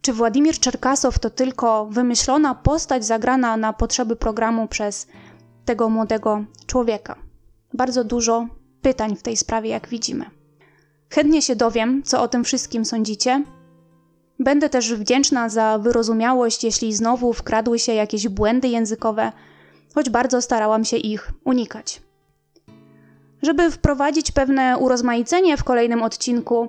Czy 0.00 0.12
Władimir 0.12 0.58
Czerkasow 0.58 1.18
to 1.18 1.30
tylko 1.30 1.86
wymyślona 1.86 2.54
postać 2.54 3.04
zagrana 3.04 3.56
na 3.56 3.72
potrzeby 3.72 4.16
programu 4.16 4.68
przez 4.68 5.06
tego 5.64 5.88
młodego 5.88 6.44
człowieka? 6.66 7.16
Bardzo 7.74 8.04
dużo 8.04 8.46
pytań 8.82 9.16
w 9.16 9.22
tej 9.22 9.36
sprawie, 9.36 9.70
jak 9.70 9.88
widzimy. 9.88 10.41
Chętnie 11.14 11.42
się 11.42 11.56
dowiem, 11.56 12.02
co 12.02 12.22
o 12.22 12.28
tym 12.28 12.44
wszystkim 12.44 12.84
sądzicie. 12.84 13.44
Będę 14.38 14.68
też 14.68 14.94
wdzięczna 14.94 15.48
za 15.48 15.78
wyrozumiałość, 15.78 16.64
jeśli 16.64 16.94
znowu 16.94 17.32
wkradły 17.32 17.78
się 17.78 17.94
jakieś 17.94 18.28
błędy 18.28 18.68
językowe, 18.68 19.32
choć 19.94 20.10
bardzo 20.10 20.42
starałam 20.42 20.84
się 20.84 20.96
ich 20.96 21.30
unikać. 21.44 22.02
Żeby 23.42 23.70
wprowadzić 23.70 24.30
pewne 24.30 24.78
urozmaicenie 24.78 25.56
w 25.56 25.64
kolejnym 25.64 26.02
odcinku, 26.02 26.68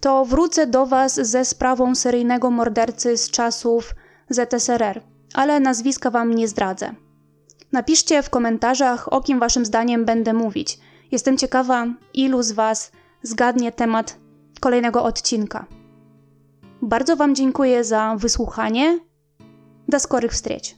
to 0.00 0.24
wrócę 0.24 0.66
do 0.66 0.86
Was 0.86 1.14
ze 1.14 1.44
sprawą 1.44 1.94
seryjnego 1.94 2.50
mordercy 2.50 3.16
z 3.16 3.30
czasów 3.30 3.94
ZSRR, 4.28 5.02
ale 5.34 5.60
nazwiska 5.60 6.10
Wam 6.10 6.34
nie 6.34 6.48
zdradzę. 6.48 6.94
Napiszcie 7.72 8.22
w 8.22 8.30
komentarzach, 8.30 9.12
o 9.12 9.20
kim 9.20 9.40
Waszym 9.40 9.64
zdaniem 9.64 10.04
będę 10.04 10.32
mówić. 10.32 10.78
Jestem 11.12 11.38
ciekawa, 11.38 11.86
ilu 12.14 12.42
z 12.42 12.52
Was 12.52 12.92
zgadnie 13.24 13.72
temat 13.72 14.18
kolejnego 14.60 15.04
odcinka. 15.04 15.66
Bardzo 16.82 17.16
Wam 17.16 17.34
dziękuję 17.34 17.84
za 17.84 18.16
wysłuchanie. 18.18 19.00
Do 19.88 20.00
skorych 20.00 20.32
wstrzeć. 20.32 20.76